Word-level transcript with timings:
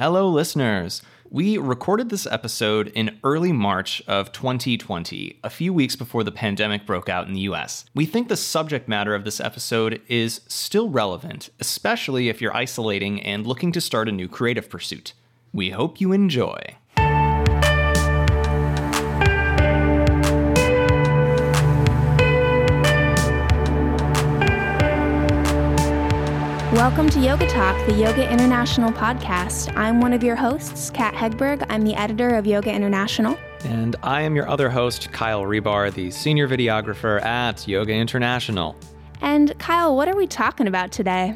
Hello, 0.00 0.28
listeners. 0.28 1.02
We 1.28 1.58
recorded 1.58 2.08
this 2.08 2.24
episode 2.24 2.86
in 2.94 3.18
early 3.24 3.50
March 3.50 4.00
of 4.06 4.30
2020, 4.30 5.40
a 5.42 5.50
few 5.50 5.74
weeks 5.74 5.96
before 5.96 6.22
the 6.22 6.30
pandemic 6.30 6.86
broke 6.86 7.08
out 7.08 7.26
in 7.26 7.32
the 7.34 7.40
US. 7.40 7.84
We 7.96 8.06
think 8.06 8.28
the 8.28 8.36
subject 8.36 8.86
matter 8.86 9.12
of 9.12 9.24
this 9.24 9.40
episode 9.40 10.00
is 10.06 10.42
still 10.46 10.88
relevant, 10.88 11.50
especially 11.58 12.28
if 12.28 12.40
you're 12.40 12.56
isolating 12.56 13.20
and 13.22 13.44
looking 13.44 13.72
to 13.72 13.80
start 13.80 14.08
a 14.08 14.12
new 14.12 14.28
creative 14.28 14.70
pursuit. 14.70 15.14
We 15.52 15.70
hope 15.70 16.00
you 16.00 16.12
enjoy. 16.12 16.76
Welcome 26.78 27.10
to 27.10 27.18
Yoga 27.18 27.44
Talk, 27.48 27.74
the 27.88 27.92
Yoga 27.92 28.30
International 28.30 28.92
podcast. 28.92 29.76
I'm 29.76 30.00
one 30.00 30.12
of 30.12 30.22
your 30.22 30.36
hosts, 30.36 30.90
Kat 30.90 31.12
Heagberg. 31.12 31.66
I'm 31.68 31.82
the 31.82 31.96
editor 31.96 32.36
of 32.36 32.46
Yoga 32.46 32.70
International. 32.72 33.36
And 33.64 33.96
I 34.04 34.22
am 34.22 34.36
your 34.36 34.48
other 34.48 34.70
host, 34.70 35.10
Kyle 35.10 35.42
Rebar, 35.42 35.92
the 35.92 36.12
senior 36.12 36.46
videographer 36.46 37.20
at 37.24 37.66
Yoga 37.66 37.92
International. 37.92 38.76
And 39.20 39.58
Kyle, 39.58 39.96
what 39.96 40.06
are 40.06 40.14
we 40.14 40.28
talking 40.28 40.68
about 40.68 40.92
today 40.92 41.34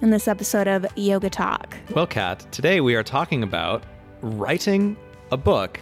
in 0.00 0.10
this 0.10 0.28
episode 0.28 0.68
of 0.68 0.86
Yoga 0.96 1.28
Talk? 1.28 1.76
Well, 1.90 2.06
Kat, 2.06 2.46
today 2.52 2.80
we 2.80 2.94
are 2.94 3.02
talking 3.02 3.42
about 3.42 3.82
writing 4.20 4.96
a 5.32 5.36
book 5.36 5.80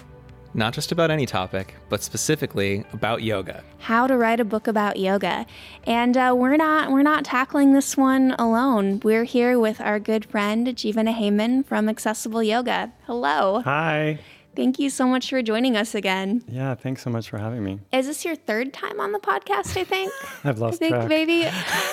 not 0.55 0.75
just 0.75 0.93
about 0.93 1.11
any 1.11 1.27
topic, 1.27 1.75
but 1.89 2.03
specifically 2.03 2.85
about 2.93 3.23
yoga. 3.23 3.65
How 3.79 4.07
to 4.07 4.17
write 4.17 4.41
a 4.41 4.45
book 4.45 4.67
about 4.67 4.99
yoga, 4.99 5.47
and 5.85 6.17
uh, 6.17 6.35
we're 6.37 6.57
not 6.57 6.91
we're 6.91 7.03
not 7.03 7.25
tackling 7.25 7.73
this 7.73 7.97
one 7.97 8.33
alone. 8.39 9.01
We're 9.03 9.25
here 9.25 9.59
with 9.59 9.81
our 9.81 9.99
good 9.99 10.25
friend 10.25 10.67
Jivana 10.67 11.15
Heyman 11.15 11.65
from 11.67 11.89
Accessible 11.89 12.43
Yoga. 12.43 12.93
Hello. 13.07 13.63
Hi. 13.63 14.19
Thank 14.55 14.79
you 14.79 14.91
so 14.91 15.07
much 15.07 15.31
for 15.31 15.41
joining 15.43 15.77
us 15.77 15.95
again. 15.95 16.45
Yeah, 16.47 16.75
thanks 16.75 17.03
so 17.03 17.09
much 17.11 17.31
for 17.31 17.39
having 17.39 17.65
me. 17.65 17.81
Is 17.93 18.07
this 18.07 18.25
your 18.25 18.37
third 18.37 18.73
time 18.75 19.01
on 19.01 19.13
the 19.13 19.19
podcast? 19.19 19.77
I 19.81 19.85
think. 19.85 20.13
I've 20.45 20.59
lost 20.59 20.75
I 20.75 20.77
think 20.77 20.95
track. 20.95 21.09
maybe. 21.09 21.49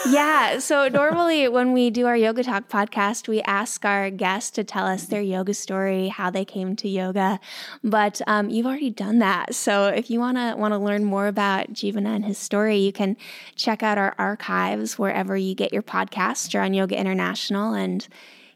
Yeah. 0.09 0.59
So 0.59 0.87
normally 0.93 1.47
when 1.47 1.71
we 1.71 1.89
do 1.89 2.05
our 2.05 2.17
Yoga 2.17 2.43
Talk 2.43 2.67
podcast, 2.67 3.27
we 3.29 3.41
ask 3.43 3.85
our 3.85 4.09
guests 4.09 4.51
to 4.51 4.63
tell 4.65 4.85
us 4.85 5.05
their 5.05 5.21
yoga 5.21 5.53
story, 5.53 6.09
how 6.09 6.29
they 6.29 6.43
came 6.43 6.75
to 6.77 6.89
yoga. 6.89 7.39
But 7.83 8.21
um, 8.27 8.49
you've 8.49 8.65
already 8.65 8.89
done 8.89 9.19
that. 9.19 9.55
So 9.55 9.87
if 9.87 10.09
you 10.09 10.19
wanna 10.19 10.55
wanna 10.57 10.79
learn 10.79 11.05
more 11.05 11.27
about 11.27 11.71
Jivana 11.71 12.15
and 12.15 12.25
his 12.25 12.37
story, 12.37 12.77
you 12.77 12.91
can 12.91 13.15
check 13.55 13.83
out 13.83 13.97
our 13.97 14.15
archives 14.17 14.99
wherever 14.99 15.37
you 15.37 15.55
get 15.55 15.71
your 15.71 15.83
podcasts 15.83 16.53
or 16.53 16.59
on 16.59 16.73
Yoga 16.73 16.97
International 16.99 17.73
and 17.73 18.05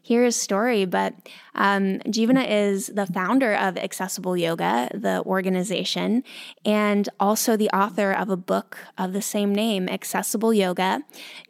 hear 0.04 0.22
his 0.22 0.36
story. 0.36 0.84
But 0.84 1.14
um, 1.54 1.98
Jivana 2.00 2.46
is 2.46 2.88
the 2.88 3.06
founder 3.06 3.54
of 3.54 3.78
Accessible 3.78 4.36
Yoga, 4.36 4.90
the 4.92 5.22
organization, 5.24 6.22
and 6.64 7.08
also 7.18 7.56
the 7.56 7.70
author 7.70 8.12
of 8.12 8.28
a 8.28 8.36
book 8.36 8.76
of 8.98 9.14
the 9.14 9.22
same 9.22 9.54
name, 9.54 9.88
Accessible 9.88 10.52
Yoga 10.52 11.00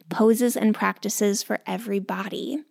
Poses 0.09 0.55
and 0.55 0.73
Practices 0.73 1.43
for 1.43 1.59
Every 1.67 1.99
Body. 1.99 2.63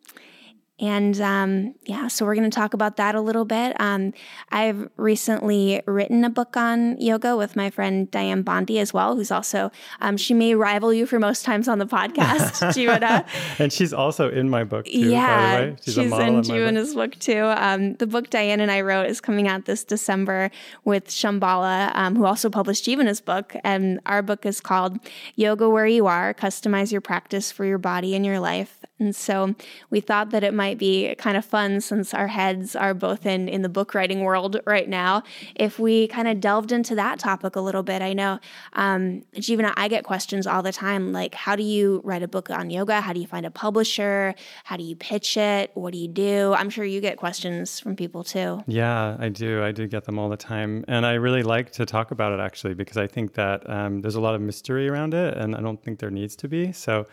And 0.81 1.21
um, 1.21 1.75
yeah, 1.85 2.09
so 2.09 2.25
we're 2.25 2.35
going 2.35 2.51
to 2.51 2.55
talk 2.55 2.75
about 2.75 2.97
that 2.97 3.15
a 3.15 3.21
little 3.21 3.45
bit. 3.45 3.81
Um, 3.81 4.13
I've 4.51 4.89
recently 4.97 5.81
written 5.87 6.25
a 6.25 6.31
book 6.31 6.57
on 6.57 7.01
yoga 7.01 7.37
with 7.37 7.55
my 7.55 7.71
friend 7.71 8.11
Dianne 8.11 8.45
Bondy 8.45 8.81
as 8.81 8.93
well, 8.93 9.15
who's 9.15 9.31
also, 9.31 9.71
um, 10.01 10.17
she 10.17 10.35
may 10.35 10.57
rival 10.57 10.93
you 10.93 11.07
for 11.07 11.21
most 11.21 11.45
times 11.45 11.69
on 11.69 11.79
the 11.79 11.87
podcast, 11.87 12.17
Jivana. 12.75 13.25
and 13.61 13.73
she's 13.73 13.93
also 13.93 14.29
in 14.29 14.51
my 14.51 14.65
book 14.65 14.87
too, 14.87 15.11
yeah, 15.11 15.37
by 15.37 15.61
the 15.61 15.71
way. 15.71 15.77
She's, 15.77 15.95
she's 15.95 16.07
in 16.07 16.11
Jivana's 16.43 16.95
book. 16.95 17.13
book 17.13 17.21
too. 17.21 17.45
Um, 17.45 17.95
the 17.95 18.09
book 18.09 18.31
Dianne 18.31 18.59
and 18.59 18.71
I 18.71 18.81
wrote 18.81 19.07
is 19.07 19.21
coming 19.21 19.47
out 19.47 19.67
this 19.67 19.85
December 19.85 20.51
with 20.85 21.07
Shambhala, 21.07 21.95
um, 21.95 22.17
who 22.17 22.25
also 22.25 22.51
published 22.51 22.85
Jivana's 22.85 23.21
book. 23.21 23.55
And 23.63 24.01
our 24.07 24.23
book 24.23 24.45
is 24.45 24.61
called 24.61 24.99
Yoga 25.37 25.71
Where 25.71 25.87
You 25.87 26.09
Are 26.09 26.35
Customize 26.35 26.91
Your 26.91 27.01
Practice 27.01 27.53
for 27.53 27.65
Your 27.65 27.79
Body 27.79 28.17
and 28.17 28.27
Your 28.27 28.41
Life. 28.41 28.81
And 28.99 29.15
so 29.15 29.55
we 29.91 30.01
thought 30.01 30.31
that 30.31 30.45
it 30.45 30.55
might 30.55 30.64
be 30.73 31.15
kind 31.17 31.37
of 31.37 31.45
fun 31.45 31.83
since 31.83 32.15
our 32.15 32.29
heads 32.29 32.75
are 32.75 32.95
both 32.95 33.27
in, 33.27 33.47
in 33.47 33.61
the 33.61 33.69
book 33.69 33.95
writing 33.95 34.21
world 34.23 34.59
right 34.65 34.89
now. 34.89 35.23
If 35.55 35.79
we 35.79 36.09
kind 36.09 36.27
of 36.27 36.41
delved 36.41 36.73
into 36.73 36.95
that 36.95 37.19
topic 37.19 37.57
a 37.57 37.61
little 37.61 37.83
bit, 37.83 38.01
I 38.01 38.15
know, 38.15 38.39
um, 38.73 39.25
Jivana, 39.35 39.75
I 39.77 39.89
get 39.89 40.05
questions 40.05 40.47
all 40.47 40.63
the 40.63 40.73
time 40.73 41.13
like, 41.13 41.35
how 41.35 41.55
do 41.57 41.63
you 41.63 42.01
write 42.05 42.23
a 42.23 42.29
book 42.29 42.49
on 42.49 42.71
yoga? 42.71 43.03
How 43.03 43.13
do 43.13 43.21
you 43.21 43.27
find 43.27 43.45
a 43.45 43.51
publisher? 43.51 44.35
How 44.65 44.79
do 44.79 44.85
you 44.85 44.97
pitch 44.97 45.37
it? 45.37 45.71
What 45.75 45.93
do 45.93 45.99
you 45.99 46.09
do? 46.09 46.55
I'm 46.55 46.71
sure 46.71 46.87
you 46.87 47.03
get 47.03 47.19
questions 47.19 47.79
from 47.79 47.97
people 47.97 48.25
too. 48.25 48.63
Yeah, 48.67 49.17
I 49.19 49.29
do. 49.29 49.63
I 49.63 49.73
do 49.73 49.87
get 49.87 50.05
them 50.05 50.19
all 50.19 50.31
the 50.31 50.37
time. 50.37 50.85
And 50.89 51.05
I 51.05 51.15
really 51.15 51.43
like 51.43 51.73
to 51.73 51.85
talk 51.85 52.11
about 52.11 52.33
it 52.33 52.41
actually 52.41 52.73
because 52.73 52.97
I 52.97 53.07
think 53.07 53.35
that 53.35 53.69
um, 53.69 54.01
there's 54.01 54.15
a 54.15 54.21
lot 54.21 54.35
of 54.35 54.41
mystery 54.41 54.89
around 54.89 55.13
it 55.13 55.37
and 55.37 55.55
I 55.55 55.61
don't 55.61 55.83
think 55.83 55.99
there 55.99 56.11
needs 56.11 56.37
to 56.37 56.49
be. 56.49 56.73
So, 56.73 57.07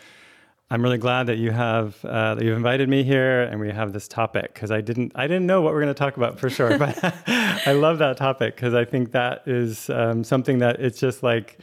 I'm 0.72 0.82
really 0.82 0.98
glad 0.98 1.28
that 1.28 1.38
you 1.38 1.52
have 1.52 2.04
uh, 2.06 2.36
that 2.36 2.46
you've 2.46 2.56
invited 2.56 2.88
me 2.88 3.04
here 3.04 3.42
and 3.42 3.60
we 3.60 3.72
have 3.72 3.92
this 3.92 4.08
topic 4.08 4.54
because 4.54 4.72
I 4.72 4.80
didn't 4.80 5.12
I 5.16 5.28
didn't 5.28 5.46
know 5.46 5.62
what 5.62 5.74
we're 5.74 5.82
going 5.82 5.94
to 5.94 6.00
talk 6.00 6.16
about 6.16 6.40
for 6.40 6.50
sure, 6.50 6.78
but 6.80 6.98
I 7.28 7.74
love 7.74 7.98
that 7.98 8.16
topic 8.16 8.56
because 8.56 8.74
I 8.74 8.86
think 8.86 9.12
that 9.12 9.44
is 9.46 9.90
um, 9.90 10.24
something 10.24 10.60
that 10.60 10.80
it's 10.80 10.98
just 10.98 11.24
like 11.24 11.60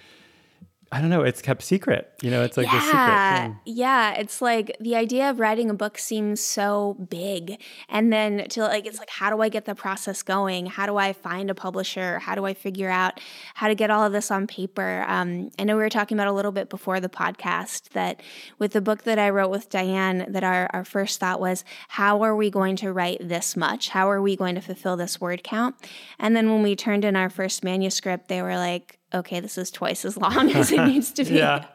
I 0.90 1.00
don't 1.00 1.10
know, 1.10 1.22
it's 1.22 1.42
kept 1.42 1.62
secret. 1.62 2.10
You 2.22 2.30
know, 2.30 2.42
it's 2.42 2.56
like 2.56 2.66
yeah, 2.66 2.78
a 2.78 2.80
secret 2.80 3.38
thing. 3.42 3.60
Yeah, 3.66 4.12
it's 4.14 4.40
like 4.40 4.74
the 4.80 4.96
idea 4.96 5.28
of 5.28 5.38
writing 5.38 5.68
a 5.68 5.74
book 5.74 5.98
seems 5.98 6.40
so 6.40 6.94
big. 7.10 7.60
And 7.90 8.10
then 8.10 8.48
to 8.50 8.62
like 8.62 8.86
it's 8.86 8.98
like 8.98 9.10
how 9.10 9.28
do 9.28 9.42
I 9.42 9.50
get 9.50 9.66
the 9.66 9.74
process 9.74 10.22
going? 10.22 10.66
How 10.66 10.86
do 10.86 10.96
I 10.96 11.12
find 11.12 11.50
a 11.50 11.54
publisher? 11.54 12.18
How 12.20 12.34
do 12.34 12.46
I 12.46 12.54
figure 12.54 12.88
out 12.88 13.20
how 13.54 13.68
to 13.68 13.74
get 13.74 13.90
all 13.90 14.02
of 14.02 14.12
this 14.12 14.30
on 14.30 14.46
paper? 14.46 15.04
Um, 15.06 15.50
I 15.58 15.64
know 15.64 15.76
we 15.76 15.82
were 15.82 15.90
talking 15.90 16.16
about 16.16 16.28
a 16.28 16.32
little 16.32 16.52
bit 16.52 16.70
before 16.70 17.00
the 17.00 17.10
podcast 17.10 17.90
that 17.90 18.22
with 18.58 18.72
the 18.72 18.80
book 18.80 19.02
that 19.04 19.18
I 19.18 19.28
wrote 19.28 19.50
with 19.50 19.68
Dianne, 19.68 20.32
that 20.32 20.44
our, 20.44 20.70
our 20.72 20.84
first 20.84 21.20
thought 21.20 21.40
was, 21.40 21.64
how 21.88 22.22
are 22.22 22.34
we 22.34 22.50
going 22.50 22.76
to 22.76 22.92
write 22.92 23.28
this 23.28 23.56
much? 23.56 23.90
How 23.90 24.10
are 24.10 24.22
we 24.22 24.36
going 24.36 24.54
to 24.54 24.62
fulfill 24.62 24.96
this 24.96 25.20
word 25.20 25.44
count? 25.44 25.76
And 26.18 26.34
then 26.34 26.50
when 26.50 26.62
we 26.62 26.74
turned 26.74 27.04
in 27.04 27.14
our 27.14 27.28
first 27.28 27.62
manuscript, 27.62 28.28
they 28.28 28.40
were 28.40 28.56
like, 28.56 28.98
okay, 29.12 29.40
this 29.40 29.58
is 29.58 29.70
twice 29.70 30.04
as 30.04 30.16
long 30.16 30.50
as 30.54 30.72
it 30.72 30.84
needs 30.84 31.12
to 31.12 31.24
be. 31.24 31.34
yeah. 31.34 31.66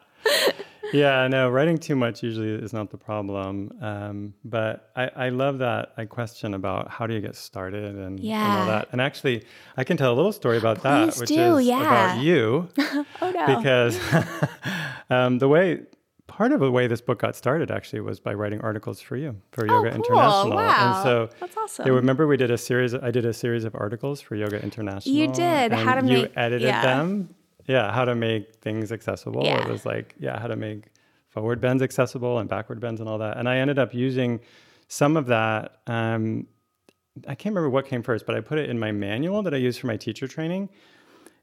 yeah, 0.94 1.28
no, 1.28 1.50
writing 1.50 1.78
too 1.78 1.96
much 1.96 2.24
usually 2.24 2.50
is 2.50 2.74
not 2.74 2.90
the 2.92 2.98
problem. 2.98 3.72
Um, 3.82 4.34
but 4.46 4.92
I, 4.96 5.10
I 5.16 5.30
love 5.30 5.60
that 5.60 5.94
I 5.98 6.06
question 6.06 6.54
about 6.54 6.90
how 6.90 7.08
do 7.08 7.14
you 7.14 7.22
get 7.22 7.36
started 7.36 7.96
and, 7.96 8.20
yeah. 8.20 8.44
and 8.44 8.62
all 8.62 8.68
that. 8.68 8.90
And 8.92 9.02
actually, 9.02 9.44
I 9.78 9.84
can 9.84 9.98
tell 9.98 10.14
a 10.14 10.16
little 10.16 10.32
story 10.34 10.58
about 10.58 10.82
that, 10.84 11.10
Please 11.10 11.20
which 11.20 11.30
do, 11.30 11.58
is 11.58 11.68
yeah. 11.68 11.82
about 12.14 12.24
you. 12.24 12.70
oh, 12.78 13.06
no. 13.22 13.58
Because 13.58 14.00
um, 15.10 15.40
the 15.40 15.48
way, 15.48 15.82
part 16.28 16.52
of 16.52 16.60
the 16.60 16.72
way 16.72 16.88
this 16.88 17.02
book 17.02 17.20
got 17.20 17.36
started 17.36 17.70
actually 17.70 18.00
was 18.02 18.20
by 18.20 18.34
writing 18.34 18.62
articles 18.62 19.02
for 19.02 19.18
you, 19.18 19.36
for 19.52 19.66
oh, 19.70 19.76
Yoga 19.76 19.90
cool. 19.90 19.98
International. 19.98 20.56
Wow. 20.56 20.96
And 20.96 21.04
so, 21.04 21.30
That's 21.40 21.58
awesome. 21.58 21.88
yeah, 21.88 21.94
remember 21.94 22.28
we 22.28 22.38
did 22.38 22.52
a 22.52 22.58
series, 22.58 22.94
I 22.94 23.12
did 23.12 23.26
a 23.26 23.34
series 23.34 23.66
of 23.66 23.76
articles 23.76 24.22
for 24.22 24.36
Yoga 24.36 24.62
International. 24.62 25.14
You 25.14 25.28
did. 25.28 25.72
How 25.72 25.96
to 25.96 26.06
you 26.06 26.24
make- 26.24 26.34
edited 26.38 26.68
yeah. 26.68 26.82
them 26.82 27.36
yeah, 27.68 27.92
how 27.92 28.06
to 28.06 28.16
make 28.16 28.56
things 28.58 28.92
accessible. 28.92 29.44
Yeah. 29.44 29.62
It 29.62 29.70
was 29.70 29.86
like, 29.86 30.16
yeah, 30.20 30.40
how 30.40 30.48
to 30.48 30.56
make 30.56 30.86
forward 31.30 31.62
bends 31.62 31.82
accessible 31.82 32.40
and 32.40 32.50
backward 32.50 32.80
bends 32.80 33.00
and 33.00 33.10
all 33.10 33.18
that. 33.20 33.38
And 33.38 33.48
I 33.48 33.58
ended 33.58 33.80
up 33.80 33.94
using 33.94 34.42
some 34.88 35.18
of 35.18 35.28
that. 35.28 35.78
Um, 35.88 36.48
I 37.28 37.36
can't 37.36 37.56
remember 37.56 37.70
what 37.70 37.86
came 37.86 38.04
first, 38.04 38.26
but 38.26 38.36
I 38.36 38.42
put 38.42 38.60
it 38.60 38.70
in 38.70 38.78
my 38.80 38.92
manual 38.92 39.44
that 39.44 39.54
I 39.54 39.58
use 39.58 39.78
for 39.78 39.88
my 39.88 39.98
teacher 39.98 40.28
training. 40.28 40.70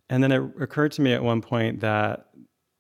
And 0.09 0.23
then 0.23 0.33
it 0.33 0.43
occurred 0.61 0.93
to 0.93 1.03
me 1.03 1.13
at 1.13 1.23
one 1.23 1.41
point 1.41 1.81
that, 1.81 2.27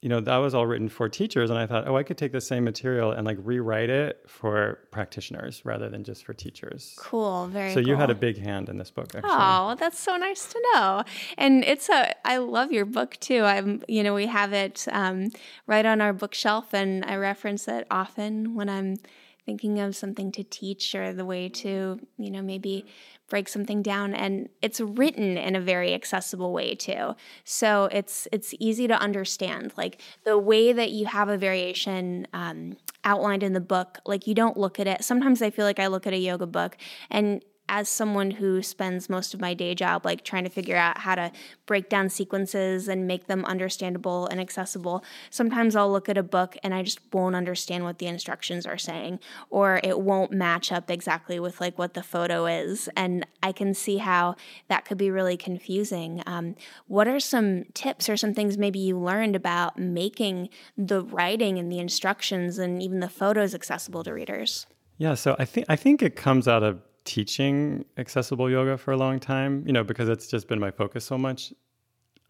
you 0.03 0.09
know, 0.09 0.21
that 0.21 0.37
was 0.39 0.55
all 0.55 0.67
written 0.67 0.89
for 0.89 1.11
teachers. 1.11 1.51
And 1.51 1.59
I 1.59 1.67
thought, 1.67 1.87
oh, 1.87 1.95
I 1.95 2.03
could 2.03 2.17
take 2.17 2.33
the 2.33 2.41
same 2.41 2.65
material 2.65 3.13
and 3.13 3.27
like 3.27 3.37
rewrite 3.43 3.91
it 3.91 4.23
for 4.27 4.79
practitioners 4.91 5.63
rather 5.65 5.91
than 5.91 6.05
just 6.05 6.25
for 6.25 6.33
teachers. 6.33 6.95
Cool. 6.99 7.49
Very 7.49 7.75
So 7.75 7.81
you 7.81 7.97
had 7.97 8.09
a 8.09 8.15
big 8.15 8.39
hand 8.39 8.71
in 8.71 8.79
this 8.79 8.91
book, 8.91 9.15
actually. 9.15 9.31
Oh, 9.31 9.77
that's 9.79 9.99
so 9.99 10.17
nice 10.17 10.51
to 10.53 10.63
know. 10.73 11.05
And 11.37 11.65
it's 11.65 11.91
a, 11.91 12.15
I 12.27 12.39
love 12.39 12.73
your 12.73 12.87
book 12.87 13.19
too. 13.21 13.43
I'm, 13.43 13.83
you 13.89 14.03
know, 14.03 14.15
we 14.15 14.27
have 14.27 14.55
it 14.55 14.87
um, 14.91 15.33
right 15.67 15.85
on 15.85 16.01
our 16.01 16.15
bookshelf 16.15 16.73
and 16.73 17.05
I 17.05 17.17
reference 17.17 17.69
it 17.69 17.87
often 17.91 18.55
when 18.55 18.71
I'm 18.71 18.97
thinking 19.45 19.81
of 19.81 19.97
something 19.97 20.33
to 20.33 20.45
teach 20.45 20.95
or 20.95 21.13
the 21.13 21.27
way 21.27 21.49
to, 21.49 22.01
you 22.17 22.31
know, 22.31 22.41
maybe 22.41 22.87
break 23.31 23.49
something 23.49 23.81
down 23.81 24.13
and 24.13 24.51
it's 24.61 24.81
written 24.81 25.39
in 25.39 25.57
a 25.57 25.61
very 25.61 25.95
accessible 25.95 26.53
way 26.53 26.75
too. 26.75 27.15
So 27.45 27.89
it's 27.91 28.29
it's 28.33 28.53
easy 28.59 28.87
to 28.89 28.95
understand 28.95 29.73
like 29.79 30.01
the 30.25 30.37
way 30.37 30.73
that 30.75 30.91
you 30.91 31.07
have 31.07 31.31
a 31.31 31.39
variation 31.39 32.27
um, 32.35 32.77
outlined 33.05 33.43
in 33.43 33.55
the 33.55 33.61
book 33.61 34.01
like 34.05 34.27
you 34.27 34.35
don't 34.35 34.59
look 34.59 34.79
at 34.79 34.87
it. 34.87 35.03
Sometimes 35.03 35.41
i 35.41 35.49
feel 35.49 35.65
like 35.65 35.79
i 35.79 35.87
look 35.87 36.07
at 36.07 36.13
a 36.13 36.19
yoga 36.19 36.47
book 36.47 36.77
and 37.09 37.43
as 37.71 37.89
someone 37.89 38.33
who 38.33 38.61
spends 38.63 39.09
most 39.09 39.33
of 39.33 39.41
my 39.41 39.55
day 39.55 39.77
job 39.77 40.05
like 40.05 40.25
trying 40.25 40.43
to 40.43 40.51
figure 40.51 40.77
out 40.77 40.99
how 40.99 41.15
to 41.15 41.31
break 41.67 41.89
down 41.89 42.09
sequences 42.09 42.89
and 42.89 43.07
make 43.07 43.29
them 43.29 43.45
understandable 43.45 44.27
and 44.27 44.41
accessible, 44.41 45.05
sometimes 45.31 45.77
I'll 45.77 45.91
look 45.91 46.09
at 46.09 46.19
a 46.19 46.23
book 46.25 46.57
and 46.65 46.75
I 46.75 46.83
just 46.83 46.99
won't 47.13 47.37
understand 47.37 47.85
what 47.85 47.99
the 47.99 48.07
instructions 48.07 48.67
are 48.67 48.77
saying, 48.77 49.21
or 49.51 49.81
it 49.85 50.01
won't 50.01 50.33
match 50.33 50.73
up 50.73 50.91
exactly 50.91 51.39
with 51.39 51.61
like 51.61 51.79
what 51.79 51.95
the 51.95 52.03
photo 52.03 52.47
is, 52.47 52.91
and 52.97 53.25
I 53.41 53.53
can 53.53 53.73
see 53.73 53.99
how 53.99 54.35
that 54.67 54.85
could 54.85 54.99
be 54.99 55.13
really 55.13 55.37
confusing. 55.37 56.25
Um, 56.27 56.57
what 56.89 57.07
are 57.07 57.21
some 57.21 57.67
tips 57.73 58.09
or 58.09 58.17
some 58.17 58.35
things 58.35 58.59
maybe 58.59 58.81
you 58.81 58.99
learned 58.99 59.37
about 59.37 59.79
making 59.79 60.49
the 60.77 61.05
writing 61.05 61.57
and 61.57 61.71
the 61.71 61.79
instructions 61.79 62.59
and 62.59 62.83
even 62.83 62.99
the 62.99 63.09
photos 63.09 63.55
accessible 63.55 64.03
to 64.03 64.13
readers? 64.13 64.67
Yeah, 64.99 65.15
so 65.15 65.37
I 65.39 65.45
think 65.45 65.67
I 65.69 65.77
think 65.77 66.03
it 66.03 66.17
comes 66.17 66.49
out 66.49 66.63
of 66.63 66.83
teaching 67.05 67.85
accessible 67.97 68.51
yoga 68.51 68.77
for 68.77 68.93
a 68.93 68.97
long 68.97 69.19
time, 69.19 69.65
you 69.67 69.73
know, 69.73 69.85
because 69.85 70.09
it's 70.09 70.27
just 70.27 70.49
been 70.49 70.61
my 70.61 70.71
focus 70.71 71.05
so 71.05 71.17
much. 71.17 71.53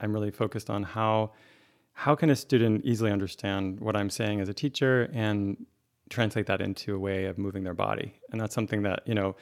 I'm 0.01 0.13
really 0.13 0.31
focused 0.31 0.71
on 0.71 0.83
how 0.83 1.33
how 1.93 2.15
can 2.15 2.31
a 2.31 2.37
student 2.37 2.85
easily 2.85 3.11
understand 3.11 3.81
what 3.81 3.97
I'm 3.97 4.09
saying 4.09 4.41
as 4.41 4.49
a 4.49 4.55
teacher 4.55 5.11
and 5.13 5.67
translate 6.09 6.47
that 6.47 6.61
into 6.61 6.95
a 6.95 6.99
way 6.99 7.27
of 7.27 7.37
moving 7.37 7.63
their 7.63 7.75
body. 7.75 8.15
And 8.33 8.41
that's 8.41 8.55
something 8.55 8.83
that, 8.83 9.03
you 9.07 9.15
know, 9.15 9.37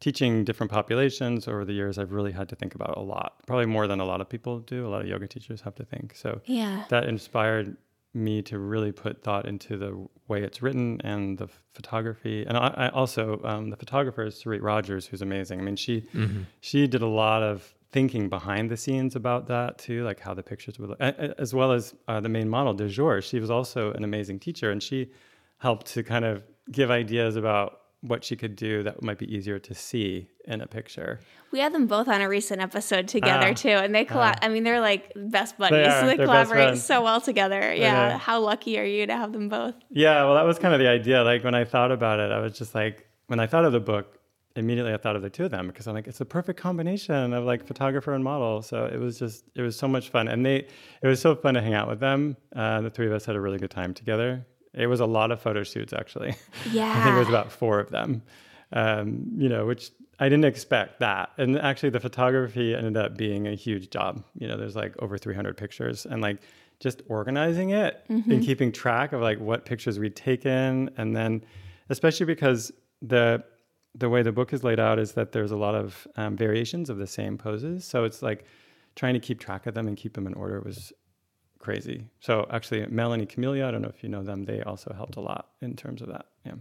teaching 0.00 0.44
different 0.44 0.70
populations 0.70 1.48
over 1.48 1.64
the 1.64 1.72
years 1.72 1.98
I've 1.98 2.12
really 2.12 2.32
had 2.32 2.48
to 2.48 2.56
think 2.56 2.74
about 2.74 2.96
a 2.96 3.00
lot. 3.00 3.34
Probably 3.46 3.66
more 3.66 3.86
than 3.86 4.00
a 4.00 4.04
lot 4.04 4.20
of 4.20 4.28
people 4.28 4.60
do. 4.60 4.86
A 4.86 4.88
lot 4.88 5.02
of 5.02 5.08
yoga 5.08 5.26
teachers 5.26 5.60
have 5.60 5.74
to 5.76 5.84
think. 5.84 6.14
So 6.14 6.40
yeah. 6.46 6.84
that 6.88 7.04
inspired 7.04 7.76
me 8.14 8.42
to 8.42 8.58
really 8.58 8.92
put 8.92 9.22
thought 9.22 9.46
into 9.46 9.76
the 9.76 10.08
way 10.28 10.42
it's 10.42 10.62
written 10.62 11.00
and 11.04 11.38
the 11.38 11.48
photography. 11.72 12.44
And 12.46 12.56
I, 12.56 12.68
I 12.76 12.88
also 12.90 13.40
um, 13.44 13.70
the 13.70 13.76
photographer 13.76 14.24
is 14.24 14.42
Sarit 14.42 14.62
Rogers, 14.62 15.06
who's 15.06 15.22
amazing. 15.22 15.60
I 15.60 15.62
mean, 15.62 15.76
she 15.76 16.02
mm-hmm. 16.14 16.42
she 16.60 16.86
did 16.86 17.02
a 17.02 17.06
lot 17.06 17.42
of 17.42 17.74
thinking 17.90 18.28
behind 18.28 18.70
the 18.70 18.76
scenes 18.76 19.16
about 19.16 19.46
that 19.46 19.78
too, 19.78 20.04
like 20.04 20.20
how 20.20 20.34
the 20.34 20.42
pictures 20.42 20.78
would 20.78 20.90
look, 20.90 21.00
as 21.00 21.54
well 21.54 21.72
as 21.72 21.94
uh, 22.06 22.20
the 22.20 22.28
main 22.28 22.48
model, 22.48 22.74
De 22.74 22.88
Jour. 22.88 23.22
She 23.22 23.40
was 23.40 23.50
also 23.50 23.92
an 23.92 24.04
amazing 24.04 24.40
teacher, 24.40 24.70
and 24.70 24.82
she 24.82 25.10
helped 25.58 25.86
to 25.86 26.02
kind 26.02 26.24
of 26.24 26.42
give 26.70 26.90
ideas 26.90 27.36
about 27.36 27.77
what 28.00 28.22
she 28.22 28.36
could 28.36 28.54
do 28.54 28.82
that 28.84 29.02
might 29.02 29.18
be 29.18 29.32
easier 29.34 29.58
to 29.58 29.74
see 29.74 30.28
in 30.44 30.60
a 30.60 30.66
picture. 30.66 31.20
We 31.50 31.58
had 31.58 31.72
them 31.72 31.86
both 31.86 32.06
on 32.08 32.20
a 32.20 32.28
recent 32.28 32.60
episode 32.60 33.08
together 33.08 33.48
uh, 33.48 33.54
too, 33.54 33.70
and 33.70 33.94
they 33.94 34.04
collab. 34.04 34.36
Uh, 34.36 34.38
I 34.42 34.48
mean, 34.48 34.62
they're 34.62 34.80
like 34.80 35.12
best 35.16 35.58
buddies. 35.58 35.78
They, 35.78 35.88
are, 35.88 36.06
they 36.06 36.16
collaborate 36.16 36.78
so 36.78 37.02
well 37.02 37.20
together. 37.20 37.74
Yeah. 37.74 38.16
How 38.18 38.40
lucky 38.40 38.78
are 38.78 38.84
you 38.84 39.06
to 39.06 39.16
have 39.16 39.32
them 39.32 39.48
both? 39.48 39.74
Yeah. 39.90 40.24
Well, 40.24 40.34
that 40.34 40.44
was 40.44 40.58
kind 40.58 40.74
of 40.74 40.80
the 40.80 40.88
idea. 40.88 41.22
Like 41.24 41.42
when 41.42 41.54
I 41.54 41.64
thought 41.64 41.90
about 41.90 42.20
it, 42.20 42.30
I 42.30 42.38
was 42.38 42.56
just 42.56 42.74
like, 42.74 43.08
when 43.26 43.40
I 43.40 43.46
thought 43.46 43.64
of 43.64 43.72
the 43.72 43.80
book, 43.80 44.18
immediately 44.56 44.92
I 44.92 44.96
thought 44.96 45.16
of 45.16 45.22
the 45.22 45.30
two 45.30 45.44
of 45.44 45.50
them 45.50 45.68
because 45.68 45.86
I'm 45.86 45.94
like, 45.94 46.06
it's 46.06 46.20
a 46.20 46.24
perfect 46.24 46.60
combination 46.60 47.32
of 47.32 47.44
like 47.44 47.66
photographer 47.66 48.12
and 48.12 48.24
model. 48.24 48.62
So 48.62 48.86
it 48.86 48.98
was 48.98 49.18
just, 49.18 49.44
it 49.54 49.62
was 49.62 49.76
so 49.76 49.88
much 49.88 50.10
fun, 50.10 50.28
and 50.28 50.44
they, 50.44 50.66
it 51.02 51.06
was 51.06 51.20
so 51.20 51.34
fun 51.34 51.54
to 51.54 51.60
hang 51.60 51.74
out 51.74 51.88
with 51.88 52.00
them. 52.00 52.36
Uh, 52.54 52.80
the 52.80 52.90
three 52.90 53.06
of 53.06 53.12
us 53.12 53.24
had 53.24 53.36
a 53.36 53.40
really 53.40 53.58
good 53.58 53.70
time 53.70 53.94
together. 53.94 54.46
It 54.74 54.86
was 54.86 55.00
a 55.00 55.06
lot 55.06 55.30
of 55.30 55.40
photo 55.40 55.62
shoots, 55.62 55.92
actually. 55.92 56.36
Yeah. 56.70 56.90
I 56.96 57.04
think 57.04 57.16
it 57.16 57.18
was 57.18 57.28
about 57.28 57.50
four 57.50 57.80
of 57.80 57.90
them, 57.90 58.22
um, 58.72 59.26
you 59.36 59.48
know, 59.48 59.66
which 59.66 59.90
I 60.20 60.28
didn't 60.28 60.44
expect 60.44 61.00
that. 61.00 61.30
And 61.38 61.58
actually, 61.58 61.90
the 61.90 62.00
photography 62.00 62.74
ended 62.74 62.96
up 62.96 63.16
being 63.16 63.46
a 63.46 63.54
huge 63.54 63.90
job. 63.90 64.24
You 64.38 64.48
know, 64.48 64.56
there's 64.56 64.76
like 64.76 64.94
over 65.00 65.16
300 65.16 65.56
pictures 65.56 66.06
and 66.06 66.20
like 66.20 66.38
just 66.80 67.02
organizing 67.08 67.70
it 67.70 68.04
mm-hmm. 68.08 68.30
and 68.30 68.44
keeping 68.44 68.72
track 68.72 69.12
of 69.12 69.20
like 69.20 69.38
what 69.40 69.64
pictures 69.64 69.98
we'd 69.98 70.16
taken. 70.16 70.90
And 70.96 71.14
then, 71.14 71.44
especially 71.88 72.26
because 72.26 72.72
the, 73.02 73.44
the 73.94 74.08
way 74.08 74.22
the 74.22 74.32
book 74.32 74.52
is 74.52 74.62
laid 74.62 74.78
out 74.78 74.98
is 74.98 75.12
that 75.12 75.32
there's 75.32 75.50
a 75.50 75.56
lot 75.56 75.74
of 75.74 76.06
um, 76.16 76.36
variations 76.36 76.90
of 76.90 76.98
the 76.98 77.06
same 77.06 77.38
poses. 77.38 77.84
So 77.84 78.04
it's 78.04 78.22
like 78.22 78.44
trying 78.96 79.14
to 79.14 79.20
keep 79.20 79.40
track 79.40 79.66
of 79.66 79.74
them 79.74 79.88
and 79.88 79.96
keep 79.96 80.14
them 80.14 80.26
in 80.26 80.34
order 80.34 80.60
was 80.60 80.92
crazy. 81.58 82.04
So 82.20 82.46
actually, 82.50 82.86
Melanie 82.86 83.26
Camelia, 83.26 83.66
I 83.66 83.70
don't 83.70 83.82
know 83.82 83.88
if 83.88 84.02
you 84.02 84.08
know 84.08 84.22
them, 84.22 84.44
they 84.44 84.62
also 84.62 84.92
helped 84.94 85.16
a 85.16 85.20
lot 85.20 85.48
in 85.60 85.76
terms 85.76 86.02
of 86.02 86.08
that. 86.08 86.26
Yeah. 86.44 86.54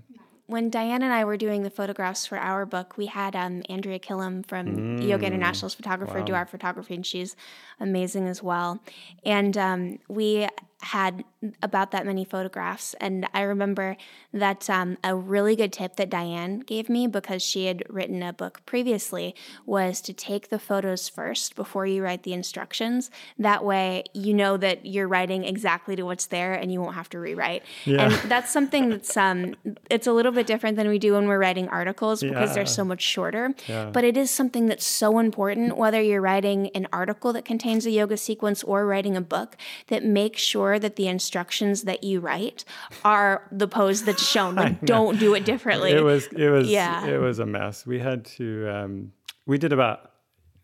When 0.48 0.72
Dianne 0.72 1.04
and 1.04 1.12
I 1.12 1.26
were 1.26 1.36
doing 1.36 1.64
the 1.64 1.70
photographs 1.70 2.26
for 2.26 2.38
our 2.38 2.66
book, 2.66 2.96
we 2.96 3.08
had 3.08 3.36
um, 3.36 3.64
Andrea 3.68 4.00
Killam 4.00 4.46
from 4.48 4.98
mm. 4.98 5.06
Yoga 5.06 5.26
International's 5.26 5.76
photographer 5.76 6.20
wow. 6.20 6.26
do 6.26 6.34
our 6.34 6.46
photography, 6.46 6.96
and 6.96 7.06
she's 7.06 7.36
amazing 7.82 8.28
as 8.28 8.42
well. 8.42 8.82
And 9.26 9.58
um, 9.58 10.00
we 10.08 10.48
had 10.82 11.24
about 11.64 11.92
that 11.92 12.06
many 12.06 12.24
photographs. 12.24 12.94
And 13.02 13.28
I 13.34 13.42
remember 13.42 13.98
that 14.32 14.70
um, 14.70 14.98
a 15.04 15.16
really 15.16 15.56
good 15.56 15.74
tip 15.74 15.96
that 15.96 16.10
Dianne 16.10 16.66
gave 16.68 16.88
me 16.88 17.08
because 17.08 17.42
she 17.42 17.66
had 17.66 17.84
written 17.90 18.22
a 18.22 18.32
book 18.32 18.62
previously 18.68 19.34
was 19.66 20.02
to 20.02 20.14
take 20.14 20.50
the 20.50 20.60
photos 20.60 21.10
first 21.10 21.56
before 21.56 21.88
you 21.88 22.04
write 22.04 22.24
the 22.24 22.34
instructions. 22.34 23.10
That 23.40 23.66
way, 23.66 24.04
you 24.14 24.36
know 24.36 24.56
that 24.58 24.86
you're 24.86 25.08
writing 25.08 25.46
exactly 25.46 25.96
to 25.96 26.04
what's 26.04 26.28
there 26.28 26.54
and 26.54 26.72
you 26.72 26.80
won't 26.80 26.94
have 26.94 27.10
to 27.10 27.20
rewrite. 27.20 27.64
Yeah. 27.86 28.06
And 28.06 28.14
that's 28.30 28.52
something 28.52 28.90
that's 28.90 29.18
um, 29.18 29.56
it's 29.90 30.06
a 30.06 30.14
little 30.14 30.32
bit 30.32 30.46
different 30.46 30.78
than 30.78 30.88
we 30.90 31.00
do 31.00 31.14
when 31.14 31.28
we're 31.28 31.40
writing 31.40 31.68
articles 31.70 32.22
because 32.22 32.50
yeah. 32.50 32.54
they're 32.54 32.66
so 32.68 32.86
much 32.86 33.02
shorter. 33.02 33.56
Yeah. 33.68 33.90
But 33.92 34.04
it 34.04 34.16
is 34.16 34.30
something 34.30 34.68
that's 34.68 34.86
so 34.86 35.18
important 35.18 35.76
whether 35.76 36.02
you're 36.02 36.22
writing 36.22 36.70
an 36.76 36.88
article 36.94 37.34
that 37.34 37.46
contains 37.46 37.88
a 37.88 37.92
yoga 37.92 38.16
sequence 38.16 38.64
or 38.64 38.86
writing 38.86 39.18
a 39.18 39.22
book 39.22 39.58
that 39.88 40.04
makes 40.04 40.42
sure 40.42 40.67
that 40.80 40.96
the 40.96 41.08
instructions 41.08 41.84
that 41.84 42.04
you 42.04 42.20
write 42.20 42.66
are 43.04 43.48
the 43.52 43.68
pose 43.68 44.04
that's 44.04 44.26
shown. 44.26 44.56
Like, 44.68 44.82
don't 44.82 45.20
do 45.20 45.36
it 45.36 45.46
differently. 45.46 45.92
It 45.92 46.04
was, 46.04 46.26
it 46.28 46.50
was, 46.50 46.68
yeah. 46.68 47.06
it 47.06 47.20
was 47.20 47.38
a 47.38 47.46
mess. 47.46 47.86
We 47.86 48.00
had 48.00 48.26
to, 48.38 48.68
um, 48.68 49.12
we 49.46 49.60
did 49.60 49.72
about 49.72 50.12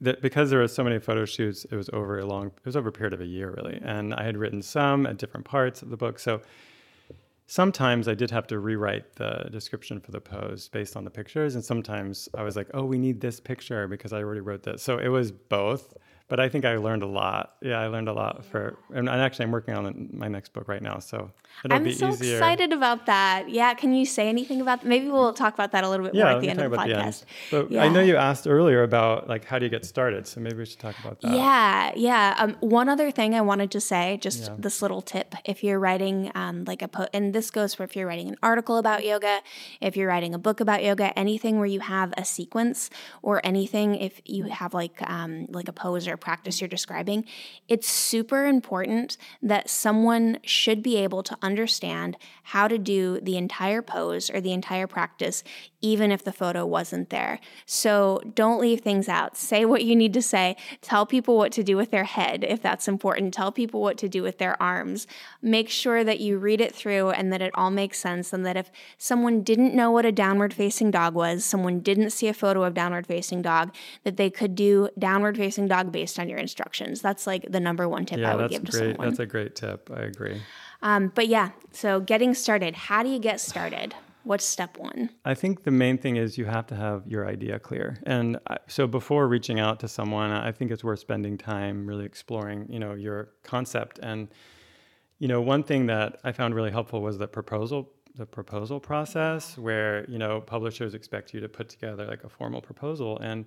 that 0.01 0.21
because 0.21 0.49
there 0.49 0.59
were 0.59 0.67
so 0.67 0.83
many 0.83 0.99
photo 0.99 1.25
shoots. 1.25 1.65
It 1.65 1.75
was 1.75 1.89
over 1.93 2.19
a 2.19 2.25
long, 2.25 2.47
it 2.47 2.65
was 2.65 2.75
over 2.75 2.89
a 2.89 2.91
period 2.91 3.13
of 3.13 3.21
a 3.21 3.25
year 3.25 3.51
really, 3.51 3.79
and 3.83 4.13
I 4.13 4.23
had 4.23 4.37
written 4.37 4.61
some 4.61 5.05
at 5.05 5.17
different 5.17 5.45
parts 5.45 5.81
of 5.81 5.89
the 5.89 5.97
book. 5.97 6.19
So 6.19 6.41
sometimes 7.47 8.07
I 8.07 8.13
did 8.13 8.29
have 8.31 8.47
to 8.47 8.59
rewrite 8.59 9.15
the 9.15 9.47
description 9.51 9.99
for 9.99 10.11
the 10.11 10.21
pose 10.21 10.69
based 10.69 10.95
on 10.95 11.03
the 11.03 11.09
pictures, 11.09 11.55
and 11.55 11.63
sometimes 11.63 12.29
I 12.37 12.43
was 12.43 12.55
like, 12.55 12.69
oh, 12.73 12.83
we 12.83 12.97
need 12.97 13.21
this 13.21 13.39
picture 13.39 13.87
because 13.87 14.13
I 14.13 14.17
already 14.17 14.41
wrote 14.41 14.63
this. 14.63 14.83
So 14.83 14.97
it 14.97 15.09
was 15.09 15.31
both 15.31 15.93
but 16.33 16.39
I 16.39 16.49
think 16.49 16.65
I 16.65 16.77
learned 16.77 17.03
a 17.03 17.05
lot. 17.05 17.57
Yeah, 17.61 17.79
I 17.79 17.85
learned 17.85 18.09
a 18.09 18.11
lot 18.11 18.43
for, 18.43 18.75
and 18.91 19.07
actually 19.07 19.45
I'm 19.45 19.51
working 19.51 19.75
on 19.75 20.09
my 20.11 20.27
next 20.27 20.51
book 20.51 20.67
right 20.67 20.81
now, 20.81 20.97
so 20.97 21.29
it'll 21.63 21.77
I'm 21.77 21.83
be 21.83 21.93
so 21.93 22.09
easier. 22.09 22.37
excited 22.37 22.73
about 22.73 23.05
that. 23.05 23.51
Yeah, 23.51 23.75
can 23.75 23.93
you 23.93 24.03
say 24.03 24.29
anything 24.29 24.59
about? 24.59 24.81
That? 24.81 24.87
Maybe 24.87 25.09
we'll 25.09 25.35
talk 25.35 25.53
about 25.53 25.73
that 25.73 25.83
a 25.83 25.89
little 25.91 26.07
bit 26.07 26.15
yeah, 26.15 26.23
more 26.23 26.31
at 26.33 26.41
the 26.41 26.49
end 26.49 26.59
of 26.59 26.71
the 26.71 26.75
podcast. 26.75 27.25
The 27.51 27.51
so 27.51 27.67
yeah. 27.69 27.83
I 27.83 27.87
know 27.87 27.99
you 28.01 28.15
asked 28.15 28.47
earlier 28.47 28.81
about 28.81 29.29
like 29.29 29.45
how 29.45 29.59
do 29.59 29.65
you 29.65 29.69
get 29.69 29.85
started, 29.85 30.25
so 30.25 30.41
maybe 30.41 30.55
we 30.55 30.65
should 30.65 30.79
talk 30.79 30.97
about 30.97 31.21
that. 31.21 31.35
Yeah, 31.35 31.91
yeah. 31.95 32.33
Um, 32.39 32.57
one 32.61 32.89
other 32.89 33.11
thing 33.11 33.35
I 33.35 33.41
wanted 33.41 33.69
to 33.69 33.79
say, 33.79 34.17
just 34.19 34.45
yeah. 34.45 34.55
this 34.57 34.81
little 34.81 35.03
tip: 35.03 35.35
if 35.45 35.63
you're 35.63 35.77
writing 35.77 36.31
um, 36.33 36.63
like 36.65 36.81
a, 36.81 36.87
po- 36.87 37.09
and 37.13 37.31
this 37.35 37.51
goes 37.51 37.75
for 37.75 37.83
if 37.83 37.95
you're 37.95 38.07
writing 38.07 38.29
an 38.29 38.37
article 38.41 38.79
about 38.79 39.05
yoga, 39.05 39.41
if 39.81 39.95
you're 39.95 40.07
writing 40.07 40.33
a 40.33 40.39
book 40.39 40.59
about 40.61 40.83
yoga, 40.83 41.15
anything 41.15 41.59
where 41.59 41.67
you 41.67 41.81
have 41.81 42.11
a 42.17 42.25
sequence 42.25 42.89
or 43.21 43.39
anything 43.45 43.93
if 43.93 44.19
you 44.25 44.45
have 44.45 44.73
like 44.73 44.99
um, 45.07 45.45
like 45.51 45.67
a 45.67 45.73
pose 45.73 46.07
or 46.07 46.17
practice 46.23 46.59
you're 46.59 46.67
describing, 46.67 47.25
it's 47.67 47.87
super 47.87 48.47
important 48.47 49.17
that 49.41 49.69
someone 49.69 50.39
should 50.43 50.81
be 50.81 50.95
able 50.97 51.21
to 51.21 51.37
understand 51.41 52.17
how 52.47 52.67
to 52.67 52.77
do 52.77 53.19
the 53.21 53.37
entire 53.37 53.81
pose 53.81 54.29
or 54.31 54.41
the 54.41 54.53
entire 54.53 54.87
practice, 54.87 55.43
even 55.81 56.11
if 56.11 56.23
the 56.23 56.31
photo 56.31 56.65
wasn't 56.65 57.09
there. 57.09 57.39
So 57.65 58.21
don't 58.33 58.59
leave 58.59 58.81
things 58.81 59.07
out. 59.07 59.37
Say 59.37 59.65
what 59.65 59.83
you 59.83 59.95
need 59.95 60.13
to 60.13 60.21
say. 60.21 60.55
Tell 60.81 61.05
people 61.05 61.37
what 61.37 61.51
to 61.53 61.63
do 61.63 61.75
with 61.75 61.91
their 61.91 62.05
head 62.05 62.45
if 62.47 62.61
that's 62.61 62.87
important. 62.87 63.33
Tell 63.33 63.51
people 63.51 63.81
what 63.81 63.97
to 63.97 64.09
do 64.09 64.23
with 64.23 64.37
their 64.37 64.61
arms. 64.61 65.05
Make 65.41 65.69
sure 65.69 66.03
that 66.03 66.19
you 66.21 66.37
read 66.37 66.61
it 66.61 66.73
through 66.73 67.09
and 67.11 67.33
that 67.33 67.41
it 67.41 67.51
all 67.55 67.71
makes 67.71 67.99
sense, 67.99 68.31
and 68.33 68.45
that 68.45 68.57
if 68.57 68.71
someone 68.97 69.43
didn't 69.43 69.75
know 69.75 69.91
what 69.91 70.05
a 70.05 70.11
downward 70.11 70.53
facing 70.53 70.91
dog 70.91 71.13
was, 71.13 71.43
someone 71.43 71.81
didn't 71.81 72.11
see 72.11 72.27
a 72.29 72.33
photo 72.33 72.63
of 72.63 72.73
downward 72.73 73.05
facing 73.05 73.41
dog, 73.41 73.73
that 74.03 74.15
they 74.17 74.29
could 74.29 74.55
do 74.55 74.89
downward 74.97 75.35
facing 75.35 75.67
dog 75.67 75.91
based 75.91 76.02
on 76.19 76.29
your 76.29 76.39
instructions. 76.39 77.01
That's 77.01 77.25
like 77.27 77.51
the 77.51 77.59
number 77.59 77.87
one 77.87 78.05
tip 78.05 78.19
yeah, 78.19 78.33
I 78.33 78.35
would 78.35 78.49
give 78.49 78.65
to 78.65 78.71
great. 78.71 78.79
someone. 78.79 79.07
That's 79.07 79.19
a 79.19 79.25
great 79.25 79.55
tip. 79.55 79.89
I 79.93 80.01
agree. 80.01 80.41
Um, 80.81 81.11
but 81.15 81.27
yeah, 81.27 81.51
so 81.71 81.99
getting 81.99 82.33
started. 82.33 82.75
How 82.75 83.03
do 83.03 83.09
you 83.09 83.19
get 83.19 83.39
started? 83.39 83.95
What's 84.23 84.45
step 84.45 84.77
one? 84.77 85.09
I 85.25 85.33
think 85.33 85.63
the 85.63 85.71
main 85.71 85.97
thing 85.97 86.15
is 86.15 86.37
you 86.37 86.45
have 86.45 86.65
to 86.67 86.75
have 86.75 87.03
your 87.05 87.27
idea 87.27 87.59
clear. 87.59 87.97
And 88.03 88.39
so 88.67 88.87
before 88.87 89.27
reaching 89.27 89.59
out 89.59 89.81
to 89.81 89.87
someone, 89.87 90.31
I 90.31 90.51
think 90.51 90.71
it's 90.71 90.83
worth 90.83 90.99
spending 90.99 91.37
time 91.37 91.85
really 91.85 92.05
exploring, 92.05 92.67
you 92.69 92.79
know, 92.79 92.93
your 92.93 93.31
concept. 93.43 93.99
And, 94.01 94.29
you 95.19 95.27
know, 95.27 95.41
one 95.41 95.63
thing 95.63 95.87
that 95.87 96.19
I 96.23 96.31
found 96.31 96.55
really 96.55 96.71
helpful 96.71 97.01
was 97.01 97.17
the 97.17 97.27
proposal 97.27 97.89
the 98.15 98.25
proposal 98.25 98.79
process 98.79 99.57
where 99.57 100.07
you 100.09 100.19
know 100.19 100.39
publishers 100.39 100.93
expect 100.93 101.33
you 101.33 101.39
to 101.39 101.49
put 101.49 101.67
together 101.67 102.05
like 102.05 102.23
a 102.23 102.29
formal 102.29 102.61
proposal 102.61 103.17
and 103.19 103.45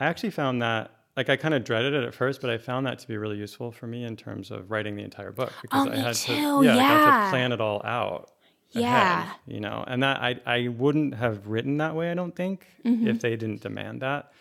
i 0.00 0.06
actually 0.06 0.30
found 0.30 0.62
that 0.62 1.01
like 1.16 1.28
I 1.28 1.36
kind 1.36 1.52
of 1.54 1.64
dreaded 1.64 1.92
it 1.94 2.04
at 2.04 2.14
first, 2.14 2.40
but 2.40 2.48
I 2.50 2.56
found 2.58 2.86
that 2.86 2.98
to 3.00 3.08
be 3.08 3.16
really 3.16 3.36
useful 3.36 3.70
for 3.70 3.86
me 3.86 4.04
in 4.04 4.16
terms 4.16 4.50
of 4.50 4.70
writing 4.70 4.96
the 4.96 5.02
entire 5.02 5.30
book 5.32 5.52
because 5.60 5.86
oh, 5.88 5.92
I 5.92 5.96
had 5.96 6.14
too. 6.14 6.32
to 6.34 6.64
yeah, 6.64 6.74
yeah. 6.74 6.76
Like 6.76 6.86
I 6.86 6.98
had 7.20 7.24
to 7.24 7.30
plan 7.30 7.52
it 7.52 7.60
all 7.60 7.82
out. 7.84 8.30
Yeah. 8.70 9.24
ahead, 9.24 9.36
you 9.46 9.60
know, 9.60 9.84
and 9.86 10.02
that 10.02 10.22
I 10.22 10.40
I 10.46 10.68
wouldn't 10.68 11.14
have 11.14 11.46
written 11.46 11.76
that 11.78 11.94
way. 11.94 12.10
I 12.10 12.14
don't 12.14 12.34
think 12.34 12.66
Mm-hmm. 12.86 13.06
if 13.06 13.20
they 13.20 13.36
didn't 13.36 13.60
demand 13.60 14.00
that. 14.02 14.32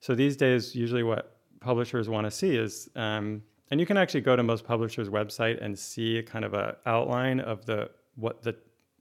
So 0.00 0.14
these 0.14 0.36
days, 0.36 0.74
usually 0.76 1.02
what 1.02 1.36
publishers 1.60 2.08
want 2.08 2.26
to 2.26 2.30
see 2.30 2.54
is, 2.56 2.88
um, 2.94 3.42
and 3.70 3.80
you 3.80 3.86
can 3.86 3.96
actually 3.96 4.20
go 4.20 4.36
to 4.36 4.42
most 4.44 4.64
publishers' 4.64 5.08
website 5.08 5.60
and 5.64 5.76
see 5.76 6.22
kind 6.22 6.44
of 6.44 6.54
a 6.54 6.76
outline 6.86 7.40
of 7.40 7.66
the 7.66 7.90
what 8.14 8.42
the 8.42 8.54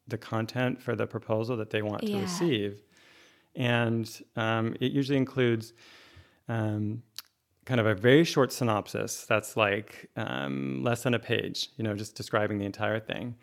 the 0.08 0.17
content 0.17 0.82
for 0.82 0.96
the 0.96 1.05
proposal 1.05 1.55
that 1.58 1.70
they 1.70 1.82
want 1.84 2.01
to 2.01 2.12
Yeah. 2.12 2.22
receive, 2.22 2.82
and 3.55 4.10
um, 4.36 4.75
it 4.79 4.91
usually 4.91 5.17
includes. 5.17 5.74
Um, 6.48 7.04
kind 7.66 7.80
of 7.80 7.86
a 7.86 7.96
very 7.96 8.24
short 8.24 8.52
synopsis 8.52 9.26
that's 9.26 9.56
like 9.56 10.10
um, 10.18 10.84
less 10.84 11.04
than 11.04 11.14
a 11.14 11.20
page, 11.20 11.70
you 11.78 11.84
know, 11.84 11.96
just 11.96 12.16
describing 12.16 12.58
the 12.58 12.66
entire 12.66 13.00
thing. 13.00 13.36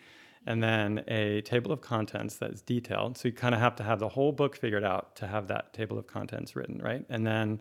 And 0.47 0.62
then 0.62 1.04
a 1.09 1.42
table 1.42 1.71
of 1.71 1.80
contents 1.80 2.37
that's 2.37 2.62
detailed. 2.62 3.19
So 3.19 3.28
you 3.28 3.35
kind 3.35 3.54
of 3.54 3.61
have 3.61 3.76
to 3.76 3.83
have 3.83 3.99
the 3.99 4.09
whole 4.09 4.33
book 4.33 4.57
figured 4.57 4.85
out 4.85 5.14
to 5.16 5.26
have 5.26 5.49
that 5.49 5.73
table 5.73 5.99
of 5.99 6.07
contents 6.07 6.57
written, 6.57 6.78
right? 6.78 7.04
And 7.11 7.26
then 7.26 7.61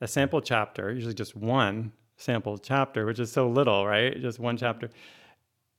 a 0.00 0.08
sample 0.08 0.40
chapter, 0.40 0.92
usually 0.92 1.14
just 1.14 1.36
one 1.36 1.92
sample 2.16 2.56
chapter, 2.58 3.04
which 3.04 3.18
is 3.18 3.30
so 3.30 3.48
little, 3.48 3.86
right? 3.86 4.18
Just 4.20 4.38
one 4.38 4.56
chapter. 4.56 4.90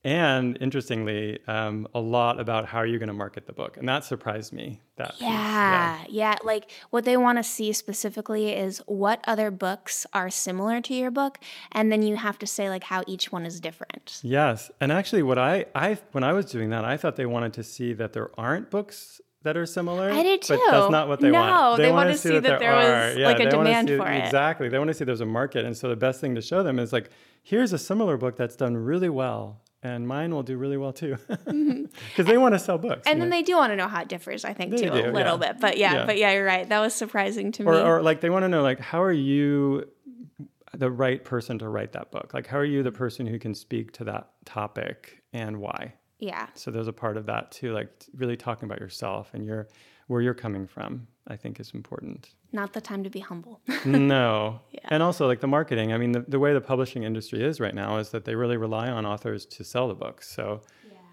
And 0.06 0.56
interestingly, 0.60 1.40
um, 1.48 1.88
a 1.92 1.98
lot 1.98 2.38
about 2.38 2.64
how 2.66 2.82
you're 2.82 3.00
going 3.00 3.08
to 3.08 3.12
market 3.12 3.44
the 3.46 3.52
book. 3.52 3.76
And 3.76 3.88
that 3.88 4.04
surprised 4.04 4.52
me. 4.52 4.80
That 4.98 5.10
piece. 5.14 5.22
Yeah, 5.22 6.04
yeah. 6.08 6.36
Like 6.44 6.70
what 6.90 7.04
they 7.04 7.16
want 7.16 7.38
to 7.38 7.42
see 7.42 7.72
specifically 7.72 8.52
is 8.52 8.80
what 8.86 9.18
other 9.26 9.50
books 9.50 10.06
are 10.12 10.30
similar 10.30 10.80
to 10.82 10.94
your 10.94 11.10
book, 11.10 11.38
and 11.72 11.90
then 11.90 12.02
you 12.02 12.14
have 12.14 12.38
to 12.38 12.46
say 12.46 12.70
like 12.70 12.84
how 12.84 13.02
each 13.08 13.32
one 13.32 13.44
is 13.44 13.58
different. 13.58 14.20
Yes, 14.22 14.70
and 14.80 14.92
actually, 14.92 15.24
what 15.24 15.38
I 15.38 15.64
I 15.74 15.98
when 16.12 16.22
I 16.22 16.32
was 16.32 16.46
doing 16.46 16.70
that, 16.70 16.84
I 16.84 16.96
thought 16.96 17.16
they 17.16 17.26
wanted 17.26 17.52
to 17.54 17.64
see 17.64 17.92
that 17.94 18.12
there 18.12 18.30
aren't 18.38 18.70
books 18.70 19.20
that 19.42 19.56
are 19.56 19.66
similar. 19.66 20.10
I 20.10 20.22
did 20.22 20.40
But 20.48 20.56
too. 20.56 20.62
that's 20.70 20.90
not 20.90 21.08
what 21.08 21.18
they 21.20 21.30
No, 21.30 21.40
want. 21.40 21.78
they 21.78 21.90
wanna 21.90 22.06
wanna 22.10 22.16
see 22.16 22.38
that 22.38 22.58
there 22.60 22.74
was, 22.74 23.16
like, 23.16 23.40
a 23.40 23.50
demand 23.50 23.88
see- 23.88 23.96
for 23.96 24.08
it. 24.08 24.24
Exactly, 24.24 24.68
they 24.68 24.78
want 24.78 24.88
to 24.88 24.94
see 24.94 25.04
there's 25.04 25.20
a 25.20 25.26
market, 25.26 25.64
and 25.64 25.76
so 25.76 25.88
the 25.88 25.96
best 25.96 26.20
thing 26.20 26.34
to 26.36 26.40
show 26.42 26.62
them 26.62 26.78
is 26.78 26.92
like, 26.92 27.10
here's 27.42 27.72
a 27.72 27.78
similar 27.78 28.16
book 28.16 28.36
that's 28.36 28.56
done 28.56 28.76
really 28.76 29.08
well, 29.08 29.62
and 29.82 30.06
mine 30.08 30.34
will 30.34 30.42
do 30.42 30.56
really 30.56 30.76
well 30.76 30.92
too, 30.92 31.16
because 31.28 32.26
they 32.26 32.38
want 32.38 32.54
to 32.54 32.58
sell 32.58 32.78
books. 32.78 33.00
Mm-hmm. 33.00 33.08
And 33.08 33.20
then 33.20 33.28
know? 33.28 33.36
they 33.36 33.42
do 33.42 33.56
want 33.56 33.72
to 33.72 33.76
know 33.76 33.88
how 33.88 34.02
it 34.02 34.08
differs, 34.08 34.44
I 34.44 34.52
think, 34.52 34.72
They 34.72 34.78
too, 34.78 34.90
do, 34.90 34.92
a 34.92 35.12
little 35.12 35.38
yeah. 35.40 35.52
bit. 35.52 35.60
But 35.60 35.76
yeah, 35.78 35.94
Yeah. 35.94 36.06
but 36.06 36.18
yeah, 36.18 36.32
you're 36.32 36.44
right. 36.44 36.68
That 36.68 36.80
was 36.80 36.94
surprising 36.94 37.52
to 37.52 37.64
or, 37.64 37.72
me. 37.72 37.80
or 37.80 38.02
like 38.02 38.20
they 38.20 38.30
want 38.30 38.44
to 38.44 38.48
know 38.48 38.62
like 38.62 38.80
how 38.80 39.02
are 39.02 39.12
you 39.12 39.84
the 40.74 40.90
right 40.90 41.24
person 41.24 41.58
to 41.60 41.68
write 41.68 41.92
that 41.92 42.10
book? 42.10 42.32
Like 42.34 42.46
how 42.46 42.58
are 42.58 42.64
you 42.64 42.82
the 42.82 42.92
person 42.92 43.26
who 43.26 43.38
can 43.38 43.54
speak 43.54 43.92
to 43.92 44.04
that 44.04 44.30
topic 44.44 45.22
and 45.32 45.58
why? 45.58 45.94
yeah. 46.18 46.46
So 46.54 46.70
there's 46.70 46.88
a 46.88 46.92
part 46.92 47.16
of 47.18 47.26
that 47.26 47.50
too, 47.50 47.72
like 47.72 47.90
really 48.14 48.36
talking 48.36 48.64
about 48.64 48.80
yourself 48.80 49.30
and 49.34 49.44
your 49.44 49.68
where 50.06 50.22
you're 50.22 50.34
coming 50.34 50.66
from. 50.66 51.06
I 51.28 51.36
think 51.36 51.58
is 51.60 51.72
important. 51.74 52.30
Not 52.60 52.72
the 52.72 52.80
time 52.90 53.02
to 53.04 53.10
be 53.18 53.20
humble. 53.30 53.54
no, 53.84 54.60
Yeah. 54.76 54.80
and 54.92 55.02
also 55.02 55.22
like 55.30 55.40
the 55.46 55.52
marketing. 55.58 55.88
I 55.94 55.98
mean, 56.02 56.12
the, 56.16 56.22
the 56.34 56.40
way 56.44 56.50
the 56.60 56.60
publishing 56.72 57.02
industry 57.10 57.40
is 57.50 57.60
right 57.64 57.74
now 57.84 57.90
is 58.02 58.06
that 58.14 58.24
they 58.26 58.34
really 58.42 58.56
rely 58.66 58.86
on 58.96 59.02
authors 59.12 59.42
to 59.56 59.60
sell 59.72 59.86
the 59.92 59.94
books. 60.06 60.24
So 60.36 60.44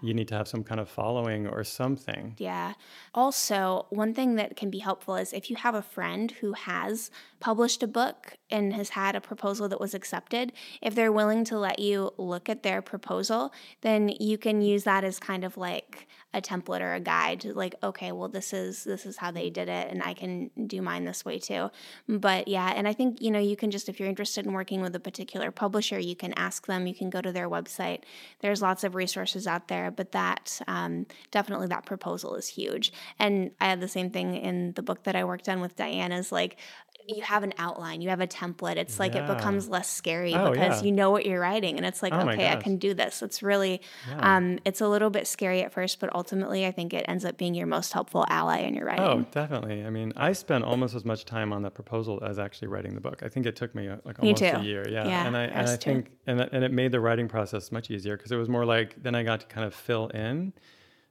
you 0.02 0.12
need 0.18 0.28
to 0.28 0.34
have 0.40 0.48
some 0.54 0.62
kind 0.70 0.80
of 0.80 0.88
following 1.00 1.46
or 1.54 1.62
something. 1.64 2.34
Yeah. 2.38 2.74
Also, 3.14 3.86
one 3.90 4.12
thing 4.12 4.34
that 4.34 4.54
can 4.60 4.68
be 4.68 4.80
helpful 4.88 5.14
is 5.16 5.32
if 5.32 5.48
you 5.50 5.56
have 5.56 5.74
a 5.74 5.80
friend 5.96 6.30
who 6.40 6.52
has 6.52 7.10
published 7.40 7.82
a 7.82 7.86
book 7.86 8.36
and 8.50 8.74
has 8.74 8.90
had 8.90 9.16
a 9.16 9.20
proposal 9.20 9.66
that 9.70 9.80
was 9.80 9.94
accepted, 9.94 10.52
if 10.82 10.94
they're 10.94 11.12
willing 11.20 11.42
to 11.44 11.58
let 11.58 11.78
you 11.78 12.12
look 12.18 12.48
at 12.48 12.62
their 12.62 12.82
proposal, 12.82 13.52
then 13.80 14.00
you 14.20 14.36
can 14.36 14.60
use 14.60 14.84
that 14.84 15.04
as 15.04 15.18
kind 15.18 15.42
of 15.44 15.56
like 15.56 16.06
a 16.34 16.40
template 16.40 16.80
or 16.80 16.94
a 16.94 17.00
guide 17.00 17.40
to 17.40 17.54
like 17.54 17.74
okay 17.82 18.12
well 18.12 18.28
this 18.28 18.52
is 18.52 18.84
this 18.84 19.06
is 19.06 19.16
how 19.16 19.30
they 19.30 19.48
did 19.48 19.68
it 19.68 19.88
and 19.90 20.02
i 20.02 20.12
can 20.12 20.50
do 20.66 20.82
mine 20.82 21.04
this 21.04 21.24
way 21.24 21.38
too. 21.38 21.70
But 22.08 22.48
yeah 22.48 22.72
and 22.74 22.86
i 22.88 22.92
think 22.92 23.22
you 23.22 23.30
know 23.30 23.38
you 23.38 23.56
can 23.56 23.70
just 23.70 23.88
if 23.88 23.98
you're 23.98 24.08
interested 24.08 24.44
in 24.44 24.52
working 24.52 24.80
with 24.80 24.94
a 24.96 25.00
particular 25.00 25.50
publisher 25.50 25.98
you 25.98 26.16
can 26.16 26.32
ask 26.34 26.66
them. 26.66 26.86
You 26.86 26.94
can 26.94 27.10
go 27.10 27.20
to 27.20 27.32
their 27.32 27.48
website. 27.48 28.00
There's 28.40 28.60
lots 28.60 28.84
of 28.84 28.94
resources 28.94 29.46
out 29.46 29.68
there 29.68 29.90
but 29.90 30.12
that 30.12 30.60
um, 30.66 31.06
definitely 31.30 31.68
that 31.68 31.86
proposal 31.86 32.34
is 32.34 32.48
huge. 32.48 32.92
And 33.18 33.52
i 33.60 33.66
had 33.66 33.80
the 33.80 33.88
same 33.88 34.10
thing 34.10 34.36
in 34.36 34.72
the 34.72 34.82
book 34.82 35.04
that 35.04 35.16
i 35.16 35.24
worked 35.24 35.48
on 35.48 35.60
with 35.60 35.76
dianne 35.76 36.16
is 36.18 36.32
like 36.32 36.58
you 37.06 37.22
have 37.22 37.42
an 37.42 37.52
outline 37.58 38.00
you 38.00 38.08
have 38.08 38.20
a 38.20 38.26
template 38.26 38.76
it's 38.76 38.98
like 38.98 39.14
it 39.14 39.26
becomes 39.26 39.68
less 39.68 39.90
scary 39.90 40.34
Oh, 40.34 40.50
because 40.52 40.80
yeah. 40.80 40.86
you 40.86 40.92
know 40.92 41.10
what 41.10 41.26
you're 41.26 41.40
writing 41.40 41.76
and 41.76 41.84
it's 41.84 42.02
like 42.02 42.12
Oh 42.14 42.28
okay 42.30 42.48
i 42.48 42.56
can 42.56 42.78
do 42.78 42.94
this 42.94 43.22
it's 43.22 43.42
really 43.42 43.82
Yeah. 44.08 44.36
um, 44.36 44.58
it's 44.64 44.80
a 44.80 44.88
little 44.88 45.10
bit 45.10 45.26
scary 45.26 45.62
at 45.62 45.72
first 45.72 46.00
but 46.00 46.14
ultimately 46.14 46.64
i 46.66 46.70
think 46.70 46.94
it 46.94 47.04
ends 47.06 47.24
up 47.26 47.36
being 47.36 47.54
your 47.54 47.66
most 47.66 47.92
helpful 47.92 48.24
ally 48.28 48.58
in 48.60 48.74
your 48.74 48.86
writing 48.86 49.04
Oh, 49.04 49.26
definitely. 49.32 49.84
I 49.84 49.90
mean, 49.90 50.12
I 50.16 50.32
spent 50.32 50.64
almost 50.64 50.94
as 50.94 51.04
much 51.04 51.24
time 51.26 51.52
on 51.52 51.60
the 51.62 51.70
proposal 51.70 52.22
as 52.24 52.38
actually 52.38 52.68
writing 52.68 52.94
the 52.94 53.00
book. 53.00 53.22
I 53.22 53.28
think 53.28 53.44
it 53.44 53.54
took 53.56 53.74
me 53.74 53.88
uh, 53.88 53.96
like 54.04 54.20
Me 54.22 54.28
almost 54.32 54.42
a 54.42 54.60
year. 54.64 54.84
Yeah, 54.88 55.06
Yeah, 55.06 55.26
and 55.26 55.36
I 55.36 55.42
and 55.44 55.68
I 55.68 55.76
think 55.76 56.10
and 56.26 56.40
and 56.40 56.64
it 56.64 56.72
made 56.72 56.90
the 56.92 57.00
writing 57.00 57.28
process 57.28 57.70
much 57.70 57.90
easier 57.90 58.16
because 58.16 58.32
it 58.32 58.36
was 58.36 58.48
more 58.48 58.64
like 58.64 59.02
then 59.02 59.14
I 59.14 59.22
got 59.24 59.40
to 59.40 59.46
kind 59.46 59.66
of 59.66 59.74
fill 59.74 60.08
in. 60.08 60.52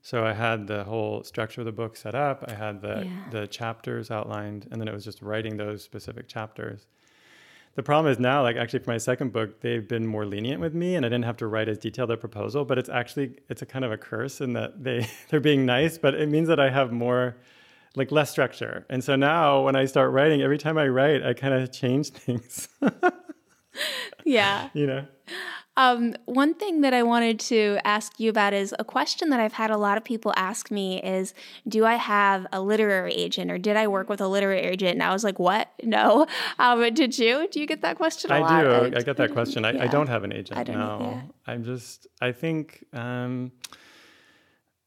So 0.05 0.25
I 0.25 0.33
had 0.33 0.67
the 0.67 0.83
whole 0.83 1.23
structure 1.23 1.61
of 1.61 1.65
the 1.65 1.71
book 1.71 1.95
set 1.95 2.13
up. 2.13 2.43
I 2.47 2.53
had 2.53 2.81
the 2.81 3.05
Yeah. 3.05 3.29
the 3.31 3.47
chapters 3.47 4.11
outlined, 4.11 4.67
and 4.69 4.79
then 4.79 4.87
it 4.89 4.93
was 4.93 5.05
just 5.05 5.21
writing 5.21 5.55
those 5.57 5.81
specific 5.81 6.27
chapters. 6.27 6.87
The 7.75 7.83
problem 7.83 8.11
is 8.11 8.19
now, 8.19 8.43
like 8.43 8.57
actually 8.57 8.79
for 8.79 8.91
my 8.91 8.97
second 8.99 9.31
book, 9.31 9.61
they've 9.61 9.87
been 9.87 10.05
more 10.05 10.25
lenient 10.25 10.59
with 10.61 10.75
me, 10.75 10.95
and 10.95 11.05
I 11.05 11.09
didn't 11.09 11.23
have 11.25 11.37
to 11.37 11.47
write 11.47 11.69
as 11.69 11.77
detailed 11.77 12.11
a 12.11 12.17
proposal. 12.17 12.65
But 12.65 12.77
it's 12.77 12.89
actually 12.89 13.37
it's 13.49 13.61
a 13.61 13.65
kind 13.65 13.85
of 13.85 13.91
a 13.93 13.97
curse 13.97 14.41
in 14.41 14.51
that 14.53 14.83
they 14.83 15.07
they're 15.29 15.39
being 15.39 15.65
nice, 15.65 15.97
but 15.97 16.13
it 16.15 16.27
means 16.27 16.49
that 16.49 16.59
I 16.59 16.69
have 16.69 16.91
more 16.91 17.37
like 17.95 18.11
less 18.11 18.29
structure. 18.29 18.85
And 18.89 19.01
so 19.03 19.15
now 19.15 19.61
when 19.61 19.75
I 19.77 19.85
start 19.85 20.11
writing, 20.11 20.41
every 20.41 20.57
time 20.57 20.77
I 20.77 20.87
write, 20.89 21.23
I 21.23 21.33
kind 21.33 21.53
of 21.53 21.71
change 21.81 22.09
things. 22.09 22.67
yeah 24.25 24.69
you 24.73 24.85
know. 24.85 25.05
Um, 25.75 26.15
one 26.25 26.53
thing 26.53 26.81
that 26.81 26.93
I 26.93 27.01
wanted 27.01 27.39
to 27.41 27.79
ask 27.83 28.19
you 28.19 28.29
about 28.29 28.53
is 28.53 28.75
a 28.77 28.83
question 28.83 29.29
that 29.29 29.39
I've 29.39 29.53
had 29.53 29.71
a 29.71 29.77
lot 29.77 29.97
of 29.97 30.03
people 30.03 30.31
ask 30.35 30.69
me 30.69 31.01
is, 31.01 31.33
do 31.67 31.83
I 31.83 31.95
have 31.95 32.45
a 32.53 32.61
literary 32.61 33.13
agent 33.13 33.49
or 33.49 33.57
did 33.57 33.75
I 33.75 33.87
work 33.87 34.07
with 34.07 34.21
a 34.21 34.27
literary 34.27 34.61
agent? 34.61 34.91
And 34.91 35.03
I 35.03 35.11
was 35.11 35.23
like, 35.23 35.39
what? 35.39 35.69
No. 35.93 36.25
Um, 36.57 36.91
did 36.93 37.19
you? 37.19 37.47
Do 37.51 37.59
you 37.59 37.67
get 37.67 37.81
that 37.81 37.97
question 37.97 38.31
a 38.31 38.35
I 38.35 38.39
lot? 38.39 38.51
I 38.51 38.89
do. 38.89 38.95
I 38.97 39.01
get 39.01 39.17
that 39.17 39.31
question. 39.31 39.63
I, 39.63 39.83
I 39.83 39.87
don't 39.87 40.07
have 40.07 40.23
an 40.23 40.31
agent. 40.31 40.57
I 40.57 40.63
don't 40.63 40.77
no. 40.77 40.97
know, 40.97 41.11
yeah. 41.11 41.21
I'm 41.53 41.63
just. 41.63 42.07
I 42.19 42.31
think. 42.31 42.83
Um, 42.93 43.51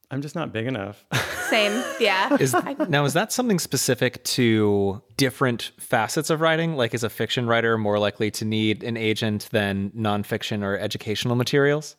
I'm 0.09 0.21
just 0.21 0.35
not 0.35 0.53
big 0.53 0.67
enough. 0.67 1.05
Same. 1.49 1.83
Yeah. 1.99 2.37
Is 2.39 2.55
now 2.89 3.05
is 3.05 3.13
that 3.13 3.31
something 3.31 3.59
specific 3.59 4.23
to 4.25 5.01
different 5.17 5.71
facets 5.79 6.29
of 6.29 6.41
writing? 6.41 6.75
Like, 6.75 6.93
is 6.93 7.03
a 7.03 7.09
fiction 7.09 7.47
writer 7.47 7.77
more 7.77 7.99
likely 7.99 8.31
to 8.31 8.45
need 8.45 8.83
an 8.83 8.97
agent 8.97 9.49
than 9.51 9.91
nonfiction 9.91 10.63
or 10.63 10.77
educational 10.77 11.35
materials? 11.35 11.95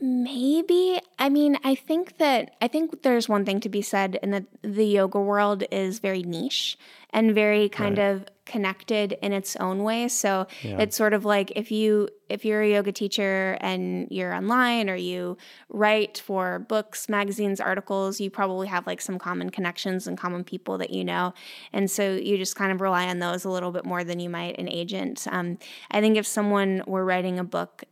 Maybe. 0.00 0.98
I 1.18 1.28
mean, 1.28 1.58
I 1.62 1.74
think 1.74 2.16
that 2.16 2.56
I 2.62 2.68
think 2.68 3.02
there's 3.02 3.28
one 3.28 3.44
thing 3.44 3.60
to 3.60 3.68
be 3.68 3.82
said 3.82 4.18
in 4.22 4.30
that 4.30 4.44
the 4.62 4.86
yoga 4.86 5.20
world 5.20 5.64
is 5.70 5.98
very 5.98 6.22
niche 6.22 6.78
and 7.10 7.34
very 7.34 7.68
kind 7.68 7.98
of 7.98 8.24
connected 8.46 9.12
in 9.20 9.32
its 9.32 9.56
own 9.56 9.82
way. 9.82 10.08
So 10.08 10.46
Yeah. 10.62 10.78
it's 10.78 10.96
sort 10.96 11.12
of 11.12 11.26
like 11.26 11.52
if 11.54 11.70
you 11.70 12.08
if 12.30 12.46
you're 12.46 12.62
a 12.62 12.70
yoga 12.70 12.92
teacher 12.92 13.58
and 13.60 14.08
you're 14.10 14.32
online 14.32 14.88
or 14.88 14.94
you 14.96 15.36
write 15.68 16.16
for 16.18 16.60
books, 16.60 17.08
magazines, 17.08 17.60
articles, 17.60 18.20
you 18.20 18.30
probably 18.30 18.68
have 18.68 18.86
like 18.86 19.02
some 19.02 19.18
common 19.18 19.50
connections 19.50 20.06
and 20.06 20.16
common 20.16 20.44
people 20.44 20.78
that 20.78 20.90
you 20.90 21.04
know. 21.04 21.34
And 21.74 21.90
so 21.90 22.14
you 22.14 22.38
just 22.38 22.56
kind 22.56 22.72
of 22.72 22.80
rely 22.80 23.06
on 23.08 23.18
those 23.18 23.44
a 23.44 23.50
little 23.50 23.70
bit 23.70 23.84
more 23.84 24.02
than 24.02 24.18
you 24.18 24.30
might 24.30 24.58
an 24.58 24.68
agent. 24.68 25.26
Um, 25.30 25.58
I 25.90 26.00
think 26.00 26.16
if 26.16 26.26
someone 26.26 26.82
were 26.86 27.04
writing 27.04 27.38
a 27.38 27.44
book 27.44 27.84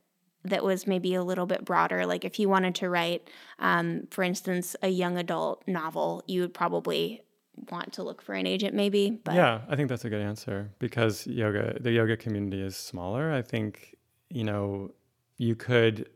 that 0.44 0.62
was 0.64 0.86
maybe 0.86 1.14
a 1.14 1.22
little 1.22 1.46
bit 1.46 1.64
broader. 1.64 2.06
Like 2.06 2.24
if 2.24 2.38
you 2.38 2.48
wanted 2.48 2.74
to 2.76 2.88
write, 2.88 3.28
um, 3.58 4.06
for 4.10 4.22
instance, 4.22 4.76
a 4.82 4.88
young 4.88 5.18
adult 5.18 5.62
novel, 5.66 6.22
you 6.26 6.40
would 6.42 6.54
probably 6.54 7.22
want 7.70 7.92
to 7.94 8.02
look 8.04 8.22
for 8.22 8.34
an 8.34 8.46
agent, 8.46 8.74
maybe. 8.74 9.10
But 9.10 9.34
yeah, 9.34 9.60
I 9.68 9.76
think 9.76 9.88
that's 9.88 10.04
a 10.04 10.10
good 10.10 10.22
answer 10.22 10.70
because 10.78 11.26
yoga, 11.26 11.76
the 11.80 11.90
yoga 11.92 12.16
community 12.16 12.62
is 12.62 12.76
smaller. 12.76 13.32
I 13.32 13.42
think 13.42 13.96
you 14.30 14.44
know 14.44 14.92
you 15.38 15.54
could 15.56 16.08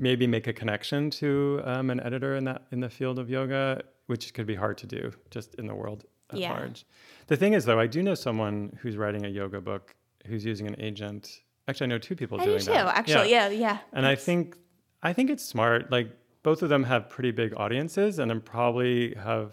maybe 0.00 0.26
make 0.26 0.46
a 0.46 0.52
connection 0.52 1.10
to 1.10 1.60
um, 1.64 1.90
an 1.90 2.00
editor 2.00 2.36
in 2.36 2.44
that 2.44 2.62
in 2.72 2.80
the 2.80 2.90
field 2.90 3.18
of 3.18 3.30
yoga, 3.30 3.82
which 4.06 4.34
could 4.34 4.46
be 4.46 4.54
hard 4.54 4.78
to 4.78 4.86
do 4.86 5.12
just 5.30 5.54
in 5.56 5.66
the 5.66 5.74
world 5.74 6.04
at 6.30 6.38
Yeah. 6.38 6.52
large. 6.52 6.84
The 7.28 7.36
thing 7.36 7.52
is, 7.52 7.64
though, 7.64 7.78
I 7.80 7.86
do 7.86 8.02
know 8.02 8.14
someone 8.14 8.76
who's 8.80 8.96
writing 8.96 9.24
a 9.26 9.28
yoga 9.28 9.60
book 9.60 9.94
who's 10.26 10.44
using 10.44 10.66
an 10.66 10.76
agent. 10.78 11.40
Actually, 11.68 11.84
I 11.84 11.88
know 11.88 11.98
two 11.98 12.16
people 12.16 12.40
I 12.40 12.44
do 12.44 12.50
doing 12.50 12.60
too. 12.60 12.72
that. 12.72 12.96
Actually, 12.96 13.30
yeah, 13.30 13.48
yeah. 13.50 13.78
And 13.92 14.06
I 14.06 14.14
think 14.14 14.56
I 15.02 15.12
think 15.12 15.30
it's 15.30 15.44
smart. 15.44 15.92
Like 15.92 16.10
both 16.42 16.62
of 16.62 16.70
them 16.70 16.82
have 16.84 17.10
pretty 17.10 17.30
big 17.30 17.52
audiences, 17.56 18.18
and 18.18 18.30
then 18.30 18.40
probably 18.40 19.14
have, 19.14 19.52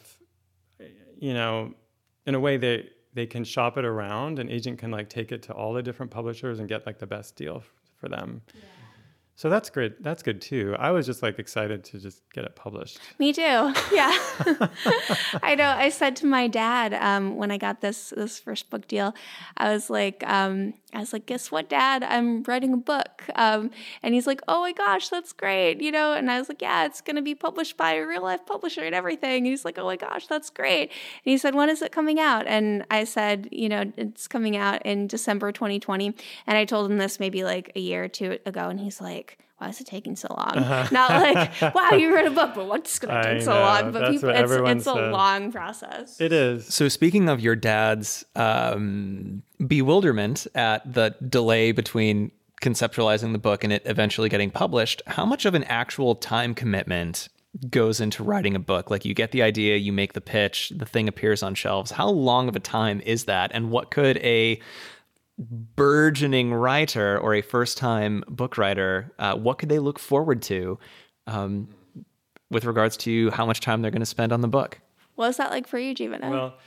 you 1.18 1.34
know, 1.34 1.74
in 2.26 2.34
a 2.36 2.40
way 2.40 2.58
they 2.58 2.90
they 3.14 3.26
can 3.26 3.44
shop 3.44 3.78
it 3.78 3.86
around. 3.86 4.40
An 4.40 4.50
agent 4.50 4.80
can 4.80 4.92
like 4.92 5.10
take 5.10 5.32
it 5.32 5.44
to 5.44 5.54
all 5.54 5.74
the 5.74 5.84
different 5.84 6.12
publishers 6.12 6.60
and 6.60 6.70
get 6.70 6.86
like 6.86 7.00
the 7.00 7.08
best 7.08 7.36
deal 7.36 7.58
f- 7.58 7.72
for 7.98 8.08
them. 8.10 8.42
Yeah. 8.54 8.62
So 9.38 9.50
that's 9.50 9.70
great. 9.70 10.02
That's 10.02 10.24
good 10.24 10.40
too. 10.42 10.76
I 10.80 10.92
was 10.92 11.06
just 11.06 11.22
like 11.22 11.40
excited 11.40 11.84
to 11.86 12.00
just 12.00 12.22
get 12.32 12.46
it 12.46 12.56
published. 12.56 13.00
Me 13.20 13.34
too. 13.34 13.42
Yeah. 13.92 14.18
I 15.44 15.56
know. 15.58 15.68
I 15.68 15.90
said 15.90 16.16
to 16.18 16.26
my 16.26 16.48
dad 16.48 16.94
um, 16.94 17.36
when 17.36 17.52
I 17.52 17.58
got 17.58 17.82
this 17.82 18.14
this 18.16 18.40
first 18.40 18.70
book 18.70 18.88
deal, 18.88 19.14
I 19.58 19.74
was 19.74 19.90
like, 19.90 20.24
um, 20.26 20.74
I 20.96 21.00
was 21.00 21.14
like, 21.14 21.26
guess 21.26 21.52
what, 21.52 21.70
Dad? 21.70 22.04
I'm 22.04 22.44
writing 22.44 22.74
a 22.74 22.78
book. 22.78 23.24
Um, 23.36 23.72
and 24.02 24.14
he's 24.14 24.26
like, 24.26 24.42
oh 24.48 24.62
my 24.62 24.72
gosh, 24.72 25.10
that's 25.10 25.34
great, 25.34 25.82
you 25.82 25.92
know. 25.92 26.14
And 26.14 26.32
I 26.32 26.40
was 26.40 26.50
like, 26.50 26.62
yeah, 26.62 26.86
it's 26.86 27.02
gonna 27.02 27.22
be 27.22 27.36
published 27.36 27.78
by 27.78 27.94
a 27.94 28.06
real 28.06 28.24
life 28.24 28.46
publisher 28.46 28.82
and 28.82 28.96
everything. 28.96 29.40
And 29.40 29.48
he's 29.48 29.66
like, 29.66 29.78
oh 29.78 29.86
my 29.86 29.98
gosh, 29.98 30.28
that's 30.28 30.50
great. 30.50 30.84
And 30.84 31.32
he 31.32 31.38
said, 31.38 31.56
when 31.56 31.70
is 31.70 31.82
it 31.82 31.92
coming 31.92 32.20
out? 32.20 32.48
And 32.48 32.86
I 32.90 33.04
said, 33.04 33.50
you 33.52 33.70
know, 33.70 33.92
it's 33.98 34.28
coming 34.28 34.56
out 34.56 34.86
in 34.86 35.08
December 35.08 35.52
2020. 35.52 36.14
And 36.48 36.58
I 36.58 36.66
told 36.66 36.90
him 36.90 36.98
this 36.98 37.20
maybe 37.20 37.44
like 37.44 37.72
a 37.76 37.80
year 37.80 38.06
or 38.06 38.08
two 38.08 38.40
ago, 38.46 38.70
and 38.70 38.80
he's 38.80 39.02
like 39.02 39.38
why 39.58 39.70
is 39.70 39.80
it 39.80 39.88
taking 39.88 40.16
so 40.16 40.28
long? 40.30 40.58
Uh-huh. 40.58 40.88
Not 40.92 41.10
like, 41.12 41.74
wow, 41.74 41.92
you 41.92 42.14
wrote 42.14 42.28
a 42.28 42.32
book, 42.32 42.52
but 42.56 42.68
what's 42.68 43.00
going 43.00 43.16
to 43.24 43.34
take 43.36 43.42
so 43.42 43.54
long? 43.54 43.92
But 43.92 44.12
people, 44.12 44.30
it's, 44.30 44.52
it's 44.52 44.86
a 44.86 44.94
long 44.94 45.52
process. 45.52 46.20
It 46.20 46.34
is. 46.34 46.74
So, 46.74 46.90
speaking 46.90 47.30
of 47.30 47.40
your 47.40 47.56
dad's 47.56 48.26
um, 48.36 49.44
bewilderment 49.66 50.46
at 50.56 50.92
the 50.92 51.16
delay 51.28 51.72
between 51.72 52.32
conceptualizing 52.62 53.32
the 53.32 53.38
book 53.38 53.64
and 53.64 53.72
it 53.72 53.84
eventually 53.86 54.28
getting 54.28 54.52
published, 54.52 55.02
how 55.08 55.26
much 55.26 55.46
of 55.46 55.56
an 55.56 55.64
actual 55.66 56.16
time 56.16 56.54
commitment 56.54 57.30
goes 57.70 58.02
into 58.02 58.24
writing 58.24 58.56
a 58.56 58.60
book? 58.60 58.92
Like, 58.92 59.06
you 59.06 59.14
get 59.14 59.32
the 59.32 59.42
idea, 59.42 59.78
you 59.78 59.94
make 59.94 60.12
the 60.14 60.22
pitch, 60.22 60.74
the 60.76 60.86
thing 60.86 61.08
appears 61.08 61.42
on 61.42 61.56
shelves. 61.56 61.92
How 61.92 62.10
long 62.10 62.50
of 62.50 62.58
a 62.58 62.60
time 62.60 63.00
is 63.06 63.24
that? 63.26 63.52
And 63.54 63.72
what 63.72 63.90
could 63.90 64.18
a 64.18 64.60
burgeoning 65.38 66.54
writer 66.54 67.20
or 67.20 67.34
a 67.34 67.42
first 67.42 67.78
time 67.78 68.24
book 68.28 68.58
writer, 68.58 69.12
uh, 69.20 69.36
what 69.36 69.58
could 69.58 69.70
they 69.70 69.80
look 69.80 70.00
forward 70.00 70.42
to 70.44 70.80
um, 71.28 71.70
with 72.50 72.66
regards 72.66 72.96
to 72.98 73.32
how 73.32 73.46
much 73.46 73.60
time 73.60 73.82
they're 73.82 73.92
going 73.92 74.02
to 74.02 74.06
spend 74.06 74.32
on 74.32 74.42
the 74.42 74.48
book? 74.48 74.80
What 75.16 75.28
was 75.28 75.38
that 75.38 75.52
like 75.52 75.68
for 75.68 75.80
you, 75.80 75.94
Jivana? 75.94 76.30
Well, 76.30 76.58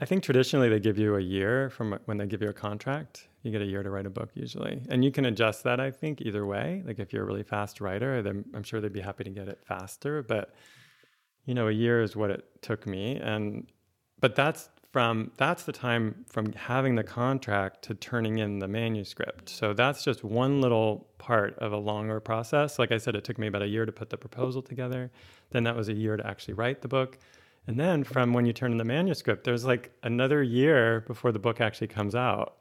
I 0.00 0.04
think 0.04 0.24
traditionally 0.24 0.68
they 0.68 0.80
give 0.80 0.98
you 0.98 1.16
a 1.16 1.20
year 1.20 1.70
from 1.70 1.98
when 2.06 2.16
they 2.16 2.26
give 2.26 2.42
you 2.42 2.48
a 2.48 2.52
contract. 2.52 3.28
You 3.42 3.52
get 3.52 3.62
a 3.62 3.66
year 3.66 3.82
to 3.82 3.90
write 3.90 4.06
a 4.06 4.10
book 4.10 4.30
usually. 4.34 4.82
And 4.88 5.04
you 5.04 5.10
can 5.10 5.26
adjust 5.26 5.64
that, 5.64 5.80
I 5.80 5.90
think, 5.90 6.20
either 6.20 6.44
way. 6.44 6.82
Like 6.84 6.98
if 6.98 7.12
you're 7.12 7.22
a 7.22 7.26
really 7.26 7.42
fast 7.42 7.80
writer, 7.80 8.22
then 8.22 8.44
I'm 8.54 8.62
sure 8.62 8.80
they'd 8.80 8.92
be 8.92 9.00
happy 9.00 9.24
to 9.24 9.30
get 9.30 9.48
it 9.48 9.60
faster. 9.64 10.22
But, 10.22 10.54
you 11.44 11.54
know, 11.54 11.68
a 11.68 11.72
year 11.72 12.02
is 12.02 12.16
what 12.16 12.30
it 12.30 12.44
took 12.62 12.86
me. 12.86 13.16
And, 13.16 13.66
but 14.20 14.34
that's 14.34 14.68
from 14.92 15.30
that's 15.38 15.64
the 15.64 15.72
time 15.72 16.24
from 16.28 16.52
having 16.52 16.96
the 16.96 17.02
contract 17.02 17.82
to 17.82 17.94
turning 17.94 18.38
in 18.38 18.58
the 18.58 18.68
manuscript. 18.68 19.48
So 19.48 19.72
that's 19.72 20.04
just 20.04 20.22
one 20.22 20.60
little 20.60 21.08
part 21.16 21.58
of 21.58 21.72
a 21.72 21.78
longer 21.78 22.20
process. 22.20 22.78
Like 22.78 22.92
I 22.92 22.98
said, 22.98 23.16
it 23.16 23.24
took 23.24 23.38
me 23.38 23.46
about 23.46 23.62
a 23.62 23.66
year 23.66 23.86
to 23.86 23.92
put 23.92 24.10
the 24.10 24.18
proposal 24.18 24.60
together. 24.60 25.10
Then 25.50 25.64
that 25.64 25.74
was 25.74 25.88
a 25.88 25.94
year 25.94 26.16
to 26.18 26.26
actually 26.26 26.54
write 26.54 26.82
the 26.82 26.88
book. 26.88 27.18
And 27.66 27.80
then 27.80 28.04
from 28.04 28.34
when 28.34 28.44
you 28.44 28.52
turn 28.52 28.72
in 28.72 28.78
the 28.78 28.84
manuscript, 28.84 29.44
there's 29.44 29.64
like 29.64 29.92
another 30.02 30.42
year 30.42 31.04
before 31.06 31.32
the 31.32 31.38
book 31.38 31.60
actually 31.60 31.88
comes 31.88 32.14
out. 32.14 32.58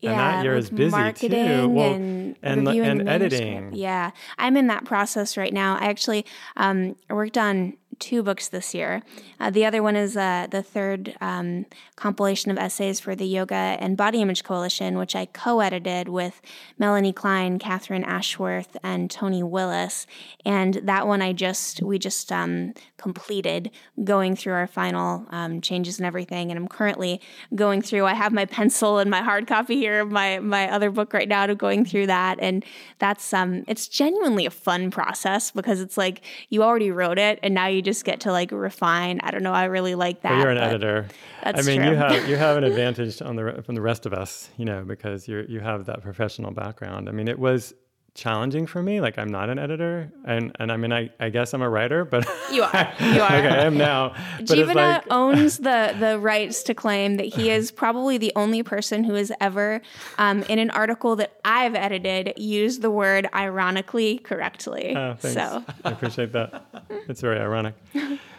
Yeah, 0.00 0.10
and 0.10 0.20
that 0.20 0.44
year 0.44 0.56
is 0.56 0.68
busy 0.68 0.90
marketing 0.90 1.46
too. 1.46 1.68
Well, 1.68 1.94
and 1.94 2.36
and, 2.42 2.68
and 2.68 3.08
editing. 3.08 3.72
Yeah, 3.72 4.10
I'm 4.36 4.56
in 4.58 4.66
that 4.66 4.84
process 4.84 5.38
right 5.38 5.52
now. 5.52 5.76
I 5.76 5.86
actually 5.86 6.26
um, 6.56 6.96
worked 7.08 7.38
on 7.38 7.78
two 7.98 8.22
books 8.22 8.48
this 8.48 8.74
year. 8.74 9.02
Uh, 9.38 9.50
the 9.50 9.64
other 9.64 9.82
one 9.82 9.96
is 9.96 10.16
uh, 10.16 10.46
the 10.50 10.62
third 10.62 11.14
um, 11.20 11.66
compilation 11.96 12.50
of 12.50 12.58
essays 12.58 13.00
for 13.00 13.14
the 13.14 13.26
Yoga 13.26 13.54
and 13.54 13.96
Body 13.96 14.20
Image 14.20 14.44
Coalition, 14.44 14.98
which 14.98 15.14
I 15.14 15.26
co 15.26 15.60
edited 15.60 16.08
with 16.08 16.40
Melanie 16.78 17.12
Klein, 17.12 17.58
Catherine 17.58 18.04
Ashworth, 18.04 18.76
and 18.82 19.10
Tony 19.10 19.42
Willis. 19.42 20.06
And 20.44 20.74
that 20.84 21.06
one 21.06 21.22
I 21.22 21.32
just, 21.32 21.82
we 21.82 21.98
just 21.98 22.30
um, 22.32 22.74
completed 22.96 23.70
going 24.04 24.36
through 24.36 24.54
our 24.54 24.66
final 24.66 25.26
um, 25.30 25.60
changes 25.60 25.98
and 25.98 26.06
everything. 26.06 26.50
And 26.50 26.58
I'm 26.58 26.68
currently 26.68 27.20
going 27.54 27.82
through, 27.82 28.04
I 28.04 28.14
have 28.14 28.32
my 28.32 28.44
pencil 28.44 28.98
and 28.98 29.10
my 29.10 29.22
hard 29.22 29.46
copy 29.46 29.76
here 29.76 30.00
of 30.00 30.10
my, 30.10 30.38
my 30.38 30.70
other 30.70 30.90
book 30.90 31.12
right 31.12 31.28
now 31.28 31.46
to 31.46 31.54
going 31.54 31.84
through 31.84 32.06
that. 32.06 32.38
And 32.40 32.64
that's, 32.98 33.32
um, 33.32 33.64
it's 33.66 33.88
genuinely 33.88 34.46
a 34.46 34.50
fun 34.50 34.90
process 34.90 35.50
because 35.50 35.80
it's 35.80 35.96
like 35.96 36.22
you 36.48 36.62
already 36.62 36.90
wrote 36.90 37.18
it 37.18 37.38
and 37.42 37.54
now 37.54 37.66
you 37.66 37.82
just 37.86 38.04
get 38.04 38.20
to 38.20 38.32
like 38.32 38.50
refine. 38.50 39.20
I 39.22 39.30
don't 39.30 39.44
know. 39.44 39.52
I 39.52 39.64
really 39.64 39.94
like 39.94 40.22
that. 40.22 40.32
Well, 40.32 40.40
you're 40.40 40.50
an 40.50 40.58
editor. 40.58 41.06
I 41.42 41.62
mean, 41.62 41.80
true. 41.80 41.90
you 41.90 41.96
have 41.96 42.28
you 42.28 42.36
have 42.36 42.56
an 42.56 42.64
advantage 42.70 43.22
on 43.22 43.36
the 43.36 43.62
from 43.64 43.76
the 43.76 43.80
rest 43.80 44.04
of 44.04 44.12
us, 44.12 44.50
you 44.56 44.64
know, 44.64 44.84
because 44.84 45.28
you 45.28 45.46
you 45.48 45.60
have 45.60 45.86
that 45.86 46.02
professional 46.02 46.50
background. 46.50 47.08
I 47.08 47.12
mean, 47.12 47.28
it 47.28 47.38
was 47.38 47.74
challenging 48.16 48.66
for 48.66 48.82
me. 48.82 49.00
Like 49.00 49.18
I'm 49.18 49.30
not 49.30 49.48
an 49.48 49.58
editor, 49.58 50.10
and 50.24 50.50
and 50.58 50.72
I 50.72 50.76
mean 50.76 50.92
I, 50.92 51.10
I 51.20 51.28
guess 51.28 51.54
I'm 51.54 51.62
a 51.62 51.68
writer, 51.68 52.04
but 52.04 52.26
you 52.50 52.62
are 52.62 52.92
you 52.98 53.20
are. 53.20 53.36
okay, 53.36 53.48
I 53.48 53.64
am 53.64 53.76
now. 53.76 54.08
Jivana 54.40 54.74
like... 54.74 55.04
owns 55.10 55.58
the 55.58 55.94
the 55.98 56.18
rights 56.18 56.62
to 56.64 56.74
claim 56.74 57.16
that 57.16 57.26
he 57.26 57.50
is 57.50 57.70
probably 57.70 58.18
the 58.18 58.32
only 58.34 58.62
person 58.62 59.04
who 59.04 59.14
has 59.14 59.30
ever, 59.40 59.80
um, 60.18 60.42
in 60.44 60.58
an 60.58 60.70
article 60.70 61.14
that 61.16 61.38
I've 61.44 61.74
edited, 61.74 62.32
used 62.36 62.82
the 62.82 62.90
word 62.90 63.28
ironically 63.34 64.18
correctly. 64.18 64.96
Oh, 64.96 65.16
so 65.20 65.62
I 65.84 65.90
appreciate 65.90 66.32
that. 66.32 66.66
It's 67.08 67.20
very 67.20 67.38
ironic 67.38 67.74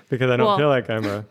because 0.10 0.30
I 0.30 0.38
don't 0.38 0.48
well, 0.48 0.58
feel 0.58 0.70
like 0.70 0.90
I'm 0.90 1.06
a 1.06 1.26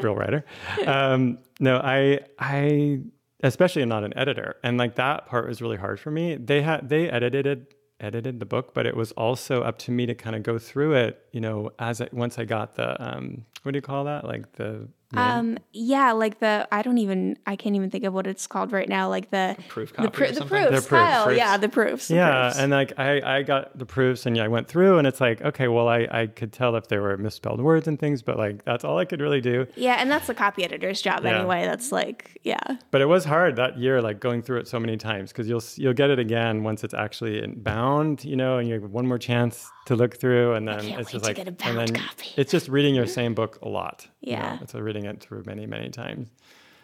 real 0.00 0.14
writer. 0.14 0.44
Um, 0.86 1.38
no, 1.58 1.78
I 1.78 2.20
I 2.38 3.00
especially 3.42 3.84
not 3.84 4.02
an 4.02 4.16
editor 4.16 4.56
and 4.62 4.78
like 4.78 4.94
that 4.94 5.26
part 5.26 5.46
was 5.46 5.60
really 5.60 5.76
hard 5.76 6.00
for 6.00 6.10
me 6.10 6.36
they 6.36 6.62
had 6.62 6.88
they 6.88 7.08
edited 7.10 7.46
it 7.46 7.75
edited 8.00 8.40
the 8.40 8.46
book, 8.46 8.74
but 8.74 8.86
it 8.86 8.96
was 8.96 9.12
also 9.12 9.62
up 9.62 9.78
to 9.78 9.90
me 9.90 10.06
to 10.06 10.14
kind 10.14 10.36
of 10.36 10.42
go 10.42 10.58
through 10.58 10.94
it, 10.94 11.26
you 11.32 11.40
know, 11.40 11.70
as 11.78 12.00
I, 12.00 12.08
once 12.12 12.38
I 12.38 12.44
got 12.44 12.74
the 12.74 13.00
um, 13.02 13.44
what 13.62 13.72
do 13.72 13.78
you 13.78 13.82
call 13.82 14.04
that? 14.04 14.24
Like 14.24 14.52
the 14.52 14.88
um, 15.14 15.58
yeah, 15.72 16.12
like 16.12 16.40
the 16.40 16.66
I 16.72 16.82
don't 16.82 16.98
even 16.98 17.38
I 17.46 17.54
can't 17.56 17.76
even 17.76 17.90
think 17.90 18.04
of 18.04 18.12
what 18.12 18.26
it's 18.26 18.46
called 18.46 18.72
right 18.72 18.88
now. 18.88 19.08
Like 19.08 19.30
the, 19.30 19.54
the 19.56 19.62
proof 19.64 19.92
copy, 19.92 20.06
the, 20.06 20.10
pr- 20.10 20.32
the 20.32 20.44
proofs, 20.44 20.86
style, 20.86 21.26
proofs. 21.26 21.38
yeah, 21.38 21.56
the 21.56 21.68
proofs. 21.68 22.08
The 22.08 22.14
yeah, 22.16 22.40
proofs. 22.42 22.58
and 22.58 22.72
like 22.72 22.98
I 22.98 23.38
I 23.38 23.42
got 23.42 23.78
the 23.78 23.86
proofs, 23.86 24.26
and 24.26 24.36
yeah, 24.36 24.44
I 24.44 24.48
went 24.48 24.66
through, 24.66 24.98
and 24.98 25.06
it's 25.06 25.20
like 25.20 25.40
okay, 25.42 25.68
well, 25.68 25.88
I 25.88 26.08
I 26.10 26.26
could 26.26 26.52
tell 26.52 26.74
if 26.74 26.88
there 26.88 27.02
were 27.02 27.16
misspelled 27.16 27.60
words 27.60 27.86
and 27.86 27.98
things, 27.98 28.22
but 28.22 28.36
like 28.36 28.64
that's 28.64 28.84
all 28.84 28.98
I 28.98 29.04
could 29.04 29.20
really 29.20 29.40
do. 29.40 29.66
Yeah, 29.76 29.96
and 30.00 30.10
that's 30.10 30.26
the 30.26 30.34
copy 30.34 30.64
editor's 30.64 31.00
job 31.00 31.20
yeah. 31.22 31.38
anyway. 31.38 31.64
That's 31.64 31.92
like 31.92 32.40
yeah. 32.42 32.76
But 32.90 33.00
it 33.00 33.06
was 33.06 33.24
hard 33.24 33.56
that 33.56 33.78
year, 33.78 34.02
like 34.02 34.18
going 34.18 34.42
through 34.42 34.58
it 34.58 34.68
so 34.68 34.80
many 34.80 34.96
times, 34.96 35.30
because 35.30 35.48
you'll 35.48 35.62
you'll 35.76 35.94
get 35.94 36.10
it 36.10 36.18
again 36.18 36.64
once 36.64 36.82
it's 36.82 36.94
actually 36.94 37.46
bound, 37.46 38.24
you 38.24 38.36
know, 38.36 38.58
and 38.58 38.66
you 38.68 38.74
have 38.74 38.90
one 38.90 39.06
more 39.06 39.18
chance 39.18 39.70
to 39.86 39.96
look 39.96 40.18
through, 40.18 40.54
and 40.54 40.68
then 40.68 40.84
it's 40.84 41.10
just 41.10 41.24
like, 41.24 41.38
and 41.38 41.56
then 41.58 41.94
copy. 41.94 42.28
it's 42.36 42.52
just 42.52 42.68
reading 42.68 42.94
your 42.94 43.06
same 43.06 43.34
book 43.34 43.58
a 43.62 43.68
lot. 43.68 44.06
Yeah, 44.20 44.52
you 44.52 44.56
know? 44.56 44.62
it's 44.62 44.74
a 44.74 44.82
reading 44.82 45.06
it 45.06 45.20
through 45.20 45.44
many 45.46 45.66
many 45.66 45.88
times. 45.88 46.28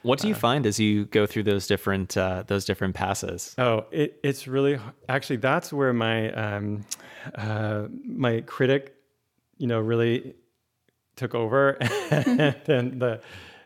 What 0.02 0.18
do 0.18 0.28
you 0.28 0.34
uh, 0.34 0.38
find 0.38 0.66
as 0.66 0.80
you 0.80 1.04
go 1.06 1.26
through 1.26 1.44
those 1.44 1.66
different 1.66 2.16
uh, 2.16 2.44
those 2.46 2.64
different 2.64 2.94
passes? 2.94 3.54
Oh, 3.58 3.86
it, 3.90 4.18
it's 4.24 4.48
really 4.48 4.78
actually 5.08 5.36
that's 5.36 5.72
where 5.72 5.92
my 5.92 6.32
um, 6.32 6.84
uh, 7.34 7.86
my 8.04 8.40
critic, 8.42 8.94
you 9.58 9.66
know, 9.66 9.80
really 9.80 10.34
took 11.16 11.34
over, 11.34 11.70
and 12.10 13.00
the 13.00 13.20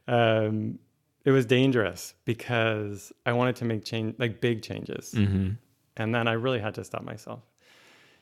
um, 0.09 0.79
it 1.25 1.31
was 1.31 1.46
dangerous 1.46 2.14
because 2.25 3.12
I 3.25 3.33
wanted 3.33 3.57
to 3.57 3.64
make 3.64 3.85
change 3.85 4.16
like 4.18 4.40
big 4.40 4.62
changes, 4.62 5.12
mm-hmm. 5.12 5.53
and 5.96 6.14
then 6.14 6.27
I 6.27 6.33
really 6.33 6.61
had 6.61 6.75
to 6.75 6.85
stop 6.85 7.03
myself 7.03 7.42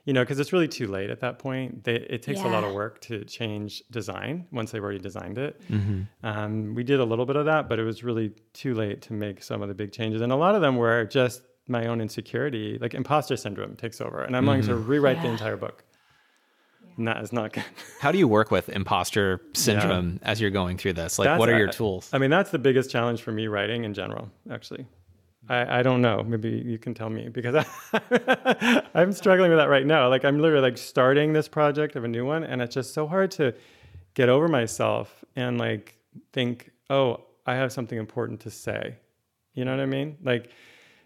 you 0.04 0.12
know, 0.12 0.22
because 0.22 0.38
it's 0.38 0.52
really 0.52 0.68
too 0.68 0.86
late 0.86 1.10
at 1.10 1.20
that 1.20 1.38
point. 1.38 1.84
They, 1.84 1.94
it 1.94 2.22
takes 2.22 2.40
yeah. 2.40 2.48
a 2.48 2.50
lot 2.50 2.64
of 2.64 2.74
work 2.74 3.00
to 3.02 3.24
change 3.24 3.82
design 3.90 4.46
once 4.52 4.70
they've 4.70 4.82
already 4.82 4.98
designed 4.98 5.38
it. 5.38 5.60
Mm-hmm. 5.70 6.02
Um, 6.22 6.74
we 6.74 6.84
did 6.84 7.00
a 7.00 7.04
little 7.04 7.24
bit 7.24 7.36
of 7.36 7.46
that, 7.46 7.68
but 7.68 7.78
it 7.78 7.84
was 7.84 8.04
really 8.04 8.32
too 8.52 8.74
late 8.74 9.00
to 9.02 9.14
make 9.14 9.42
some 9.42 9.62
of 9.62 9.68
the 9.68 9.74
big 9.74 9.92
changes. 9.92 10.20
And 10.20 10.30
a 10.30 10.36
lot 10.36 10.54
of 10.54 10.60
them 10.60 10.76
were 10.76 11.04
just 11.04 11.42
my 11.68 11.86
own 11.86 12.02
insecurity, 12.02 12.78
like 12.78 12.92
imposter 12.92 13.36
syndrome 13.36 13.76
takes 13.76 14.00
over. 14.00 14.22
And 14.22 14.36
I'm 14.36 14.42
mm-hmm. 14.42 14.52
going 14.52 14.62
to 14.62 14.72
mm-hmm. 14.72 14.90
rewrite 14.90 15.16
yeah. 15.16 15.22
the 15.22 15.28
entire 15.30 15.56
book. 15.56 15.84
And 16.98 17.08
that 17.08 17.22
is 17.22 17.32
not 17.32 17.54
good. 17.54 17.64
How 18.00 18.12
do 18.12 18.18
you 18.18 18.28
work 18.28 18.50
with 18.50 18.68
imposter 18.68 19.40
syndrome 19.54 20.20
yeah. 20.22 20.30
as 20.30 20.40
you're 20.40 20.50
going 20.50 20.76
through 20.76 20.92
this? 20.92 21.18
Like, 21.18 21.26
that's, 21.26 21.38
what 21.38 21.48
are 21.48 21.58
your 21.58 21.68
tools? 21.68 22.10
I 22.12 22.18
mean, 22.18 22.30
that's 22.30 22.50
the 22.50 22.58
biggest 22.58 22.90
challenge 22.90 23.22
for 23.22 23.32
me 23.32 23.48
writing 23.48 23.84
in 23.84 23.94
general, 23.94 24.30
actually. 24.50 24.86
I, 25.48 25.80
I 25.80 25.82
don't 25.82 26.00
know. 26.00 26.22
Maybe 26.22 26.50
you 26.50 26.78
can 26.78 26.94
tell 26.94 27.10
me 27.10 27.28
because 27.28 27.54
I, 27.92 28.82
I'm 28.94 29.12
struggling 29.12 29.50
with 29.50 29.58
that 29.58 29.68
right 29.68 29.86
now. 29.86 30.08
Like 30.08 30.24
I'm 30.24 30.40
literally 30.40 30.62
like 30.62 30.78
starting 30.78 31.32
this 31.32 31.48
project 31.48 31.96
of 31.96 32.04
a 32.04 32.08
new 32.08 32.24
one, 32.24 32.44
and 32.44 32.62
it's 32.62 32.74
just 32.74 32.94
so 32.94 33.06
hard 33.06 33.30
to 33.32 33.54
get 34.14 34.28
over 34.28 34.48
myself 34.48 35.24
and 35.36 35.58
like 35.58 35.96
think, 36.32 36.70
oh, 36.90 37.24
I 37.46 37.54
have 37.54 37.72
something 37.72 37.98
important 37.98 38.40
to 38.40 38.50
say. 38.50 38.96
You 39.52 39.64
know 39.64 39.72
what 39.72 39.80
I 39.80 39.86
mean? 39.86 40.16
Like, 40.22 40.50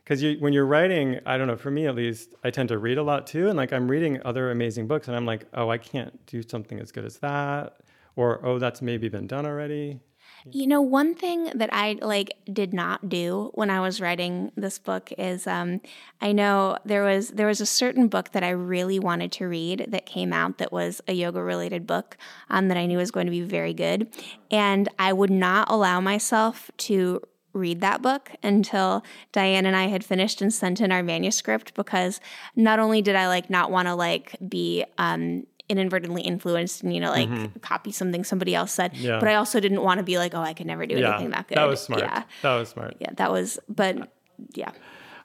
because 0.05 0.23
you, 0.23 0.37
when 0.39 0.53
you're 0.53 0.67
writing, 0.67 1.21
I 1.27 1.37
don't 1.37 1.49
know. 1.49 1.57
For 1.57 1.71
me 1.71 1.87
at 1.87 1.95
least, 1.95 2.35
I 2.45 2.51
tend 2.51 2.69
to 2.71 2.79
read 2.79 2.99
a 2.99 3.03
lot 3.03 3.27
too, 3.27 3.49
and 3.49 3.57
like 3.57 3.73
I'm 3.73 3.91
reading 3.91 4.21
other 4.25 4.51
amazing 4.51 4.87
books, 4.87 5.09
and 5.09 5.17
I'm 5.17 5.27
like, 5.27 5.47
oh, 5.55 5.69
I 5.69 5.79
can't 5.79 6.25
do 6.27 6.43
something 6.49 6.79
as 6.81 6.93
good 6.93 7.05
as 7.05 7.19
that, 7.19 7.81
or 8.17 8.45
oh, 8.47 8.59
that's 8.59 8.81
maybe 8.81 9.09
been 9.09 9.27
done 9.27 9.45
already. 9.45 10.01
You 10.45 10.67
know, 10.67 10.81
one 10.81 11.15
thing 11.15 11.51
that 11.55 11.71
I 11.73 11.99
like 12.01 12.37
did 12.53 12.73
not 12.73 13.09
do 13.09 13.51
when 13.55 13.71
I 13.71 13.81
was 13.81 14.01
writing 14.01 14.53
this 14.57 14.79
book 14.79 15.13
is 15.19 15.47
um, 15.47 15.81
I 16.21 16.33
know 16.33 16.79
there 16.85 17.03
was 17.03 17.31
there 17.31 17.47
was 17.47 17.61
a 17.61 17.67
certain 17.67 18.09
book 18.09 18.33
that 18.33 18.43
I 18.43 18.51
really 18.51 18.99
wanted 18.99 19.33
to 19.33 19.49
read 19.49 19.87
that 19.89 20.07
came 20.07 20.33
out 20.33 20.59
that 20.59 20.73
was 20.73 21.01
a 21.09 21.13
yoga 21.13 21.43
related 21.43 21.87
book 21.87 22.17
um, 22.51 22.69
that 22.69 22.77
I 22.77 22.87
knew 22.87 22.99
was 22.99 23.11
going 23.11 23.27
to 23.27 23.33
be 23.33 23.43
very 23.43 23.75
good, 23.75 24.09
and 24.51 24.89
I 24.99 25.13
would 25.13 25.31
not 25.31 25.71
allow 25.71 26.01
myself 26.01 26.71
to 26.79 27.21
read 27.53 27.81
that 27.81 28.03
book 28.03 28.31
until 28.43 29.03
Dianne 29.33 29.65
and 29.65 29.77
I 29.77 29.89
had 29.89 30.05
finished 30.05 30.41
and 30.41 30.53
sent 30.53 30.81
in 30.81 30.93
our 30.93 31.03
manuscript 31.03 31.75
because 31.75 32.21
not 32.55 32.79
only 32.79 33.03
did 33.03 33.17
I 33.17 33.29
like 33.29 33.51
not 33.51 33.71
want 33.71 33.89
to 33.89 33.95
like 33.95 34.37
be 34.49 34.85
um, 34.99 35.47
inadvertently 35.69 36.23
influenced 36.23 36.83
and 36.83 36.95
you 36.95 37.01
know 37.01 37.11
like 37.11 37.29
mm-hmm. 37.29 37.59
copy 37.61 37.93
something 37.93 38.25
somebody 38.25 38.55
else 38.55 38.73
said. 38.73 38.97
Yeah. 38.97 39.19
but 39.19 39.29
i 39.29 39.35
also 39.35 39.61
didn't 39.61 39.83
want 39.83 39.99
to 39.99 40.05
be 40.05 40.19
like 40.19 40.35
oh 40.35 40.41
i 40.41 40.55
could 40.55 40.67
never 40.67 40.87
do 40.87 40.97
yeah, 40.97 41.11
anything 41.11 41.31
that 41.31 41.49
good. 41.49 41.59
That 41.59 41.65
was 41.65 41.81
smart. 41.81 42.03
Yeah. 42.03 42.23
That 42.43 42.55
was 42.55 42.69
smart. 42.71 42.97
Yeah 42.99 43.11
that 43.17 43.31
was 43.31 43.59
but 43.69 44.13
yeah. 44.55 44.71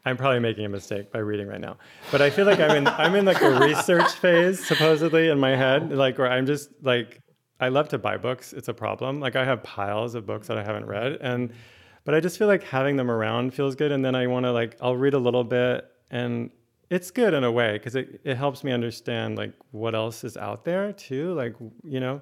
I'm 0.06 0.18
probably 0.18 0.40
making 0.40 0.66
a 0.66 0.70
mistake 0.70 1.14
by 1.14 1.20
reading 1.20 1.48
right 1.48 1.62
now. 1.62 1.78
But 2.12 2.22
i 2.22 2.30
feel 2.30 2.46
like 2.46 2.60
i'm 2.60 2.76
in 2.76 2.88
i'm 2.88 3.16
in 3.16 3.26
like 3.26 3.42
a 3.42 3.60
research 3.60 4.12
phase 4.14 4.66
supposedly 4.66 5.30
in 5.30 5.40
my 5.40 5.56
head. 5.56 5.92
Like 5.92 6.18
where 6.18 6.30
i'm 6.30 6.46
just 6.46 6.70
like 6.82 7.22
i 7.60 7.70
love 7.70 7.90
to 7.90 7.98
buy 7.98 8.18
books. 8.18 8.54
It's 8.54 8.68
a 8.68 8.74
problem. 8.74 9.20
Like 9.20 9.36
i 9.36 9.46
have 9.46 9.64
piles 9.64 10.16
of 10.16 10.26
books 10.26 10.48
that 10.48 10.58
i 10.58 10.64
haven't 10.64 10.86
read. 10.86 11.18
And 11.22 11.54
but 12.04 12.14
i 12.16 12.20
just 12.20 12.38
feel 12.38 12.48
like 12.48 12.64
having 12.64 12.98
them 12.98 13.10
around 13.10 13.54
feels 13.54 13.76
good. 13.76 13.92
And 13.92 14.04
then 14.04 14.16
i 14.16 14.28
want 14.28 14.46
to 14.46 14.52
like 14.52 14.76
i'll 14.82 14.98
read 14.98 15.14
a 15.14 15.20
little 15.20 15.46
bit 15.46 15.86
and 16.12 16.52
it's 16.90 17.12
good 17.12 17.34
in 17.34 17.44
a 17.44 17.52
way 17.52 17.74
because 17.74 17.96
it, 17.96 18.22
it 18.24 18.36
helps 18.36 18.64
me 18.64 18.72
understand 18.72 19.38
like 19.38 19.54
what 19.72 19.96
else 19.96 20.24
is 20.24 20.38
out 20.38 20.66
there 20.66 20.92
too 20.94 21.34
like 21.34 21.56
you 21.84 22.00
know 22.00 22.22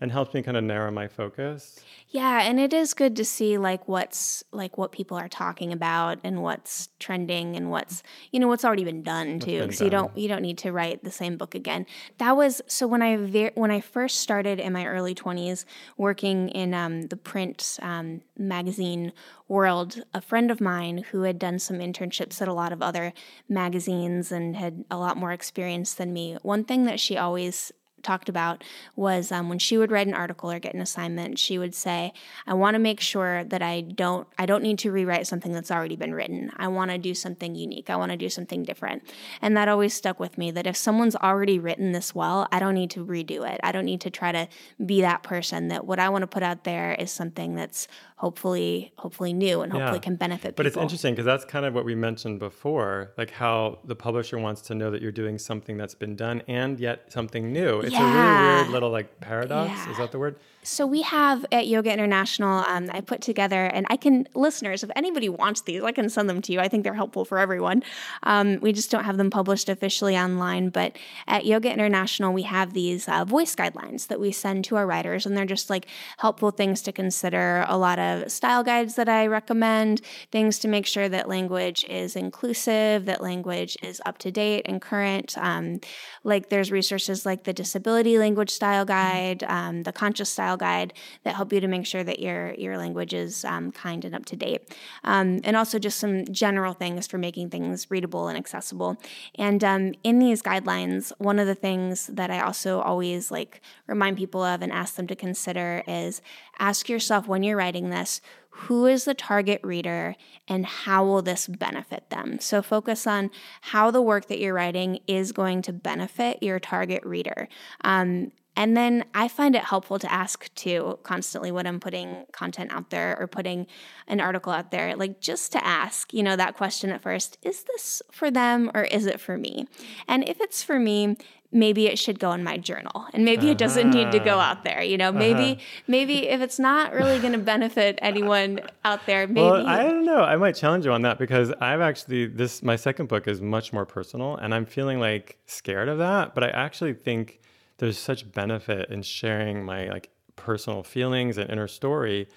and 0.00 0.12
helps 0.12 0.34
me 0.34 0.42
kind 0.42 0.56
of 0.56 0.64
narrow 0.64 0.90
my 0.90 1.08
focus. 1.08 1.80
Yeah, 2.10 2.42
and 2.42 2.58
it 2.58 2.72
is 2.72 2.94
good 2.94 3.16
to 3.16 3.24
see 3.24 3.58
like 3.58 3.86
what's 3.86 4.42
like 4.50 4.78
what 4.78 4.92
people 4.92 5.16
are 5.18 5.28
talking 5.28 5.72
about 5.72 6.18
and 6.24 6.42
what's 6.42 6.88
trending 6.98 7.54
and 7.54 7.70
what's 7.70 8.02
you 8.32 8.40
know 8.40 8.48
what's 8.48 8.64
already 8.64 8.84
been 8.84 9.02
done 9.02 9.40
too 9.40 9.60
because 9.60 9.80
you 9.80 9.90
don't 9.90 10.16
you 10.16 10.26
don't 10.26 10.40
need 10.40 10.56
to 10.58 10.72
write 10.72 11.04
the 11.04 11.10
same 11.10 11.36
book 11.36 11.54
again. 11.54 11.84
That 12.18 12.36
was 12.36 12.62
so 12.66 12.86
when 12.86 13.02
I 13.02 13.16
ver- 13.16 13.52
when 13.54 13.70
I 13.70 13.80
first 13.80 14.20
started 14.20 14.58
in 14.58 14.72
my 14.72 14.86
early 14.86 15.14
20s 15.14 15.64
working 15.96 16.48
in 16.50 16.72
um, 16.72 17.02
the 17.02 17.16
print 17.16 17.78
um, 17.82 18.22
magazine 18.38 19.12
world, 19.48 20.02
a 20.14 20.20
friend 20.20 20.50
of 20.50 20.60
mine 20.60 21.04
who 21.10 21.22
had 21.22 21.38
done 21.38 21.58
some 21.58 21.78
internships 21.78 22.40
at 22.40 22.48
a 22.48 22.52
lot 22.52 22.72
of 22.72 22.82
other 22.82 23.12
magazines 23.48 24.30
and 24.30 24.56
had 24.56 24.84
a 24.90 24.96
lot 24.96 25.16
more 25.16 25.32
experience 25.32 25.94
than 25.94 26.12
me. 26.12 26.36
One 26.42 26.64
thing 26.64 26.84
that 26.84 27.00
she 27.00 27.16
always 27.16 27.72
talked 28.02 28.28
about 28.28 28.64
was 28.96 29.30
um, 29.32 29.48
when 29.48 29.58
she 29.58 29.78
would 29.78 29.90
write 29.90 30.06
an 30.06 30.14
article 30.14 30.50
or 30.50 30.58
get 30.58 30.74
an 30.74 30.80
assignment 30.80 31.38
she 31.38 31.58
would 31.58 31.74
say 31.74 32.12
i 32.46 32.54
want 32.54 32.74
to 32.74 32.78
make 32.78 33.00
sure 33.00 33.44
that 33.44 33.62
i 33.62 33.80
don't 33.80 34.26
i 34.38 34.46
don't 34.46 34.62
need 34.62 34.78
to 34.78 34.90
rewrite 34.90 35.26
something 35.26 35.52
that's 35.52 35.70
already 35.70 35.96
been 35.96 36.14
written. 36.14 36.50
I 36.56 36.68
want 36.68 36.90
to 36.90 36.98
do 36.98 37.14
something 37.14 37.54
unique. 37.54 37.90
I 37.90 37.96
want 37.96 38.10
to 38.12 38.16
do 38.16 38.28
something 38.28 38.64
different. 38.64 39.02
And 39.42 39.56
that 39.56 39.68
always 39.68 39.94
stuck 39.94 40.18
with 40.18 40.38
me 40.38 40.50
that 40.52 40.66
if 40.66 40.76
someone's 40.76 41.16
already 41.16 41.58
written 41.58 41.92
this 41.92 42.14
well 42.14 42.48
i 42.52 42.58
don't 42.58 42.74
need 42.74 42.90
to 42.90 43.04
redo 43.04 43.48
it. 43.48 43.60
I 43.62 43.72
don't 43.72 43.84
need 43.84 44.00
to 44.02 44.10
try 44.10 44.32
to 44.32 44.48
be 44.84 45.00
that 45.02 45.22
person 45.22 45.68
that 45.68 45.86
what 45.86 45.98
i 45.98 46.08
want 46.08 46.22
to 46.22 46.26
put 46.26 46.42
out 46.42 46.64
there 46.64 46.94
is 46.94 47.10
something 47.10 47.54
that's 47.54 47.88
hopefully 48.16 48.92
hopefully 48.98 49.32
new 49.32 49.60
and 49.62 49.72
hopefully 49.72 49.98
yeah. 49.98 50.00
can 50.00 50.16
benefit 50.16 50.48
people. 50.48 50.56
but 50.56 50.66
it's 50.66 50.76
interesting 50.76 51.14
because 51.14 51.24
that's 51.24 51.44
kind 51.44 51.64
of 51.64 51.74
what 51.74 51.84
we 51.84 51.94
mentioned 51.94 52.38
before 52.38 53.12
like 53.16 53.30
how 53.30 53.78
the 53.84 53.94
publisher 53.94 54.38
wants 54.38 54.60
to 54.60 54.74
know 54.74 54.90
that 54.90 55.00
you're 55.00 55.12
doing 55.12 55.38
something 55.38 55.76
that's 55.76 55.94
been 55.94 56.16
done 56.16 56.42
and 56.48 56.80
yet 56.80 57.12
something 57.12 57.52
new 57.52 57.80
it's 57.88 57.96
yeah. 57.96 58.02
a 58.02 58.14
really 58.14 58.62
weird 58.62 58.68
little 58.72 58.90
like 58.90 59.20
paradox 59.20 59.70
yeah. 59.70 59.90
is 59.90 59.96
that 59.98 60.12
the 60.12 60.18
word 60.18 60.36
so 60.62 60.86
we 60.86 61.02
have 61.02 61.46
at 61.52 61.66
Yoga 61.66 61.92
International, 61.92 62.64
um, 62.66 62.90
I 62.92 63.00
put 63.00 63.20
together, 63.20 63.66
and 63.66 63.86
I 63.90 63.96
can, 63.96 64.26
listeners, 64.34 64.82
if 64.82 64.90
anybody 64.96 65.28
wants 65.28 65.62
these, 65.62 65.82
I 65.82 65.92
can 65.92 66.10
send 66.10 66.28
them 66.28 66.42
to 66.42 66.52
you. 66.52 66.60
I 66.60 66.68
think 66.68 66.84
they're 66.84 66.94
helpful 66.94 67.24
for 67.24 67.38
everyone. 67.38 67.82
Um, 68.24 68.58
we 68.60 68.72
just 68.72 68.90
don't 68.90 69.04
have 69.04 69.16
them 69.16 69.30
published 69.30 69.68
officially 69.68 70.16
online, 70.16 70.70
but 70.70 70.96
at 71.26 71.46
Yoga 71.46 71.72
International, 71.72 72.32
we 72.32 72.42
have 72.42 72.72
these 72.72 73.08
uh, 73.08 73.24
voice 73.24 73.54
guidelines 73.54 74.08
that 74.08 74.20
we 74.20 74.32
send 74.32 74.64
to 74.66 74.76
our 74.76 74.86
writers, 74.86 75.26
and 75.26 75.36
they're 75.36 75.46
just 75.46 75.70
like 75.70 75.86
helpful 76.18 76.50
things 76.50 76.82
to 76.82 76.92
consider. 76.92 77.64
A 77.68 77.78
lot 77.78 77.98
of 77.98 78.30
style 78.30 78.64
guides 78.64 78.96
that 78.96 79.08
I 79.08 79.26
recommend, 79.26 80.00
things 80.32 80.58
to 80.60 80.68
make 80.68 80.86
sure 80.86 81.08
that 81.08 81.28
language 81.28 81.84
is 81.88 82.16
inclusive, 82.16 83.04
that 83.06 83.22
language 83.22 83.76
is 83.82 84.02
up 84.04 84.18
to 84.18 84.30
date 84.30 84.62
and 84.66 84.82
current. 84.82 85.36
Um, 85.38 85.80
like 86.24 86.48
there's 86.48 86.70
resources 86.70 87.24
like 87.24 87.44
the 87.44 87.52
Disability 87.52 88.18
Language 88.18 88.50
Style 88.50 88.84
Guide, 88.84 89.44
um, 89.44 89.84
the 89.84 89.92
Conscious 89.92 90.28
Style 90.28 90.47
guide 90.56 90.92
that 91.24 91.34
help 91.34 91.52
you 91.52 91.60
to 91.60 91.68
make 91.68 91.86
sure 91.86 92.04
that 92.04 92.18
your 92.18 92.54
your 92.54 92.78
language 92.78 93.14
is 93.14 93.44
um, 93.44 93.72
kind 93.72 94.04
and 94.04 94.14
up 94.14 94.24
to 94.26 94.36
date, 94.36 94.74
um, 95.04 95.40
and 95.44 95.56
also 95.56 95.78
just 95.78 95.98
some 95.98 96.24
general 96.26 96.72
things 96.72 97.06
for 97.06 97.18
making 97.18 97.50
things 97.50 97.90
readable 97.90 98.28
and 98.28 98.38
accessible. 98.38 98.96
And 99.36 99.62
um, 99.62 99.94
in 100.04 100.18
these 100.18 100.42
guidelines, 100.42 101.12
one 101.18 101.38
of 101.38 101.46
the 101.46 101.54
things 101.54 102.06
that 102.08 102.30
I 102.30 102.40
also 102.40 102.80
always 102.80 103.30
like 103.30 103.60
remind 103.86 104.16
people 104.16 104.42
of 104.42 104.62
and 104.62 104.72
ask 104.72 104.96
them 104.96 105.06
to 105.08 105.16
consider 105.16 105.82
is 105.86 106.20
ask 106.58 106.88
yourself 106.88 107.28
when 107.28 107.42
you're 107.42 107.56
writing 107.56 107.90
this 107.90 108.20
who 108.62 108.86
is 108.86 109.04
the 109.04 109.14
target 109.14 109.60
reader 109.62 110.16
and 110.48 110.66
how 110.66 111.04
will 111.04 111.22
this 111.22 111.46
benefit 111.46 112.10
them? 112.10 112.40
So 112.40 112.60
focus 112.60 113.06
on 113.06 113.30
how 113.60 113.92
the 113.92 114.02
work 114.02 114.26
that 114.26 114.40
you're 114.40 114.54
writing 114.54 114.98
is 115.06 115.30
going 115.30 115.62
to 115.62 115.72
benefit 115.72 116.42
your 116.42 116.58
target 116.58 117.04
reader. 117.04 117.48
Um, 117.84 118.32
and 118.58 118.76
then 118.76 119.04
I 119.14 119.28
find 119.28 119.54
it 119.54 119.62
helpful 119.62 120.00
to 120.00 120.12
ask 120.12 120.52
too 120.56 120.98
constantly 121.04 121.52
when 121.52 121.64
I'm 121.64 121.78
putting 121.78 122.26
content 122.32 122.72
out 122.72 122.90
there 122.90 123.16
or 123.16 123.28
putting 123.28 123.68
an 124.08 124.20
article 124.20 124.52
out 124.52 124.72
there, 124.72 124.96
like 124.96 125.20
just 125.20 125.52
to 125.52 125.64
ask, 125.64 126.12
you 126.12 126.24
know, 126.24 126.34
that 126.34 126.56
question 126.56 126.90
at 126.90 127.00
first 127.00 127.38
is 127.42 127.62
this 127.62 128.02
for 128.10 128.32
them 128.32 128.68
or 128.74 128.82
is 128.82 129.06
it 129.06 129.20
for 129.20 129.38
me? 129.38 129.68
And 130.08 130.28
if 130.28 130.40
it's 130.40 130.60
for 130.64 130.80
me, 130.80 131.16
maybe 131.52 131.86
it 131.86 132.00
should 132.00 132.18
go 132.18 132.32
in 132.32 132.42
my 132.42 132.56
journal 132.58 133.06
and 133.14 133.24
maybe 133.24 133.42
uh-huh. 133.42 133.52
it 133.52 133.58
doesn't 133.58 133.90
need 133.90 134.10
to 134.10 134.18
go 134.18 134.38
uh-huh. 134.38 134.50
out 134.50 134.64
there 134.64 134.82
you 134.82 134.98
know 134.98 135.10
maybe 135.10 135.52
uh-huh. 135.52 135.82
maybe 135.86 136.28
if 136.28 136.42
it's 136.42 136.58
not 136.58 136.92
really 136.92 137.18
going 137.20 137.32
to 137.32 137.38
benefit 137.38 137.98
anyone 138.02 138.60
out 138.84 139.00
there 139.06 139.26
maybe 139.26 139.40
well, 139.40 139.66
i 139.66 139.82
don't 139.82 140.04
know 140.04 140.22
i 140.22 140.36
might 140.36 140.54
challenge 140.54 140.84
you 140.84 140.92
on 140.92 141.00
that 141.00 141.18
because 141.18 141.50
i've 141.62 141.80
actually 141.80 142.26
this 142.26 142.62
my 142.62 142.76
second 142.76 143.08
book 143.08 143.26
is 143.26 143.40
much 143.40 143.72
more 143.72 143.86
personal 143.86 144.36
and 144.36 144.54
i'm 144.54 144.66
feeling 144.66 145.00
like 145.00 145.38
scared 145.46 145.88
of 145.88 145.96
that 145.96 146.34
but 146.34 146.44
i 146.44 146.48
actually 146.50 146.92
think 146.92 147.40
there's 147.78 147.98
such 147.98 148.30
benefit 148.32 148.90
in 148.90 149.02
sharing 149.02 149.64
my 149.64 149.88
like 149.88 150.10
personal 150.36 150.82
feelings 150.82 151.38
and 151.38 151.50
inner 151.50 151.68
story 151.68 152.28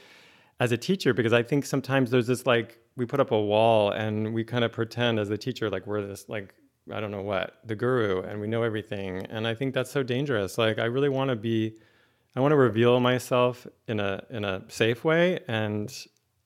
as 0.60 0.72
a 0.72 0.78
teacher 0.78 1.14
because 1.14 1.34
I 1.34 1.44
think 1.44 1.66
sometimes 1.66 2.12
there's 2.12 2.28
this 2.28 2.46
like 2.46 2.80
we 2.96 3.06
put 3.06 3.20
up 3.20 3.32
a 3.32 3.40
wall 3.40 3.92
and 3.92 4.34
we 4.34 4.44
kind 4.44 4.64
of 4.64 4.72
pretend 4.72 5.20
as 5.20 5.30
a 5.30 5.38
teacher 5.38 5.70
like 5.70 5.88
we're 5.88 6.06
this 6.06 6.28
like 6.30 6.54
I 6.92 7.00
don't 7.00 7.12
know 7.12 7.22
what 7.22 7.58
the 7.66 7.76
guru 7.76 8.22
and 8.22 8.40
we 8.42 8.48
know 8.48 8.64
everything. 8.64 9.26
And 9.28 9.48
I 9.48 9.54
think 9.54 9.74
that's 9.74 9.92
so 9.92 10.04
dangerous. 10.04 10.58
Like 10.58 10.80
I 10.80 10.86
really 10.86 11.10
want 11.10 11.30
to 11.30 11.36
be 11.36 11.76
I 12.36 12.40
want 12.40 12.54
to 12.54 12.58
reveal 12.58 13.00
myself 13.00 13.68
in 13.88 14.00
a 14.00 14.24
in 14.30 14.46
a 14.46 14.64
safe 14.68 15.04
way 15.04 15.40
and 15.48 15.92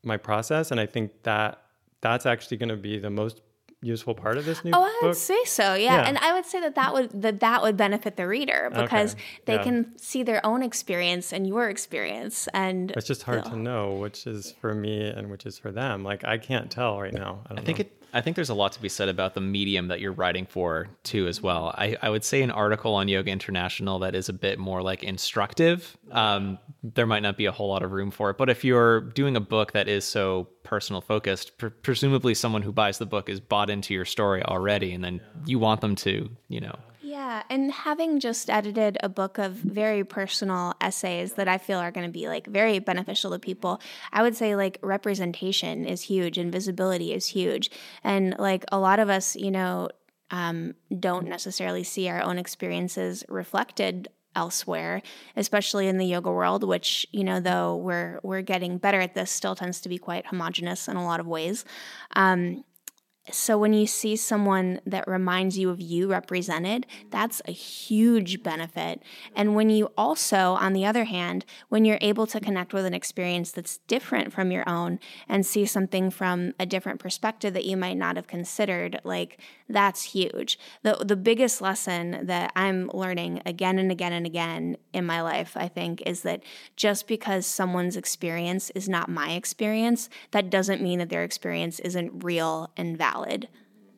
my 0.03 0.17
process. 0.17 0.71
And 0.71 0.79
I 0.79 0.85
think 0.85 1.23
that 1.23 1.61
that's 2.01 2.25
actually 2.25 2.57
going 2.57 2.69
to 2.69 2.75
be 2.75 2.99
the 2.99 3.09
most 3.09 3.41
useful 3.81 4.15
part 4.15 4.37
of 4.37 4.45
this 4.45 4.63
new 4.63 4.71
oh, 4.73 4.83
I 4.83 5.05
would 5.05 5.15
say 5.15 5.43
so. 5.45 5.75
Yeah. 5.75 5.95
yeah. 5.95 6.07
and 6.07 6.17
I 6.17 6.33
would 6.33 6.45
say 6.45 6.59
that 6.59 6.75
that 6.75 6.93
would 6.93 7.21
that 7.21 7.39
that 7.39 7.61
would 7.61 7.77
benefit 7.77 8.17
the 8.17 8.27
reader 8.27 8.69
because 8.73 9.13
okay. 9.13 9.23
they 9.45 9.55
yeah. 9.55 9.63
can 9.63 9.97
see 9.97 10.23
their 10.23 10.45
own 10.45 10.63
experience 10.63 11.31
and 11.31 11.47
your 11.47 11.69
experience, 11.69 12.47
and 12.53 12.91
it's 12.91 13.07
just 13.07 13.23
hard 13.23 13.45
to 13.45 13.55
know 13.55 13.93
which 13.93 14.27
is 14.27 14.53
for 14.59 14.73
me 14.73 15.07
and 15.07 15.29
which 15.29 15.45
is 15.45 15.57
for 15.57 15.71
them. 15.71 16.03
Like 16.03 16.23
I 16.23 16.37
can't 16.37 16.71
tell 16.71 16.99
right 16.99 17.13
now. 17.13 17.41
I, 17.49 17.55
I 17.55 17.61
think 17.61 17.79
know. 17.79 17.83
it 17.83 17.94
I 18.15 18.21
think 18.21 18.37
there's 18.37 18.49
a 18.49 18.55
lot 18.55 18.71
to 18.71 18.81
be 18.81 18.87
said 18.87 19.09
about 19.09 19.33
the 19.33 19.41
medium 19.41 19.89
that 19.89 19.99
you're 19.99 20.13
writing 20.13 20.45
for 20.45 20.87
too, 21.03 21.27
as 21.27 21.41
well. 21.41 21.75
I, 21.77 21.97
I 22.01 22.09
would 22.09 22.23
say 22.23 22.41
an 22.41 22.49
article 22.49 22.95
on 22.95 23.09
Yoga 23.09 23.29
International 23.29 23.99
that 23.99 24.15
is 24.15 24.29
a 24.29 24.33
bit 24.33 24.57
more 24.57 24.81
like 24.81 25.03
instructive. 25.03 25.97
Um, 26.11 26.57
there 26.81 27.05
might 27.05 27.23
not 27.23 27.35
be 27.35 27.45
a 27.45 27.51
whole 27.51 27.67
lot 27.67 27.83
of 27.83 27.91
room 27.91 28.11
for 28.11 28.29
it, 28.29 28.37
but 28.37 28.49
if 28.49 28.63
you're 28.63 29.01
doing 29.01 29.35
a 29.35 29.41
book 29.41 29.73
that 29.73 29.89
is 29.89 30.05
so 30.05 30.47
personal 30.63 31.01
focused, 31.01 31.57
pr- 31.57 31.67
presumably 31.67 32.33
someone 32.33 32.61
who 32.61 32.71
buys 32.71 32.99
the 32.99 33.05
book 33.05 33.27
is 33.27 33.41
bought 33.41 33.69
into 33.69 33.93
your 33.93 34.05
story 34.05 34.41
already, 34.43 34.93
and 34.93 35.03
then 35.03 35.19
you 35.45 35.59
want 35.59 35.81
them 35.81 35.95
to, 35.97 36.29
you 36.47 36.61
know, 36.61 36.79
yeah, 37.25 37.41
and 37.49 37.71
having 37.71 38.19
just 38.19 38.51
edited 38.51 38.97
a 39.01 39.09
book 39.09 39.39
of 39.39 39.53
very 39.53 40.03
personal 40.03 40.73
essays 40.79 41.33
that 41.33 41.47
I 41.47 41.57
feel 41.57 41.79
are 41.79 41.91
going 41.91 42.05
to 42.05 42.11
be 42.11 42.27
like 42.27 42.45
very 42.45 42.77
beneficial 42.77 43.31
to 43.31 43.39
people, 43.39 43.81
I 44.13 44.21
would 44.21 44.35
say 44.35 44.55
like 44.55 44.77
representation 44.83 45.85
is 45.85 46.03
huge 46.03 46.37
and 46.37 46.51
visibility 46.51 47.13
is 47.13 47.25
huge. 47.25 47.71
And 48.03 48.35
like 48.37 48.63
a 48.71 48.77
lot 48.77 48.99
of 48.99 49.09
us, 49.09 49.35
you 49.35 49.49
know, 49.49 49.89
um, 50.29 50.75
don't 50.99 51.27
necessarily 51.27 51.83
see 51.83 52.07
our 52.09 52.21
own 52.21 52.37
experiences 52.37 53.23
reflected 53.27 54.07
elsewhere, 54.35 55.01
especially 55.35 55.87
in 55.87 55.97
the 55.97 56.05
yoga 56.05 56.31
world, 56.31 56.63
which 56.63 57.07
you 57.11 57.23
know, 57.23 57.39
though 57.39 57.75
we're 57.75 58.19
we're 58.21 58.43
getting 58.43 58.77
better 58.77 58.99
at 58.99 59.15
this, 59.15 59.31
still 59.31 59.55
tends 59.55 59.81
to 59.81 59.89
be 59.89 59.97
quite 59.97 60.27
homogenous 60.27 60.87
in 60.87 60.95
a 60.95 61.03
lot 61.03 61.19
of 61.19 61.25
ways. 61.25 61.65
Um, 62.15 62.63
so 63.31 63.57
when 63.57 63.73
you 63.73 63.87
see 63.87 64.15
someone 64.15 64.79
that 64.85 65.07
reminds 65.07 65.57
you 65.57 65.69
of 65.71 65.81
you 65.81 66.07
represented, 66.07 66.85
that's 67.09 67.41
a 67.45 67.51
huge 67.51 68.43
benefit. 68.43 69.01
And 69.35 69.55
when 69.55 69.71
you 69.71 69.91
also, 69.97 70.53
on 70.53 70.73
the 70.73 70.85
other 70.85 71.05
hand, 71.05 71.43
when 71.69 71.85
you're 71.85 71.97
able 72.01 72.27
to 72.27 72.39
connect 72.39 72.71
with 72.71 72.85
an 72.85 72.93
experience 72.93 73.51
that's 73.51 73.79
different 73.87 74.31
from 74.31 74.51
your 74.51 74.67
own 74.69 74.99
and 75.27 75.43
see 75.45 75.65
something 75.65 76.11
from 76.11 76.53
a 76.59 76.67
different 76.67 76.99
perspective 76.99 77.53
that 77.55 77.65
you 77.65 77.75
might 77.75 77.97
not 77.97 78.15
have 78.15 78.27
considered, 78.27 79.01
like 79.03 79.39
that's 79.67 80.03
huge. 80.03 80.59
The 80.83 81.03
the 81.03 81.15
biggest 81.15 81.61
lesson 81.61 82.27
that 82.27 82.51
I'm 82.55 82.91
learning 82.93 83.41
again 83.45 83.79
and 83.79 83.91
again 83.91 84.13
and 84.13 84.25
again 84.25 84.77
in 84.93 85.05
my 85.05 85.21
life, 85.21 85.57
I 85.57 85.67
think, 85.67 86.03
is 86.05 86.21
that 86.21 86.43
just 86.75 87.07
because 87.07 87.47
someone's 87.47 87.97
experience 87.97 88.69
is 88.71 88.87
not 88.87 89.09
my 89.09 89.31
experience, 89.31 90.09
that 90.31 90.51
doesn't 90.51 90.83
mean 90.83 90.99
that 90.99 91.09
their 91.09 91.23
experience 91.23 91.79
isn't 91.79 92.23
real 92.23 92.69
and 92.77 92.95
valid. 92.95 93.14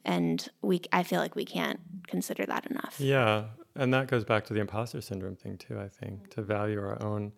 And 0.06 0.48
we 0.62 0.82
I 0.94 1.04
feel 1.04 1.20
like 1.20 1.36
we 1.36 1.46
can't 1.46 1.80
consider 2.08 2.46
that 2.46 2.66
enough. 2.68 2.96
Yeah. 3.00 3.46
And 3.76 3.94
that 3.94 4.08
goes 4.08 4.24
back 4.24 4.46
to 4.46 4.54
the 4.54 4.60
imposter 4.60 5.02
syndrome 5.02 5.36
thing 5.36 5.58
too, 5.58 5.80
I 5.80 5.88
think, 5.88 6.30
to 6.32 6.42
value 6.42 6.80
our 6.80 7.02
own 7.04 7.32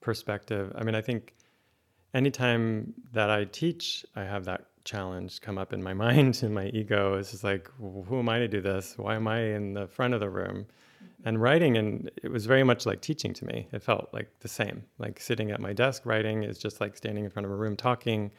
perspective. 0.00 0.72
I 0.76 0.84
mean, 0.84 0.94
I 0.94 1.00
think 1.00 1.34
anytime 2.12 2.94
that 3.12 3.30
I 3.30 3.44
teach, 3.44 4.04
I 4.14 4.24
have 4.24 4.44
that 4.44 4.66
challenge 4.86 5.40
come 5.40 5.58
up 5.58 5.72
in 5.72 5.82
my 5.82 5.92
mind 6.06 6.40
and 6.42 6.54
my 6.54 6.66
ego 6.68 7.14
is 7.16 7.32
just 7.32 7.44
like 7.44 7.70
who 7.78 8.18
am 8.18 8.28
i 8.28 8.38
to 8.38 8.48
do 8.48 8.60
this 8.60 8.94
why 8.96 9.16
am 9.16 9.28
i 9.28 9.40
in 9.40 9.74
the 9.74 9.86
front 9.88 10.14
of 10.14 10.20
the 10.20 10.30
room 10.30 10.64
and 11.24 11.42
writing 11.42 11.76
and 11.76 12.10
it 12.22 12.30
was 12.30 12.46
very 12.46 12.62
much 12.62 12.86
like 12.86 13.00
teaching 13.00 13.34
to 13.34 13.44
me 13.44 13.66
it 13.72 13.82
felt 13.82 14.08
like 14.12 14.30
the 14.40 14.48
same 14.48 14.84
like 14.98 15.20
sitting 15.20 15.50
at 15.50 15.60
my 15.60 15.72
desk 15.72 16.06
writing 16.06 16.44
is 16.44 16.56
just 16.56 16.80
like 16.80 16.96
standing 16.96 17.24
in 17.24 17.30
front 17.30 17.44
of 17.44 17.52
a 17.52 17.54
room 17.54 17.76
talking 17.76 18.30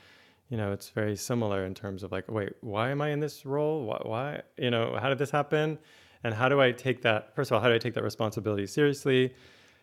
you 0.49 0.57
know 0.57 0.71
it's 0.71 0.89
very 0.89 1.15
similar 1.15 1.65
in 1.65 1.73
terms 1.73 2.03
of 2.03 2.11
like 2.11 2.29
wait 2.31 2.53
why 2.61 2.89
am 2.89 3.01
i 3.01 3.09
in 3.09 3.19
this 3.19 3.45
role? 3.45 3.83
Why, 3.85 4.01
why 4.03 4.41
you 4.57 4.71
know 4.71 4.97
how 4.99 5.09
did 5.09 5.17
this 5.17 5.31
happen? 5.31 5.77
And 6.23 6.33
how 6.33 6.49
do 6.49 6.61
i 6.61 6.71
take 6.71 7.01
that 7.03 7.35
first 7.35 7.51
of 7.51 7.55
all 7.55 7.61
how 7.61 7.69
do 7.69 7.75
i 7.75 7.79
take 7.79 7.93
that 7.93 8.03
responsibility 8.03 8.67
seriously? 8.67 9.33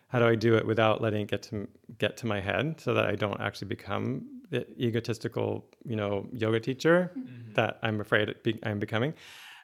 How 0.07 0.19
do 0.19 0.27
i 0.27 0.35
do 0.35 0.55
it 0.55 0.65
without 0.65 1.01
letting 1.01 1.21
it 1.21 1.29
get 1.29 1.41
to 1.43 1.67
get 1.97 2.17
to 2.17 2.25
my 2.25 2.39
head 2.39 2.79
so 2.79 2.93
that 2.93 3.05
i 3.05 3.15
don't 3.15 3.39
actually 3.41 3.67
become 3.67 4.35
the 4.49 4.65
egotistical, 4.79 5.65
you 5.83 5.95
know, 5.95 6.27
yoga 6.31 6.59
teacher 6.59 7.11
mm-hmm. 7.17 7.53
that 7.53 7.79
I'm 7.83 7.99
afraid 8.01 8.33
be- 8.43 8.59
I'm 8.63 8.79
becoming, 8.79 9.13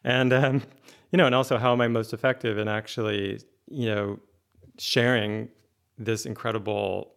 and 0.03 0.33
um, 0.33 0.61
you 1.11 1.17
know, 1.17 1.25
and 1.25 1.35
also 1.35 1.57
how 1.57 1.71
am 1.71 1.81
I 1.81 1.87
most 1.87 2.13
effective 2.13 2.57
in 2.57 2.67
actually, 2.67 3.41
you 3.67 3.87
know, 3.87 4.19
sharing 4.77 5.49
this 5.97 6.25
incredible 6.25 7.10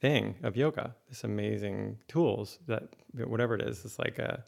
thing 0.00 0.36
of 0.42 0.56
yoga, 0.56 0.94
this 1.08 1.24
amazing 1.24 1.98
tools 2.08 2.58
that 2.66 2.84
whatever 3.14 3.54
it 3.54 3.62
is, 3.62 3.84
it's 3.84 3.98
like 3.98 4.18
a 4.18 4.44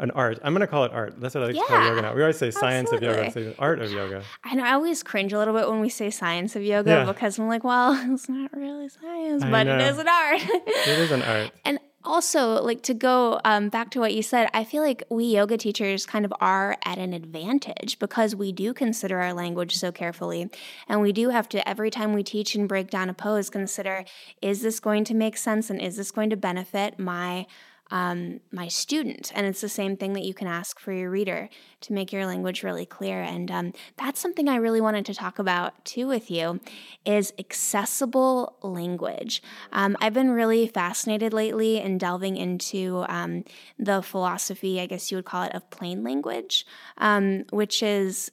an 0.00 0.12
art. 0.12 0.38
I'm 0.42 0.52
going 0.52 0.60
to 0.60 0.68
call 0.68 0.84
it 0.84 0.92
art. 0.92 1.20
That's 1.20 1.34
what 1.34 1.42
I 1.42 1.46
like 1.48 1.56
yeah, 1.56 1.62
to 1.62 1.68
call 1.68 1.84
yoga 1.84 2.02
now. 2.02 2.14
We 2.14 2.22
always 2.22 2.38
say 2.38 2.50
science 2.50 2.92
absolutely. 2.92 3.08
of 3.08 3.16
yoga. 3.16 3.32
Say 3.32 3.54
art 3.58 3.80
of 3.80 3.90
yoga. 3.90 4.22
I 4.44 4.54
know. 4.54 4.64
I 4.64 4.74
always 4.74 5.02
cringe 5.02 5.32
a 5.32 5.38
little 5.38 5.54
bit 5.54 5.68
when 5.68 5.80
we 5.80 5.88
say 5.88 6.10
science 6.10 6.54
of 6.54 6.62
yoga 6.62 6.90
yeah. 6.90 7.04
because 7.04 7.38
I'm 7.38 7.48
like, 7.48 7.64
well, 7.64 7.98
it's 8.14 8.28
not 8.28 8.56
really 8.56 8.88
science, 8.88 9.42
I 9.42 9.50
but 9.50 9.64
know. 9.64 9.74
it 9.74 9.80
is 9.80 9.98
an 9.98 10.08
art. 10.08 10.40
it 10.40 10.98
is 11.00 11.10
an 11.10 11.22
art. 11.22 11.50
And 11.64 11.80
also, 12.04 12.62
like 12.62 12.82
to 12.82 12.94
go 12.94 13.40
um, 13.44 13.68
back 13.68 13.90
to 13.90 14.00
what 14.00 14.14
you 14.14 14.22
said, 14.22 14.48
I 14.54 14.62
feel 14.62 14.82
like 14.82 15.02
we 15.10 15.24
yoga 15.24 15.56
teachers 15.56 16.06
kind 16.06 16.24
of 16.24 16.32
are 16.40 16.76
at 16.84 16.96
an 16.96 17.12
advantage 17.12 17.98
because 17.98 18.36
we 18.36 18.52
do 18.52 18.72
consider 18.72 19.18
our 19.18 19.34
language 19.34 19.76
so 19.76 19.90
carefully. 19.90 20.48
And 20.88 21.00
we 21.00 21.12
do 21.12 21.30
have 21.30 21.48
to, 21.50 21.68
every 21.68 21.90
time 21.90 22.12
we 22.14 22.22
teach 22.22 22.54
and 22.54 22.68
break 22.68 22.88
down 22.88 23.10
a 23.10 23.14
pose, 23.14 23.50
consider 23.50 24.04
is 24.40 24.62
this 24.62 24.78
going 24.78 25.04
to 25.04 25.14
make 25.14 25.36
sense 25.36 25.70
and 25.70 25.82
is 25.82 25.96
this 25.96 26.12
going 26.12 26.30
to 26.30 26.36
benefit 26.36 26.98
my 26.98 27.46
um, 27.90 28.40
my 28.52 28.68
student. 28.68 29.32
And 29.34 29.46
it's 29.46 29.60
the 29.60 29.68
same 29.68 29.96
thing 29.96 30.12
that 30.12 30.24
you 30.24 30.34
can 30.34 30.46
ask 30.46 30.78
for 30.78 30.92
your 30.92 31.10
reader 31.10 31.48
to 31.82 31.92
make 31.92 32.12
your 32.12 32.26
language 32.26 32.62
really 32.62 32.86
clear. 32.86 33.22
And 33.22 33.50
um, 33.50 33.72
that's 33.96 34.20
something 34.20 34.48
I 34.48 34.56
really 34.56 34.80
wanted 34.80 35.06
to 35.06 35.14
talk 35.14 35.38
about 35.38 35.84
too 35.84 36.06
with 36.06 36.30
you 36.30 36.60
is 37.04 37.32
accessible 37.38 38.56
language. 38.62 39.42
Um, 39.72 39.96
I've 40.00 40.14
been 40.14 40.30
really 40.30 40.66
fascinated 40.66 41.32
lately 41.32 41.78
in 41.80 41.98
delving 41.98 42.36
into 42.36 43.04
um, 43.08 43.44
the 43.78 44.02
philosophy, 44.02 44.80
I 44.80 44.86
guess 44.86 45.10
you 45.10 45.16
would 45.16 45.24
call 45.24 45.44
it, 45.44 45.54
of 45.54 45.70
plain 45.70 46.02
language, 46.02 46.66
um, 46.98 47.44
which 47.50 47.82
is 47.82 48.30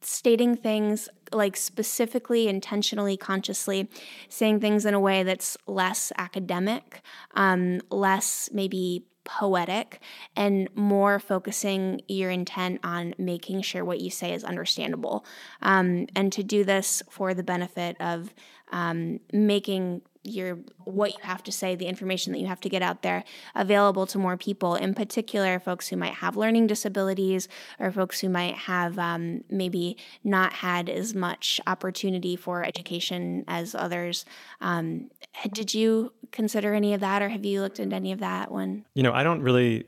stating 0.00 0.56
things 0.56 1.08
like 1.32 1.56
specifically, 1.56 2.48
intentionally, 2.48 3.16
consciously 3.16 3.88
saying 4.28 4.60
things 4.60 4.86
in 4.86 4.94
a 4.94 5.00
way 5.00 5.22
that's 5.22 5.56
less 5.66 6.12
academic, 6.18 7.02
um, 7.34 7.80
less 7.90 8.48
maybe 8.52 9.04
poetic, 9.24 10.00
and 10.36 10.68
more 10.74 11.18
focusing 11.18 12.00
your 12.08 12.30
intent 12.30 12.80
on 12.82 13.14
making 13.18 13.62
sure 13.62 13.84
what 13.84 14.00
you 14.00 14.10
say 14.10 14.32
is 14.32 14.44
understandable. 14.44 15.24
Um, 15.60 16.06
and 16.16 16.32
to 16.32 16.42
do 16.42 16.64
this 16.64 17.02
for 17.08 17.34
the 17.34 17.44
benefit 17.44 17.96
of 18.00 18.34
um, 18.72 19.20
making 19.32 20.02
your 20.24 20.58
what 20.84 21.12
you 21.12 21.18
have 21.22 21.42
to 21.42 21.52
say, 21.52 21.74
the 21.74 21.86
information 21.86 22.32
that 22.32 22.38
you 22.38 22.46
have 22.46 22.60
to 22.60 22.68
get 22.68 22.82
out 22.82 23.02
there 23.02 23.24
available 23.54 24.06
to 24.06 24.18
more 24.18 24.36
people. 24.36 24.74
In 24.74 24.94
particular, 24.94 25.58
folks 25.58 25.88
who 25.88 25.96
might 25.96 26.14
have 26.14 26.36
learning 26.36 26.68
disabilities 26.68 27.48
or 27.78 27.90
folks 27.90 28.20
who 28.20 28.28
might 28.28 28.54
have 28.54 28.98
um, 28.98 29.42
maybe 29.50 29.96
not 30.22 30.52
had 30.52 30.88
as 30.88 31.14
much 31.14 31.60
opportunity 31.66 32.36
for 32.36 32.64
education 32.64 33.44
as 33.48 33.74
others. 33.74 34.24
Um, 34.60 35.10
did 35.52 35.74
you 35.74 36.12
consider 36.30 36.74
any 36.74 36.94
of 36.94 37.00
that, 37.00 37.22
or 37.22 37.28
have 37.28 37.44
you 37.44 37.60
looked 37.60 37.80
into 37.80 37.96
any 37.96 38.12
of 38.12 38.20
that? 38.20 38.50
When 38.50 38.84
you 38.94 39.02
know, 39.02 39.12
I 39.12 39.22
don't 39.22 39.42
really 39.42 39.86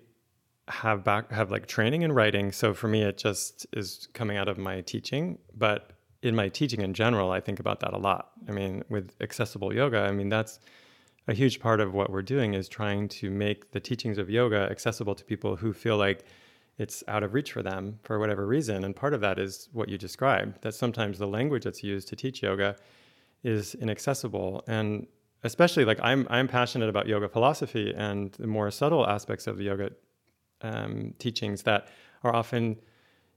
have 0.68 1.04
back 1.04 1.30
have 1.30 1.50
like 1.50 1.66
training 1.66 2.02
in 2.02 2.12
writing, 2.12 2.50
so 2.50 2.74
for 2.74 2.88
me, 2.88 3.02
it 3.02 3.18
just 3.18 3.66
is 3.72 4.08
coming 4.14 4.36
out 4.36 4.48
of 4.48 4.58
my 4.58 4.80
teaching, 4.80 5.38
but 5.54 5.93
in 6.24 6.34
my 6.34 6.48
teaching 6.48 6.80
in 6.80 6.94
general, 6.94 7.30
I 7.30 7.40
think 7.40 7.60
about 7.60 7.80
that 7.80 7.92
a 7.92 7.98
lot. 7.98 8.30
I 8.48 8.52
mean, 8.52 8.82
with 8.88 9.14
accessible 9.20 9.74
yoga, 9.74 10.00
I 10.00 10.10
mean, 10.10 10.30
that's 10.30 10.58
a 11.28 11.34
huge 11.34 11.60
part 11.60 11.80
of 11.80 11.92
what 11.92 12.10
we're 12.10 12.22
doing 12.22 12.54
is 12.54 12.66
trying 12.66 13.08
to 13.08 13.30
make 13.30 13.72
the 13.72 13.80
teachings 13.80 14.16
of 14.16 14.30
yoga 14.30 14.66
accessible 14.70 15.14
to 15.14 15.24
people 15.24 15.56
who 15.56 15.74
feel 15.74 15.98
like 15.98 16.24
it's 16.78 17.04
out 17.08 17.22
of 17.22 17.34
reach 17.34 17.52
for 17.52 17.62
them 17.62 17.98
for 18.02 18.18
whatever 18.18 18.46
reason. 18.46 18.84
And 18.84 18.96
part 18.96 19.12
of 19.12 19.20
that 19.20 19.38
is 19.38 19.68
what 19.72 19.90
you 19.90 19.98
described 19.98 20.62
that 20.62 20.74
sometimes 20.74 21.18
the 21.18 21.26
language 21.26 21.64
that's 21.64 21.84
used 21.84 22.08
to 22.08 22.16
teach 22.16 22.42
yoga 22.42 22.76
is 23.42 23.74
inaccessible. 23.74 24.64
And 24.66 25.06
especially 25.42 25.84
like 25.84 26.00
I'm, 26.02 26.26
I'm 26.30 26.48
passionate 26.48 26.88
about 26.88 27.06
yoga 27.06 27.28
philosophy 27.28 27.92
and 27.94 28.32
the 28.32 28.46
more 28.46 28.70
subtle 28.70 29.06
aspects 29.06 29.46
of 29.46 29.58
the 29.58 29.64
yoga 29.64 29.90
um, 30.62 31.12
teachings 31.18 31.64
that 31.64 31.88
are 32.22 32.34
often, 32.34 32.78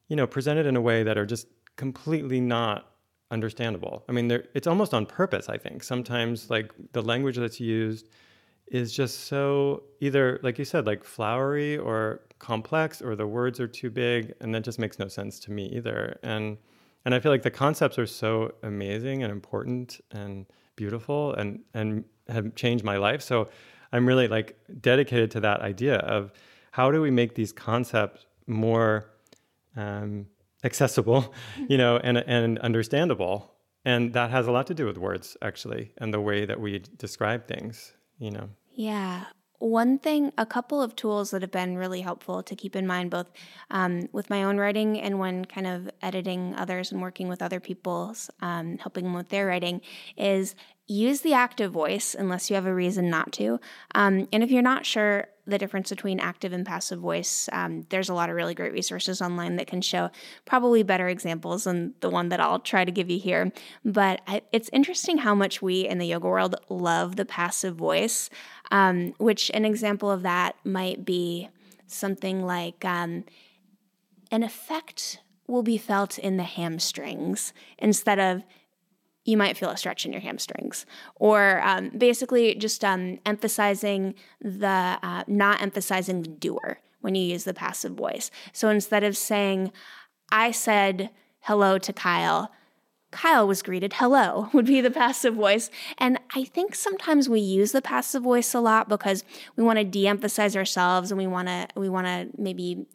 you 0.08 0.16
know, 0.16 0.26
presented 0.26 0.66
in 0.66 0.78
a 0.78 0.82
way 0.82 1.04
that 1.04 1.18
are 1.18 1.26
just 1.26 1.48
completely 1.78 2.42
not 2.42 2.92
understandable. 3.32 4.04
I 4.10 4.12
mean, 4.12 4.30
it's 4.54 4.68
almost 4.68 4.94
on 4.94 5.06
purpose, 5.06 5.50
I 5.50 5.58
think. 5.58 5.84
Sometimes, 5.84 6.50
like, 6.50 6.72
the 6.92 7.02
language 7.02 7.38
that's 7.38 7.60
used 7.60 8.10
is 8.68 8.92
just 8.92 9.22
so 9.26 9.84
either, 10.02 10.40
like 10.44 10.60
you 10.60 10.66
said, 10.66 10.86
like 10.86 11.04
flowery 11.04 11.78
or 11.78 12.22
complex, 12.40 13.02
or 13.02 13.16
the 13.16 13.28
words 13.28 13.60
are 13.60 13.68
too 13.68 13.90
big, 13.90 14.34
and 14.42 14.54
that 14.54 14.64
just 14.64 14.80
makes 14.80 15.00
no 15.00 15.08
sense 15.08 15.40
to 15.40 15.52
me 15.52 15.68
either. 15.68 16.20
And 16.24 16.58
and 17.06 17.16
I 17.16 17.20
feel 17.20 17.32
like 17.32 17.44
the 17.44 17.52
concepts 17.52 17.98
are 17.98 18.06
so 18.06 18.54
amazing 18.64 19.24
and 19.24 19.32
important 19.32 20.02
and 20.12 20.46
beautiful 20.76 21.34
and 21.36 21.62
and 21.74 22.04
have 22.28 22.54
changed 22.56 22.84
my 22.84 22.98
life. 22.98 23.22
So 23.22 23.50
I'm 23.94 24.06
really 24.06 24.28
like 24.28 24.58
dedicated 24.82 25.32
to 25.32 25.40
that 25.42 25.62
idea 25.62 25.98
of 26.00 26.34
how 26.72 26.92
do 26.92 27.02
we 27.02 27.10
make 27.10 27.36
these 27.36 27.54
concepts 27.54 28.26
more 28.48 29.10
um, 29.78 30.28
accessible, 30.64 31.34
you 31.68 31.78
know, 31.78 31.98
and 31.98 32.18
and 32.18 32.60
understandable. 32.60 33.54
And 33.86 34.14
that 34.14 34.32
has 34.32 34.48
a 34.48 34.52
lot 34.52 34.68
to 34.68 34.74
do 34.74 34.86
with 34.86 34.98
words, 34.98 35.38
actually, 35.42 35.94
and 35.98 36.14
the 36.14 36.20
way 36.20 36.46
that 36.46 36.60
we 36.60 36.80
describe 36.98 37.48
things, 37.48 37.94
you 38.20 38.32
know. 38.32 38.50
Yeah. 38.70 39.26
One 39.60 39.98
thing, 39.98 40.34
a 40.38 40.46
couple 40.46 40.82
of 40.82 40.96
tools 40.96 41.32
that 41.32 41.42
have 41.42 41.52
been 41.52 41.78
really 41.78 42.02
helpful 42.02 42.44
to 42.44 42.56
keep 42.56 42.76
in 42.76 42.86
mind, 42.86 43.10
both 43.10 43.32
um, 43.72 44.08
with 44.12 44.30
my 44.30 44.44
own 44.44 44.58
writing 44.58 45.00
and 45.00 45.20
when 45.20 45.46
kind 45.46 45.66
of 45.66 45.90
editing 46.02 46.54
others 46.56 46.92
and 46.92 47.02
working 47.02 47.28
with 47.28 47.42
other 47.42 47.60
people's, 47.60 48.30
um, 48.42 48.78
helping 48.78 49.06
them 49.06 49.14
with 49.14 49.30
their 49.30 49.48
writing, 49.48 49.82
is 50.16 50.54
use 50.88 51.22
the 51.22 51.34
active 51.34 51.72
voice 51.72 52.16
unless 52.18 52.50
you 52.50 52.56
have 52.56 52.66
a 52.66 52.74
reason 52.74 53.10
not 53.10 53.32
to. 53.34 53.60
Um, 53.94 54.28
and 54.32 54.42
if 54.44 54.50
you're 54.50 54.62
not 54.62 54.86
sure 54.86 55.28
the 55.46 55.58
difference 55.58 55.90
between 55.90 56.20
active 56.20 56.54
and 56.54 56.66
passive 56.66 57.00
voice, 57.00 57.50
um, 57.52 57.86
there's 57.90 58.10
a 58.10 58.14
lot 58.14 58.30
of 58.30 58.36
really 58.36 58.54
great 58.54 58.72
resources 58.72 59.22
online 59.22 59.58
that 59.58 59.68
can 59.68 59.82
show 59.82 60.10
probably 60.46 60.84
better 60.84 61.08
examples 61.08 61.66
than 61.66 61.94
the 62.00 62.10
one 62.10 62.30
that 62.30 62.40
I'll 62.40 62.60
try 62.60 62.86
to 62.86 62.92
give 62.92 63.10
you 63.10 63.20
here. 63.20 63.52
But 63.84 64.22
I, 64.28 64.42
it's 64.52 64.70
interesting 64.72 65.20
how 65.20 65.36
much 65.36 65.62
we 65.62 65.88
in 65.88 65.98
the 65.98 66.08
yoga 66.08 66.28
world 66.28 66.56
love 66.70 67.16
the 67.16 67.26
passive 67.26 67.76
voice, 67.76 68.30
um, 68.72 69.14
which 69.18 69.52
an 69.54 69.66
example 69.66 70.10
of 70.10 70.24
that 70.24 70.56
might 70.64 71.06
be 71.06 71.50
something 71.86 72.46
like 72.46 72.84
um, 72.86 73.24
an 74.32 74.44
effect 74.44 75.20
will 75.48 75.64
be 75.64 75.78
felt 75.78 76.20
in 76.20 76.36
the 76.36 76.44
hamstrings 76.44 77.54
instead 77.78 78.20
of 78.20 78.44
you 79.28 79.38
might 79.38 79.58
feel 79.58 79.70
a 79.70 79.78
stretch 79.78 80.06
in 80.06 80.12
your 80.14 80.22
hamstrings. 80.22 80.86
Or 81.16 81.62
um, 81.62 81.90
basically 81.90 82.56
just 82.56 82.84
um, 82.84 83.20
emphasizing 83.26 84.16
the, 84.42 84.98
uh, 85.04 85.24
not 85.28 85.62
emphasizing 85.62 86.24
the 86.24 86.30
doer. 86.30 86.80
when 87.02 87.14
you 87.14 87.24
use 87.24 87.44
the 87.44 87.54
passive 87.54 87.94
voice. 87.94 88.32
So 88.52 88.70
instead 88.70 89.04
of 89.04 89.16
saying, 89.16 89.72
I 90.32 90.52
said 90.52 91.12
hello 91.42 91.78
to 91.78 91.94
Kyle, 91.94 92.52
Kyle 93.12 93.48
was 93.48 93.62
greeted 93.62 93.94
hello 93.94 94.50
would 94.54 94.66
be 94.66 94.82
the 94.82 94.92
passive 94.92 95.36
voice. 95.36 95.70
And 95.98 96.20
I 96.36 96.44
think 96.44 96.74
sometimes 96.74 97.30
we 97.30 97.40
use 97.40 97.72
the 97.72 97.82
passive 97.82 98.24
voice 98.24 98.54
a 98.54 98.60
lot 98.60 98.90
because 98.90 99.24
we 99.56 99.64
want 99.64 99.78
to 99.78 99.86
de-emphasize 99.86 100.56
ourselves 100.56 101.12
and 101.12 101.18
we 101.18 101.28
want 101.28 101.48
to 101.48 101.68
we 101.76 101.90
want 101.90 102.08
to 102.08 102.30
maybe 102.38 102.86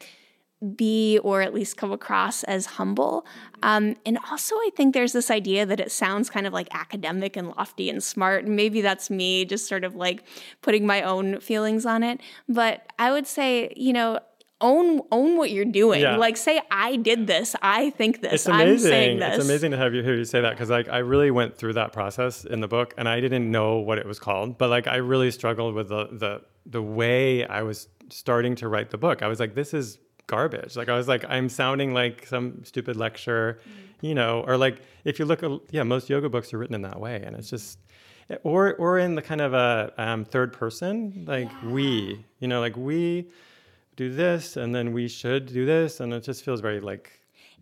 be 0.63 1.19
or 1.19 1.41
at 1.41 1.53
least 1.53 1.77
come 1.77 1.91
across 1.91 2.43
as 2.43 2.65
humble. 2.65 3.25
Um, 3.61 3.95
and 4.05 4.17
also, 4.29 4.55
I 4.55 4.69
think 4.75 4.93
there's 4.93 5.13
this 5.13 5.29
idea 5.29 5.65
that 5.65 5.79
it 5.79 5.91
sounds 5.91 6.29
kind 6.29 6.47
of 6.47 6.53
like 6.53 6.67
academic 6.71 7.35
and 7.37 7.49
lofty 7.49 7.89
and 7.89 8.03
smart. 8.03 8.45
And 8.45 8.55
maybe 8.55 8.81
that's 8.81 9.09
me 9.09 9.45
just 9.45 9.67
sort 9.67 9.83
of 9.83 9.95
like 9.95 10.23
putting 10.61 10.85
my 10.85 11.01
own 11.01 11.39
feelings 11.39 11.85
on 11.85 12.03
it. 12.03 12.21
But 12.47 12.85
I 12.97 13.11
would 13.11 13.27
say, 13.27 13.73
you 13.75 13.93
know, 13.93 14.19
own 14.63 15.01
own 15.11 15.37
what 15.37 15.51
you're 15.51 15.65
doing. 15.65 16.01
Yeah. 16.01 16.15
Like 16.15 16.37
say 16.37 16.61
I 16.71 16.95
did 16.95 17.27
this. 17.27 17.55
I 17.61 17.91
think 17.91 18.21
this. 18.21 18.33
It's 18.33 18.45
amazing. 18.47 18.71
I'm 18.71 18.79
saying 18.79 19.19
this. 19.19 19.35
It's 19.37 19.45
amazing 19.45 19.71
to 19.71 19.77
have 19.77 19.93
you 19.93 20.01
hear 20.01 20.15
you 20.15 20.25
say 20.25 20.41
that 20.41 20.51
because 20.51 20.69
like 20.69 20.87
I 20.87 20.99
really 20.99 21.29
went 21.29 21.55
through 21.55 21.73
that 21.73 21.91
process 21.91 22.45
in 22.45 22.61
the 22.61 22.67
book 22.67 22.93
and 22.97 23.07
I 23.07 23.19
didn't 23.19 23.51
know 23.51 23.77
what 23.77 23.97
it 23.97 24.05
was 24.05 24.19
called, 24.19 24.57
but 24.57 24.69
like 24.69 24.87
I 24.87 24.95
really 24.95 25.29
struggled 25.29 25.75
with 25.75 25.89
the 25.89 26.07
the 26.11 26.41
the 26.65 26.81
way 26.81 27.45
I 27.45 27.61
was 27.61 27.89
starting 28.09 28.55
to 28.55 28.67
write 28.67 28.89
the 28.89 28.97
book. 28.97 29.21
I 29.21 29.27
was 29.27 29.39
like 29.39 29.53
this 29.53 29.73
is 29.73 29.99
garbage. 30.27 30.75
Like 30.75 30.89
I 30.89 30.95
was 30.95 31.07
like 31.07 31.25
I'm 31.27 31.49
sounding 31.49 31.93
like 31.93 32.25
some 32.27 32.63
stupid 32.63 32.95
lecture, 32.95 33.59
mm-hmm. 33.61 34.05
you 34.05 34.15
know, 34.15 34.43
or 34.47 34.57
like 34.57 34.81
if 35.03 35.19
you 35.19 35.25
look 35.25 35.43
at 35.43 35.51
yeah, 35.71 35.83
most 35.83 36.09
yoga 36.09 36.29
books 36.29 36.53
are 36.53 36.57
written 36.57 36.75
in 36.75 36.81
that 36.83 36.99
way 36.99 37.21
and 37.23 37.35
it's 37.35 37.49
just 37.49 37.79
or 38.43 38.75
or 38.75 38.99
in 38.99 39.15
the 39.15 39.21
kind 39.21 39.41
of 39.41 39.53
a 39.53 39.93
um, 39.97 40.25
third 40.25 40.53
person, 40.53 41.25
like 41.27 41.49
yeah. 41.51 41.69
we, 41.69 42.25
you 42.39 42.47
know, 42.47 42.59
like 42.59 42.77
we 42.77 43.27
do 43.95 44.13
this 44.13 44.57
and 44.57 44.73
then 44.73 44.91
we 44.93 45.07
should 45.07 45.45
do 45.45 45.65
this 45.65 45.99
and 45.99 46.13
it 46.13 46.23
just 46.23 46.43
feels 46.43 46.61
very 46.61 46.79
like 46.79 47.19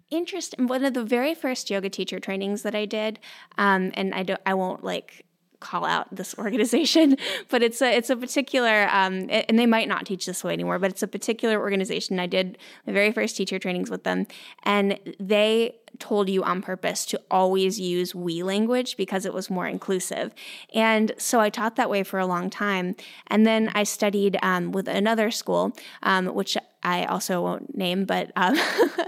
interesting 0.09 0.67
one 0.67 0.83
of 0.83 0.93
the 0.93 1.03
very 1.03 1.33
first 1.33 1.69
yoga 1.69 1.89
teacher 1.89 2.19
trainings 2.19 2.61
that 2.63 2.75
i 2.75 2.85
did 2.85 3.19
um, 3.57 3.91
and 3.95 4.13
i 4.13 4.23
don't 4.23 4.41
i 4.45 4.53
won't 4.53 4.83
like 4.83 5.25
call 5.61 5.85
out 5.85 6.13
this 6.13 6.35
organization, 6.37 7.15
but 7.49 7.63
it's 7.63 7.81
a 7.81 7.95
it's 7.95 8.09
a 8.09 8.17
particular 8.17 8.89
um, 8.91 9.29
and 9.29 9.57
they 9.57 9.65
might 9.65 9.87
not 9.87 10.05
teach 10.05 10.25
this 10.25 10.43
way 10.43 10.51
anymore, 10.51 10.79
but 10.79 10.91
it's 10.91 11.03
a 11.03 11.07
particular 11.07 11.57
organization. 11.57 12.19
I 12.19 12.27
did 12.27 12.57
my 12.85 12.91
very 12.91 13.13
first 13.13 13.37
teacher 13.37 13.57
trainings 13.57 13.89
with 13.89 14.03
them, 14.03 14.27
and 14.63 14.99
they 15.19 15.75
told 15.99 16.29
you 16.29 16.43
on 16.43 16.61
purpose 16.61 17.05
to 17.05 17.21
always 17.29 17.79
use 17.79 18.15
we 18.15 18.43
language 18.43 18.97
because 18.97 19.25
it 19.25 19.33
was 19.33 19.49
more 19.49 19.67
inclusive. 19.67 20.33
And 20.73 21.13
so 21.17 21.39
I 21.39 21.49
taught 21.49 21.75
that 21.75 21.89
way 21.89 22.03
for 22.03 22.19
a 22.19 22.25
long 22.25 22.49
time. 22.49 22.95
And 23.27 23.45
then 23.45 23.71
I 23.75 23.83
studied 23.83 24.37
um, 24.41 24.71
with 24.71 24.87
another 24.87 25.31
school, 25.31 25.73
um, 26.03 26.27
which 26.27 26.57
I 26.83 27.05
also 27.05 27.41
won't 27.41 27.77
name, 27.77 28.05
but 28.05 28.31
um, 28.35 28.57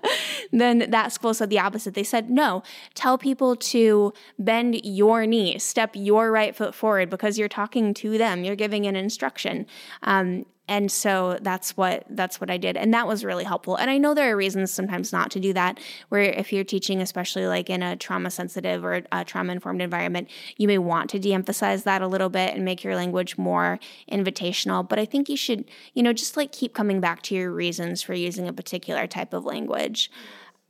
then 0.52 0.90
that 0.92 1.12
school 1.12 1.34
said 1.34 1.50
the 1.50 1.60
opposite. 1.60 1.94
They 1.94 2.04
said, 2.04 2.30
no, 2.30 2.64
tell 2.94 3.18
people 3.18 3.56
to 3.56 4.14
bend 4.38 4.84
your 4.84 5.26
knee, 5.26 5.58
step 5.60 5.92
your 5.94 6.32
right 6.32 6.56
foot 6.56 6.76
forward 6.76 7.10
because 7.10 7.38
you're 7.40 7.50
talking 7.50 7.94
to 7.96 8.18
them, 8.18 8.44
you're 8.44 8.56
giving 8.56 8.86
an 8.86 8.96
instruction. 8.96 9.66
Um, 10.04 10.46
and 10.68 10.90
so 10.90 11.38
that's 11.42 11.76
what 11.76 12.06
that's 12.10 12.40
what 12.40 12.50
I 12.50 12.56
did. 12.56 12.78
And 12.78 12.94
that 12.94 13.06
was 13.06 13.26
really 13.26 13.44
helpful. 13.44 13.76
And 13.76 13.92
I 13.92 13.98
know 13.98 14.14
there 14.14 14.32
are 14.32 14.38
reasons 14.38 14.72
sometimes 14.72 15.12
not 15.12 15.30
to 15.32 15.40
do 15.40 15.52
that 15.54 15.78
where 16.08 16.22
if 16.22 16.54
you're 16.54 16.64
teaching 16.64 17.02
especially 17.02 17.48
like 17.48 17.70
in 17.70 17.84
a 17.84 17.98
trauma 17.98 18.32
sensitive 18.32 18.86
or 18.86 19.02
trauma 19.26 19.52
informed 19.52 19.82
environment 19.82 20.30
you 20.56 20.68
may 20.70 20.78
want 20.78 21.10
to 21.10 21.20
de-emphasize 21.20 21.84
that 21.84 22.02
a 22.02 22.08
little 22.08 22.30
bit 22.30 22.54
and 22.56 22.64
make 22.64 22.84
your 22.84 22.96
language 22.96 23.38
more 23.38 23.78
invitational. 24.10 24.88
But 24.88 25.00
I 25.00 25.06
think 25.06 25.28
you 25.28 25.36
should 25.36 25.66
you 25.94 26.02
know 26.02 26.14
just 26.14 26.38
like 26.38 26.54
keep 26.54 26.74
coming 26.74 27.02
back 27.02 27.22
to 27.24 27.36
your 27.36 27.52
reasons 27.52 28.02
for 28.02 28.14
using 28.14 28.48
a 28.48 28.54
particular 28.54 29.06
type 29.06 29.34
of 29.34 29.44
language. 29.44 30.10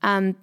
Um, 0.02 0.38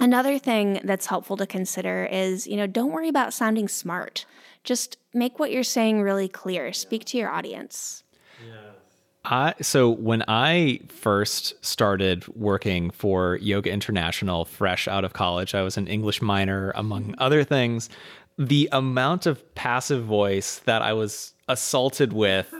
another 0.00 0.40
thing 0.40 0.80
that's 0.82 1.06
helpful 1.06 1.36
to 1.36 1.46
consider 1.46 2.04
is 2.10 2.48
you 2.48 2.56
know 2.56 2.66
don't 2.66 2.90
worry 2.90 3.08
about 3.08 3.32
sounding 3.32 3.68
smart. 3.68 4.26
Just 4.64 4.96
make 5.14 5.38
what 5.38 5.52
you're 5.52 5.62
saying 5.62 6.02
really 6.02 6.28
clear. 6.28 6.72
Speak 6.72 7.04
to 7.06 7.16
your 7.18 7.30
audience 7.30 8.01
I 9.24 9.54
so 9.60 9.90
when 9.90 10.24
I 10.26 10.80
first 10.88 11.54
started 11.64 12.26
working 12.36 12.90
for 12.90 13.36
Yoga 13.36 13.70
International 13.70 14.44
fresh 14.44 14.88
out 14.88 15.04
of 15.04 15.12
college, 15.12 15.54
I 15.54 15.62
was 15.62 15.76
an 15.76 15.86
English 15.86 16.20
minor 16.20 16.72
among 16.74 17.14
other 17.18 17.44
things. 17.44 17.88
The 18.38 18.68
amount 18.72 19.26
of 19.26 19.54
passive 19.54 20.04
voice 20.04 20.58
that 20.60 20.82
I 20.82 20.92
was 20.92 21.34
assaulted 21.48 22.12
with 22.12 22.52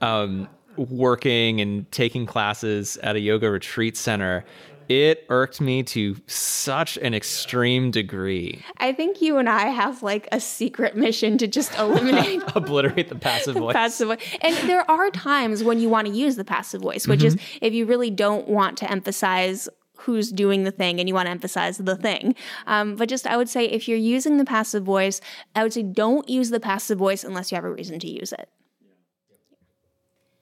um, 0.00 0.48
working 0.76 1.60
and 1.60 1.90
taking 1.92 2.26
classes 2.26 2.96
at 2.98 3.14
a 3.14 3.20
yoga 3.20 3.50
retreat 3.50 3.96
center 3.96 4.44
it 4.88 5.26
irked 5.28 5.60
me 5.60 5.82
to 5.82 6.16
such 6.26 6.96
an 6.98 7.14
extreme 7.14 7.90
degree. 7.90 8.62
I 8.78 8.92
think 8.92 9.20
you 9.20 9.36
and 9.36 9.48
I 9.48 9.66
have 9.66 10.02
like 10.02 10.28
a 10.32 10.40
secret 10.40 10.96
mission 10.96 11.38
to 11.38 11.46
just 11.46 11.74
eliminate 11.78 12.42
obliterate 12.54 13.08
the 13.08 13.14
passive 13.16 13.54
voice. 13.58 13.74
passive 13.74 14.08
voice. 14.08 14.36
And 14.40 14.56
there 14.68 14.90
are 14.90 15.10
times 15.10 15.62
when 15.62 15.78
you 15.78 15.88
want 15.88 16.06
to 16.06 16.12
use 16.12 16.36
the 16.36 16.44
passive 16.44 16.80
voice, 16.80 17.06
which 17.06 17.20
mm-hmm. 17.20 17.38
is 17.38 17.58
if 17.60 17.74
you 17.74 17.86
really 17.86 18.10
don't 18.10 18.48
want 18.48 18.78
to 18.78 18.90
emphasize 18.90 19.68
who's 19.98 20.30
doing 20.30 20.62
the 20.62 20.70
thing 20.70 21.00
and 21.00 21.08
you 21.08 21.14
want 21.14 21.26
to 21.26 21.30
emphasize 21.30 21.78
the 21.78 21.96
thing. 21.96 22.34
Um, 22.66 22.96
but 22.96 23.08
just 23.08 23.26
I 23.26 23.36
would 23.36 23.48
say 23.48 23.66
if 23.66 23.88
you're 23.88 23.98
using 23.98 24.36
the 24.36 24.44
passive 24.44 24.84
voice, 24.84 25.20
I 25.54 25.62
would 25.64 25.72
say 25.72 25.82
don't 25.82 26.28
use 26.28 26.50
the 26.50 26.60
passive 26.60 26.98
voice 26.98 27.24
unless 27.24 27.50
you 27.50 27.56
have 27.56 27.64
a 27.64 27.70
reason 27.70 27.98
to 27.98 28.08
use 28.08 28.32
it. 28.32 28.48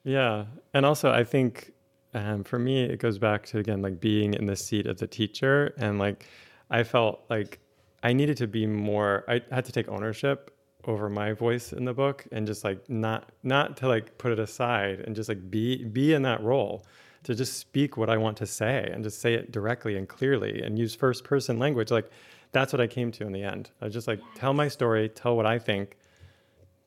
Yeah. 0.03 0.45
And 0.73 0.85
also 0.85 1.11
I 1.11 1.23
think 1.23 1.73
um, 2.17 2.43
for 2.43 2.57
me, 2.57 2.83
it 2.83 2.99
goes 2.99 3.19
back 3.19 3.45
to 3.47 3.59
again 3.59 3.81
like 3.81 3.99
being 3.99 4.33
in 4.33 4.47
the 4.47 4.55
seat 4.55 4.87
of 4.87 4.97
the 4.97 5.07
teacher, 5.07 5.73
and 5.77 5.99
like 5.99 6.25
I 6.69 6.83
felt 6.83 7.23
like 7.29 7.59
I 8.01 8.11
needed 8.13 8.37
to 8.37 8.47
be 8.47 8.65
more. 8.65 9.23
I 9.27 9.41
had 9.51 9.65
to 9.65 9.71
take 9.71 9.87
ownership 9.87 10.51
over 10.85 11.09
my 11.09 11.33
voice 11.33 11.73
in 11.73 11.85
the 11.85 11.93
book, 11.93 12.25
and 12.31 12.47
just 12.47 12.63
like 12.63 12.89
not 12.89 13.31
not 13.43 13.77
to 13.77 13.87
like 13.87 14.17
put 14.17 14.31
it 14.31 14.39
aside, 14.39 15.01
and 15.01 15.15
just 15.15 15.29
like 15.29 15.51
be 15.51 15.83
be 15.83 16.13
in 16.13 16.23
that 16.23 16.41
role 16.41 16.85
to 17.23 17.35
just 17.35 17.57
speak 17.57 17.97
what 17.97 18.09
I 18.09 18.17
want 18.17 18.37
to 18.37 18.47
say 18.47 18.89
and 18.93 19.03
just 19.03 19.19
say 19.19 19.33
it 19.33 19.51
directly 19.51 19.97
and 19.97 20.07
clearly 20.07 20.61
and 20.61 20.79
use 20.79 20.95
first 20.95 21.23
person 21.23 21.59
language. 21.59 21.91
Like 21.91 22.09
that's 22.51 22.73
what 22.73 22.81
I 22.81 22.87
came 22.87 23.11
to 23.13 23.25
in 23.25 23.31
the 23.31 23.43
end. 23.43 23.69
I 23.81 23.89
just 23.89 24.07
like 24.07 24.21
tell 24.33 24.53
my 24.53 24.69
story, 24.69 25.09
tell 25.09 25.35
what 25.35 25.45
I 25.45 25.59
think 25.59 25.97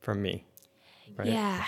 from 0.01 0.23
me. 0.23 0.45
Right? 1.17 1.29
Yeah. 1.29 1.65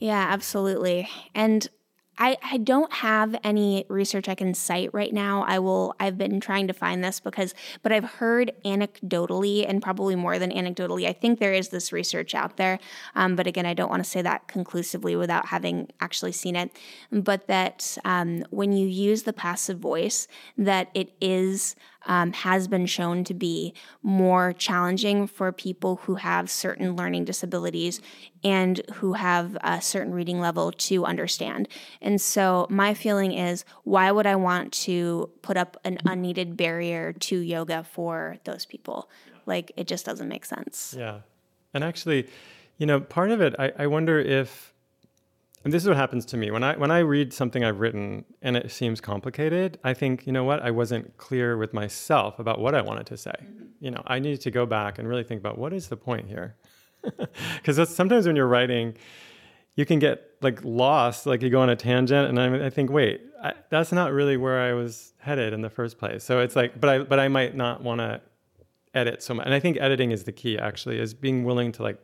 Yeah, 0.00 0.26
absolutely. 0.28 1.08
And 1.34 1.68
I, 2.18 2.36
I 2.42 2.56
don't 2.58 2.92
have 2.92 3.36
any 3.44 3.84
research 3.88 4.28
I 4.28 4.34
can 4.34 4.54
cite 4.54 4.92
right 4.92 5.12
now. 5.12 5.44
I 5.46 5.58
will 5.58 5.94
I've 6.00 6.16
been 6.16 6.40
trying 6.40 6.66
to 6.68 6.72
find 6.72 7.04
this 7.04 7.20
because 7.20 7.54
but 7.82 7.92
I've 7.92 8.04
heard 8.04 8.52
anecdotally 8.64 9.68
and 9.68 9.82
probably 9.82 10.14
more 10.14 10.38
than 10.38 10.50
anecdotally. 10.50 11.06
I 11.06 11.12
think 11.12 11.38
there 11.38 11.52
is 11.52 11.68
this 11.68 11.92
research 11.92 12.34
out 12.34 12.56
there, 12.56 12.78
um, 13.14 13.36
but 13.36 13.46
again, 13.46 13.66
I 13.66 13.74
don't 13.74 13.90
want 13.90 14.02
to 14.04 14.10
say 14.10 14.22
that 14.22 14.48
conclusively 14.48 15.16
without 15.16 15.46
having 15.46 15.88
actually 16.00 16.32
seen 16.32 16.56
it. 16.56 16.70
But 17.12 17.46
that 17.48 17.98
um, 18.04 18.44
when 18.50 18.72
you 18.72 18.86
use 18.86 19.24
the 19.24 19.32
passive 19.32 19.78
voice, 19.78 20.28
that 20.56 20.90
it 20.94 21.12
is 21.20 21.76
um, 22.06 22.32
has 22.32 22.66
been 22.68 22.86
shown 22.86 23.24
to 23.24 23.34
be 23.34 23.74
more 24.02 24.52
challenging 24.52 25.26
for 25.26 25.52
people 25.52 25.96
who 25.96 26.14
have 26.16 26.48
certain 26.48 26.96
learning 26.96 27.24
disabilities 27.24 28.00
and 28.42 28.80
who 28.94 29.14
have 29.14 29.56
a 29.62 29.80
certain 29.80 30.14
reading 30.14 30.40
level 30.40 30.72
to 30.72 31.04
understand. 31.04 31.68
And 32.00 32.20
so, 32.20 32.66
my 32.70 32.94
feeling 32.94 33.32
is 33.32 33.64
why 33.84 34.10
would 34.10 34.26
I 34.26 34.36
want 34.36 34.72
to 34.72 35.30
put 35.42 35.56
up 35.56 35.76
an 35.84 35.98
unneeded 36.04 36.56
barrier 36.56 37.12
to 37.12 37.38
yoga 37.38 37.84
for 37.84 38.36
those 38.44 38.64
people? 38.64 39.10
Like, 39.44 39.72
it 39.76 39.86
just 39.86 40.06
doesn't 40.06 40.28
make 40.28 40.44
sense. 40.44 40.94
Yeah. 40.96 41.20
And 41.74 41.84
actually, 41.84 42.28
you 42.78 42.86
know, 42.86 43.00
part 43.00 43.30
of 43.30 43.40
it, 43.40 43.54
I, 43.58 43.72
I 43.78 43.86
wonder 43.86 44.18
if 44.18 44.72
and 45.66 45.72
this 45.72 45.82
is 45.82 45.88
what 45.88 45.96
happens 45.96 46.24
to 46.26 46.36
me 46.36 46.52
when 46.52 46.62
I 46.62 46.76
when 46.76 46.92
I 46.92 47.00
read 47.00 47.32
something 47.32 47.64
I've 47.64 47.80
written 47.80 48.24
and 48.40 48.56
it 48.56 48.70
seems 48.70 49.00
complicated. 49.00 49.80
I 49.82 49.94
think 49.94 50.24
you 50.24 50.32
know 50.32 50.44
what 50.44 50.62
I 50.62 50.70
wasn't 50.70 51.16
clear 51.16 51.56
with 51.56 51.74
myself 51.74 52.38
about 52.38 52.60
what 52.60 52.76
I 52.76 52.82
wanted 52.82 53.06
to 53.06 53.16
say. 53.16 53.32
Mm-hmm. 53.32 53.64
You 53.80 53.90
know, 53.90 54.02
I 54.06 54.20
needed 54.20 54.42
to 54.42 54.52
go 54.52 54.64
back 54.64 55.00
and 55.00 55.08
really 55.08 55.24
think 55.24 55.40
about 55.40 55.58
what 55.58 55.72
is 55.72 55.88
the 55.88 55.96
point 55.96 56.28
here, 56.28 56.54
because 57.56 57.92
sometimes 57.92 58.28
when 58.28 58.36
you're 58.36 58.46
writing, 58.46 58.96
you 59.74 59.84
can 59.84 59.98
get 59.98 60.36
like 60.40 60.62
lost, 60.62 61.26
like 61.26 61.42
you 61.42 61.50
go 61.50 61.62
on 61.62 61.68
a 61.68 61.74
tangent, 61.74 62.28
and 62.28 62.38
I, 62.38 62.66
I 62.66 62.70
think, 62.70 62.88
wait, 62.88 63.22
I, 63.42 63.54
that's 63.68 63.90
not 63.90 64.12
really 64.12 64.36
where 64.36 64.60
I 64.60 64.72
was 64.72 65.14
headed 65.18 65.52
in 65.52 65.62
the 65.62 65.70
first 65.70 65.98
place. 65.98 66.22
So 66.22 66.38
it's 66.38 66.54
like, 66.54 66.80
but 66.80 66.88
I 66.88 66.98
but 67.00 67.18
I 67.18 67.26
might 67.26 67.56
not 67.56 67.82
want 67.82 67.98
to 67.98 68.20
edit 68.94 69.20
so 69.20 69.34
much, 69.34 69.44
and 69.44 69.52
I 69.52 69.58
think 69.58 69.78
editing 69.78 70.12
is 70.12 70.22
the 70.22 70.32
key. 70.32 70.60
Actually, 70.60 71.00
is 71.00 71.12
being 71.12 71.42
willing 71.42 71.72
to 71.72 71.82
like 71.82 71.98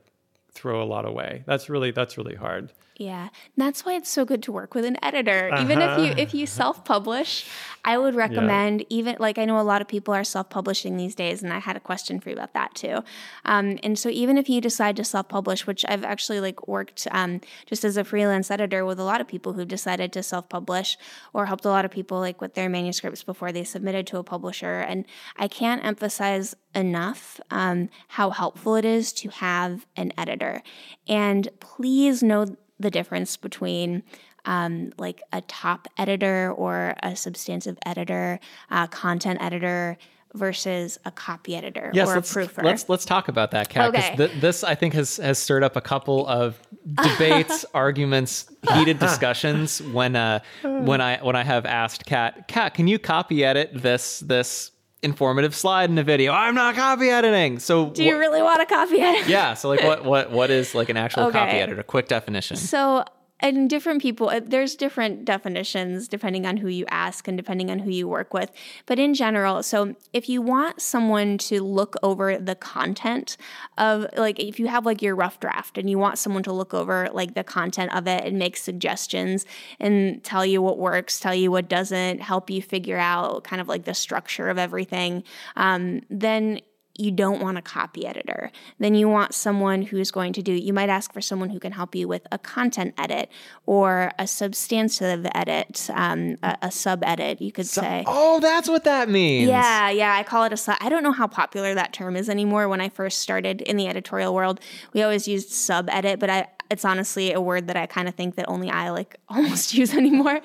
throw 0.51 0.83
a 0.83 0.85
lot 0.85 1.07
away. 1.07 1.45
That's 1.47 1.69
really 1.69 1.93
that's 1.93 2.19
really 2.19 2.35
hard 2.35 2.73
Yeah, 2.97 3.31
that's 3.57 3.85
why 3.85 3.95
it's 3.95 4.11
so 4.11 4.25
good 4.25 4.43
to 4.45 4.53
work 4.53 4.75
with 4.75 4.85
an 4.85 4.97
editor. 5.03 5.51
Uh-huh. 5.53 5.63
Even 5.63 5.81
if 5.81 5.99
you 5.99 6.05
uh-huh. 6.05 6.15
if 6.19 6.35
you 6.35 6.47
self 6.61 6.85
publish, 6.85 7.47
I 7.85 7.97
would 7.97 8.15
recommend 8.15 8.81
yeah. 8.81 8.87
even 8.91 9.17
like 9.19 9.39
I 9.39 9.45
know 9.45 9.59
a 9.59 9.63
lot 9.63 9.81
of 9.81 9.89
people 9.89 10.13
are 10.13 10.25
self 10.25 10.51
publishing 10.51 10.97
these 10.97 11.15
days, 11.15 11.43
and 11.43 11.53
I 11.53 11.59
had 11.59 11.77
a 11.77 11.81
question 11.81 12.21
for 12.21 12.29
you 12.29 12.37
about 12.37 12.53
that 12.53 12.75
too. 12.75 13.03
Um, 13.45 13.79
and 13.83 13.99
so 13.99 14.09
even 14.11 14.37
if 14.37 14.49
you 14.49 14.61
decide 14.61 14.97
to 14.97 15.05
self 15.05 15.29
publish, 15.29 15.67
which 15.67 15.85
I've 15.89 16.05
actually 16.05 16.41
like 16.41 16.69
worked 16.69 17.09
um, 17.11 17.41
just 17.67 17.85
as 17.85 17.97
a 17.97 18.05
freelance 18.05 18.51
editor 18.51 18.85
with 18.85 19.01
a 19.01 19.05
lot 19.05 19.21
of 19.21 19.27
people 19.27 19.55
who've 19.55 19.67
decided 19.67 20.13
to 20.13 20.23
self 20.23 20.49
publish, 20.49 20.99
or 21.33 21.47
helped 21.47 21.65
a 21.65 21.71
lot 21.71 21.85
of 21.85 21.91
people 21.91 22.19
like 22.19 22.41
with 22.41 22.55
their 22.55 22.69
manuscripts 22.69 23.23
before 23.23 23.53
they 23.53 23.65
submitted 23.65 24.07
to 24.09 24.19
a 24.19 24.25
publisher, 24.25 24.81
and 24.81 25.07
I 25.37 25.49
can't 25.49 25.85
emphasize 25.85 26.55
enough 26.75 27.41
um, 27.51 27.89
how 28.09 28.31
helpful 28.31 28.77
it 28.77 28.85
is 28.85 29.13
to 29.13 29.29
have 29.31 29.87
an 29.97 30.13
editor. 30.17 30.63
And 31.09 31.49
please 31.61 32.23
know 32.23 32.57
the 32.83 32.91
difference 32.91 33.37
between 33.37 34.03
um, 34.45 34.93
like 34.99 35.23
a 35.33 35.41
top 35.43 35.89
editor 35.97 36.53
or 36.57 36.95
a 37.03 37.15
substantive 37.17 37.79
editor, 37.87 38.41
uh, 38.71 38.87
content 38.89 39.41
editor 39.41 39.97
versus 40.35 40.99
a 41.05 41.11
copy 41.11 41.55
editor 41.55 41.91
yes, 41.93 42.09
or 42.09 42.17
a 42.17 42.23
proofer. 42.23 42.63
Let's 42.63 42.89
let's 42.89 43.05
talk 43.05 43.29
about 43.29 43.51
that, 43.53 43.69
Kat. 43.69 43.95
Okay. 43.95 44.17
Th- 44.17 44.41
this 44.41 44.65
I 44.65 44.75
think 44.75 44.95
has 44.95 45.19
has 45.19 45.39
stirred 45.39 45.63
up 45.63 45.77
a 45.77 45.81
couple 45.81 46.27
of 46.27 46.59
debates, 46.95 47.65
arguments, 47.75 48.51
heated 48.75 48.99
discussions 48.99 49.81
when 49.83 50.17
uh 50.17 50.41
when 50.63 51.01
I 51.01 51.19
when 51.23 51.37
I 51.37 51.45
have 51.45 51.67
asked 51.67 52.07
Kat, 52.07 52.49
Kat, 52.49 52.75
can 52.75 52.89
you 52.89 52.99
copy 52.99 53.45
edit 53.45 53.71
this 53.75 54.21
this 54.21 54.72
informative 55.03 55.55
slide 55.55 55.91
in 55.91 55.99
a 55.99 56.05
video. 56.05 56.33
I'm 56.33 56.55
not 56.55 56.75
copy 56.75 57.09
editing. 57.09 57.59
So 57.59 57.91
do 57.91 58.05
you 58.05 58.17
wh- 58.17 58.21
really 58.21 58.43
want 58.43 58.61
to 58.61 58.67
copy 58.67 59.01
edit? 59.01 59.29
yeah. 59.29 59.55
So 59.55 59.69
like 59.69 59.83
what 59.83 60.05
what 60.05 60.31
what 60.31 60.51
is 60.51 60.75
like 60.75 60.89
an 60.89 60.97
actual 60.97 61.25
okay. 61.25 61.39
copy 61.39 61.57
editor? 61.57 61.83
Quick 61.83 62.09
definition. 62.09 62.57
So 62.57 63.05
and 63.43 63.69
different 63.69 64.01
people 64.01 64.29
uh, 64.29 64.41
there's 64.43 64.75
different 64.77 65.25
definitions 65.25 66.09
depending 66.09 66.47
on 66.47 66.57
who 66.57 66.69
you 66.69 66.87
ask 66.89 67.27
and 67.29 67.37
depending 67.37 67.71
on 67.71 67.81
who 67.81 67.91
you 67.91 68.09
work 68.09 68.33
with. 68.33 68.51
But 68.87 68.99
in 68.99 69.15
general 69.15 69.63
so 69.63 69.95
if 70.13 70.29
you 70.29 70.41
want 70.41 70.81
someone 70.81 71.39
to 71.39 71.63
look 71.63 71.97
over 72.03 72.39
the 72.39 72.55
content 72.55 73.37
of 73.77 74.07
like 74.17 74.39
if 74.39 74.61
you 74.61 74.69
have 74.69 74.87
like 74.87 75.03
your 75.03 75.15
rough 75.15 75.41
draft 75.41 75.77
and 75.77 75.91
you 75.91 75.99
want 75.99 76.19
someone 76.19 76.43
to 76.45 76.53
look 76.53 76.73
over 76.73 77.09
like 77.13 77.35
the 77.35 77.45
content 77.45 77.95
of 77.95 78.07
it 78.07 78.25
and 78.25 78.39
make 78.39 78.57
suggestions 78.57 79.45
and 79.81 80.23
tell 80.23 80.47
you 80.47 80.63
what 80.63 80.79
works 80.79 81.19
tell 81.19 81.35
you 81.35 81.51
what 81.51 81.69
doesn't 81.69 82.21
help 82.21 82.49
you 82.49 82.63
figure 82.63 82.99
out 82.99 83.45
kind 83.45 83.61
of 83.61 83.69
like 83.69 83.85
the 83.85 83.95
structure 83.95 84.49
of 84.49 84.59
everything 84.59 85.25
um, 85.57 86.01
then 86.09 86.61
you 86.97 87.11
don't 87.11 87.41
want 87.41 87.59
a 87.59 87.63
copy 87.63 88.07
editor. 88.07 88.51
Then 88.79 88.95
you 88.95 89.09
want 89.09 89.35
someone 89.35 89.83
who's 89.83 90.11
going 90.11 90.33
to 90.35 90.43
do, 90.43 90.53
you 90.53 90.73
might 90.73 90.89
ask 90.89 91.13
for 91.13 91.21
someone 91.21 91.51
who 91.51 91.59
can 91.59 91.73
help 91.73 91.95
you 91.95 92.07
with 92.07 92.27
a 92.31 92.39
content 92.39 92.95
edit 92.99 93.31
or 93.67 94.13
a 94.19 94.27
substantive 94.27 95.27
edit, 95.35 95.89
um, 95.95 96.37
a, 96.43 96.57
a 96.63 96.71
sub 96.71 97.03
edit, 97.05 97.41
you 97.41 97.53
could 97.53 97.67
say. 97.67 98.05
Oh, 98.07 98.41
that's 98.41 98.69
what 98.69 98.85
that 98.85 99.09
means. 99.09 99.49
Yeah, 99.49 99.91
yeah. 99.91 100.15
I 100.15 100.23
call 100.23 100.45
it 100.45 100.53
a 100.53 100.57
sub. 100.57 100.77
I 100.81 100.89
don't 100.89 101.03
know 101.03 101.13
how 101.13 101.27
popular 101.27 101.75
that 101.75 101.93
term 101.93 102.17
is 102.17 102.29
anymore. 102.29 102.69
When 102.69 102.81
I 102.81 102.89
first 102.89 103.21
started 103.21 103.63
in 103.63 103.77
the 103.77 103.89
editorial 103.89 104.35
world, 104.35 104.61
we 104.93 105.03
always 105.03 105.27
used 105.27 105.51
sub 105.51 105.89
edit, 105.89 106.21
but 106.21 106.29
I, 106.29 106.49
it's 106.73 106.87
honestly 106.87 107.33
a 107.33 107.41
word 107.41 107.67
that 107.67 107.77
I 107.77 107.85
kind 107.85 108.09
of 108.09 108.15
think 108.15 108.37
that 108.37 108.47
only 108.49 108.71
I 108.71 108.89
like 108.91 109.17
almost 109.29 109.75
use 109.75 109.95
anymore. 109.95 110.41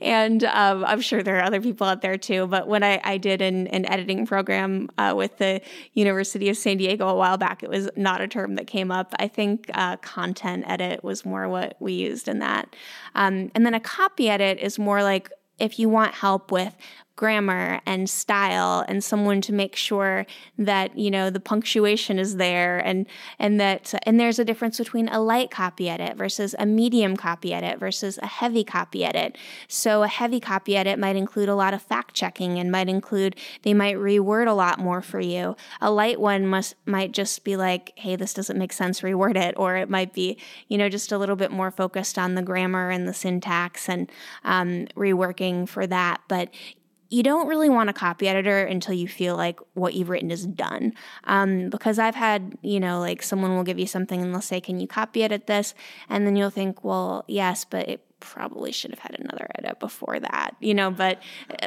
and 0.00 0.42
um, 0.44 0.82
I'm 0.84 1.02
sure 1.02 1.22
there 1.22 1.38
are 1.38 1.42
other 1.42 1.60
people 1.60 1.86
out 1.86 2.00
there 2.00 2.16
too. 2.16 2.46
But 2.46 2.66
when 2.66 2.82
I, 2.82 3.00
I 3.04 3.18
did 3.18 3.42
an, 3.42 3.66
an 3.68 3.84
editing 3.86 4.26
program 4.26 4.88
uh, 4.96 5.12
with 5.14 5.36
the 5.36 5.60
University 5.92 6.48
of 6.48 6.56
San 6.56 6.78
Diego 6.78 7.06
a 7.06 7.14
while 7.14 7.36
back, 7.36 7.62
it 7.62 7.68
was 7.68 7.90
not 7.96 8.22
a 8.22 8.28
term 8.28 8.54
that 8.54 8.66
came 8.66 8.90
up. 8.90 9.14
I 9.18 9.28
think 9.28 9.70
uh, 9.74 9.98
content 9.98 10.64
edit 10.66 11.04
was 11.04 11.24
more 11.26 11.48
what 11.48 11.76
we 11.78 11.92
used 11.92 12.28
in 12.28 12.38
that. 12.38 12.74
Um, 13.14 13.50
and 13.54 13.66
then 13.66 13.74
a 13.74 13.80
copy 13.80 14.30
edit 14.30 14.58
is 14.58 14.78
more 14.78 15.02
like 15.02 15.30
if 15.58 15.78
you 15.78 15.88
want 15.88 16.14
help 16.14 16.50
with 16.50 16.74
grammar 17.22 17.80
and 17.86 18.10
style 18.10 18.84
and 18.88 19.04
someone 19.04 19.40
to 19.40 19.52
make 19.52 19.76
sure 19.76 20.26
that 20.58 20.98
you 20.98 21.08
know 21.08 21.30
the 21.30 21.38
punctuation 21.38 22.18
is 22.18 22.34
there 22.34 22.80
and 22.80 23.06
and 23.38 23.60
that 23.60 23.94
and 24.02 24.18
there's 24.18 24.40
a 24.40 24.44
difference 24.44 24.76
between 24.76 25.06
a 25.06 25.20
light 25.20 25.48
copy 25.48 25.88
edit 25.88 26.16
versus 26.16 26.52
a 26.58 26.66
medium 26.66 27.16
copy 27.16 27.54
edit 27.54 27.78
versus 27.78 28.18
a 28.24 28.26
heavy 28.26 28.64
copy 28.64 29.04
edit. 29.04 29.38
So 29.68 30.02
a 30.02 30.08
heavy 30.08 30.40
copy 30.40 30.76
edit 30.76 30.98
might 30.98 31.14
include 31.14 31.48
a 31.48 31.54
lot 31.54 31.74
of 31.74 31.80
fact 31.80 32.12
checking 32.16 32.58
and 32.58 32.72
might 32.72 32.88
include 32.88 33.36
they 33.62 33.72
might 33.72 33.94
reword 33.94 34.48
a 34.48 34.52
lot 34.52 34.80
more 34.80 35.00
for 35.00 35.20
you. 35.20 35.54
A 35.80 35.92
light 35.92 36.20
one 36.20 36.44
must 36.44 36.74
might 36.86 37.12
just 37.12 37.44
be 37.44 37.56
like 37.56 37.92
hey 37.94 38.16
this 38.16 38.34
doesn't 38.34 38.58
make 38.58 38.72
sense 38.72 39.02
reword 39.02 39.36
it 39.36 39.54
or 39.56 39.76
it 39.76 39.88
might 39.88 40.12
be 40.12 40.36
you 40.66 40.76
know 40.76 40.88
just 40.88 41.12
a 41.12 41.18
little 41.18 41.36
bit 41.36 41.52
more 41.52 41.70
focused 41.70 42.18
on 42.18 42.34
the 42.34 42.42
grammar 42.42 42.90
and 42.90 43.06
the 43.06 43.14
syntax 43.14 43.88
and 43.88 44.10
um, 44.42 44.88
reworking 44.96 45.68
for 45.68 45.86
that. 45.86 46.20
But 46.26 46.48
you 47.12 47.22
don't 47.22 47.46
really 47.46 47.68
want 47.68 47.90
a 47.90 47.92
copy 47.92 48.26
editor 48.26 48.64
until 48.64 48.94
you 48.94 49.06
feel 49.06 49.36
like 49.36 49.60
what 49.74 49.92
you've 49.92 50.08
written 50.08 50.30
is 50.30 50.46
done. 50.46 50.94
Um, 51.24 51.68
because 51.68 51.98
I've 51.98 52.14
had, 52.14 52.56
you 52.62 52.80
know, 52.80 53.00
like 53.00 53.22
someone 53.22 53.54
will 53.54 53.64
give 53.64 53.78
you 53.78 53.86
something 53.86 54.22
and 54.22 54.32
they'll 54.32 54.40
say, 54.40 54.62
Can 54.62 54.80
you 54.80 54.86
copy 54.86 55.22
edit 55.22 55.46
this? 55.46 55.74
And 56.08 56.26
then 56.26 56.36
you'll 56.36 56.48
think, 56.48 56.82
Well, 56.82 57.24
yes, 57.28 57.66
but 57.66 57.86
it 57.86 58.00
probably 58.22 58.72
should 58.72 58.90
have 58.90 59.00
had 59.00 59.18
another 59.18 59.48
edit 59.58 59.80
before 59.80 60.20
that, 60.20 60.54
you 60.60 60.72
know, 60.72 60.90
but 60.90 61.20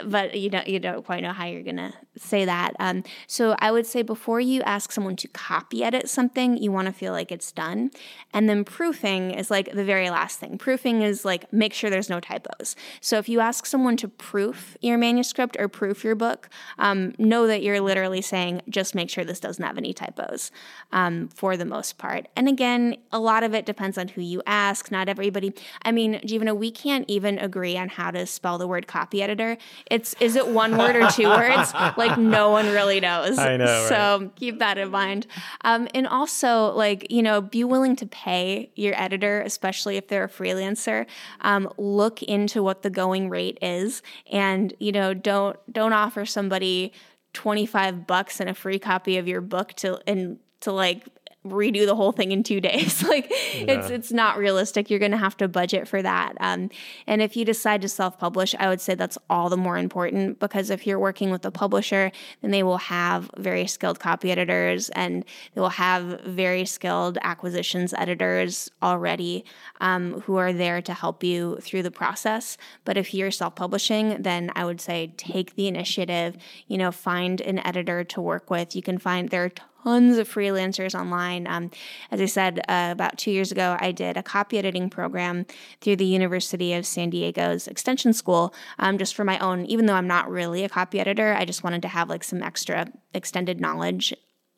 but 0.06 0.36
you 0.36 0.50
don't 0.50 0.68
you 0.68 0.80
don't 0.80 1.06
quite 1.06 1.22
know 1.22 1.34
how 1.34 1.46
you're 1.46 1.64
gonna 1.64 1.94
say 2.18 2.46
that. 2.46 2.74
Um, 2.80 3.04
so 3.28 3.56
I 3.60 3.72
would 3.72 3.86
say 3.86 4.02
before 4.02 4.40
you 4.40 4.62
ask 4.62 4.92
someone 4.92 5.18
to 5.18 5.28
copy 5.28 5.84
edit 5.84 6.10
something, 6.10 6.58
you 6.58 6.72
want 6.72 6.88
to 6.88 6.94
feel 6.94 7.12
like 7.12 7.32
it's 7.32 7.52
done, 7.52 7.92
and 8.34 8.50
then 8.50 8.64
proofing 8.64 9.32
is 9.32 9.52
like 9.52 9.74
the 9.74 9.84
very 9.84 10.10
last 10.10 10.40
thing. 10.40 10.58
Proofing 10.58 11.02
is 11.02 11.26
like 11.26 11.52
make 11.52 11.74
sure 11.74 11.90
there's 11.90 12.10
no 12.10 12.20
typos. 12.20 12.76
So 13.02 13.18
if 13.18 13.28
you 13.28 13.42
ask 13.42 13.66
someone 13.66 13.98
to 13.98 14.08
proof 14.08 14.78
your 14.82 14.98
manuscript 14.98 15.58
or 15.60 15.68
proof 15.68 16.04
your 16.04 16.16
book, 16.16 16.50
um, 16.80 17.14
know 17.18 17.48
that 17.48 17.62
you're 17.62 17.82
literally 17.82 18.22
saying 18.22 18.62
just 18.70 18.96
make 18.96 19.10
sure 19.10 19.26
this 19.26 19.42
doesn't 19.42 19.64
have 19.64 19.78
any 19.78 19.94
typos 19.94 20.52
um, 20.94 21.28
for 21.28 21.58
the 21.58 21.66
most 21.66 21.98
part. 21.98 22.28
And 22.36 22.48
again, 22.48 22.96
a 23.12 23.20
lot 23.20 23.44
of 23.44 23.54
it 23.54 23.66
depends 23.66 23.98
on 23.98 24.08
who 24.08 24.22
you 24.22 24.42
ask. 24.48 24.92
Not 24.92 25.10
everybody. 25.10 25.54
I 25.84 25.92
mean, 25.92 26.20
even 26.24 26.45
we 26.54 26.70
can't 26.70 27.06
even 27.08 27.40
agree 27.40 27.78
on 27.78 27.90
how 27.90 28.12
to 28.12 28.26
spell 28.26 28.58
the 28.58 28.68
word 28.68 28.88
copy 28.88 29.24
editor. 29.24 29.58
It's 29.90 30.14
is 30.20 30.36
it 30.36 30.48
one 30.48 30.78
word 30.78 30.96
or 30.96 31.10
two 31.10 31.28
words? 31.28 31.74
Like 31.98 32.18
no 32.18 32.52
one 32.52 32.68
really 32.68 33.00
knows. 33.00 33.38
I 33.38 33.58
know. 33.58 33.86
So 33.88 34.20
right? 34.22 34.36
keep 34.36 34.60
that 34.60 34.78
in 34.78 34.92
mind. 34.92 35.28
Um, 35.62 35.88
and 35.94 36.08
also, 36.08 36.74
like 36.74 37.10
you 37.10 37.24
know, 37.24 37.42
be 37.42 37.64
willing 37.64 37.96
to 37.98 38.06
pay 38.06 38.72
your 38.76 39.00
editor, 39.00 39.42
especially 39.42 39.98
if 39.98 40.08
they're 40.08 40.26
a 40.26 40.30
freelancer. 40.30 41.06
Um, 41.42 41.72
look 41.78 42.22
into 42.22 42.62
what 42.62 42.82
the 42.82 42.90
going 42.90 43.30
rate 43.30 43.58
is, 43.62 44.02
and 44.32 44.74
you 44.80 44.92
know, 44.92 45.14
don't 45.14 45.58
don't 45.72 45.94
offer 45.94 46.26
somebody 46.26 46.92
25 47.34 48.08
bucks 48.08 48.40
and 48.40 48.50
a 48.50 48.54
free 48.54 48.80
copy 48.80 49.18
of 49.18 49.28
your 49.28 49.42
book 49.42 49.74
to 49.74 50.00
and 50.08 50.40
to 50.62 50.72
like 50.72 51.06
redo 51.46 51.86
the 51.86 51.96
whole 51.96 52.12
thing 52.12 52.32
in 52.32 52.44
two 52.44 52.60
days. 52.70 53.04
like 53.04 53.30
yeah. 53.30 53.66
it's 53.74 53.90
it's 53.90 54.12
not 54.12 54.38
realistic. 54.38 54.90
You're 54.90 55.00
going 55.00 55.12
to 55.12 55.18
have 55.18 55.38
to 55.38 55.48
budget 55.48 55.88
for 55.88 56.02
that. 56.02 56.34
Um, 56.40 56.70
and 57.08 57.22
if 57.22 57.36
you 57.38 57.46
decide 57.46 57.82
to 57.82 57.90
self 57.90 58.18
publish, 58.20 58.56
I 58.60 58.68
would 58.68 58.82
say 58.82 58.96
that's 58.96 59.18
all 59.30 59.50
the 59.50 59.58
more 59.58 59.78
important 59.78 60.40
because 60.40 60.70
if 60.70 60.86
you're 60.86 61.00
working 61.00 61.32
with 61.32 61.46
a 61.46 61.52
publisher, 61.52 62.12
then 62.42 62.52
they 62.52 62.64
will 62.64 62.78
have 62.78 63.30
very 63.38 63.68
skilled 63.68 64.00
copy 64.00 64.32
editors 64.32 64.90
and 64.90 65.26
they 65.54 65.62
will 65.62 65.70
have 65.70 66.22
very 66.22 66.66
skilled 66.66 67.18
acquisitions 67.22 67.94
editors 67.94 68.70
already 68.82 69.46
um, 69.82 70.22
who 70.22 70.38
are 70.38 70.54
there 70.54 70.82
to 70.82 70.94
help 70.94 71.24
you 71.24 71.58
through 71.62 71.84
the 71.84 71.92
process. 71.92 72.58
But 72.84 72.98
if 72.98 73.14
you're 73.14 73.32
self 73.32 73.56
publishing, 73.56 74.22
then 74.22 74.52
I 74.56 74.66
would 74.66 74.82
say 74.82 75.14
take 75.18 75.56
the 75.56 75.68
initiative. 75.68 76.38
You 76.68 76.78
know, 76.78 76.92
find 76.92 77.42
an 77.42 77.60
editor 77.60 78.04
to 78.04 78.22
work 78.22 78.50
with. 78.50 78.76
You 78.76 78.82
can 78.82 78.98
find 78.98 79.30
there 79.30 79.46
are 79.46 79.52
tons 79.86 80.18
of 80.18 80.28
freelancers 80.28 81.00
online. 81.00 81.48
Um, 81.48 81.70
as 82.12 82.20
I 82.20 82.26
said, 82.26 82.60
uh, 82.68 82.90
about 82.92 83.18
two 83.18 83.32
years 83.32 83.52
ago, 83.52 83.78
I 83.80 83.92
did 83.92 84.18
a 84.18 84.24
copy 84.24 84.58
editing 84.58 84.90
program 84.90 85.46
through 85.82 85.98
the 85.98 86.06
University 86.06 86.74
of 86.74 86.86
San 86.86 87.12
Diego's 87.12 87.68
Extension 87.68 88.12
School, 88.14 88.54
um, 88.80 88.98
just 88.98 89.16
for 89.16 89.24
my 89.24 89.38
own. 89.40 89.66
Even 89.68 89.86
though 89.86 89.94
I'm 89.94 90.08
not 90.08 90.30
really 90.30 90.64
a 90.64 90.70
copy 90.70 91.00
editor, 91.00 91.34
I 91.34 91.46
just 91.46 91.64
wanted 91.64 91.84
to 91.84 91.88
have 91.88 92.10
like 92.10 92.24
some 92.24 92.42
extra 92.42 92.88
extended 93.14 93.62
knowledge 93.62 94.14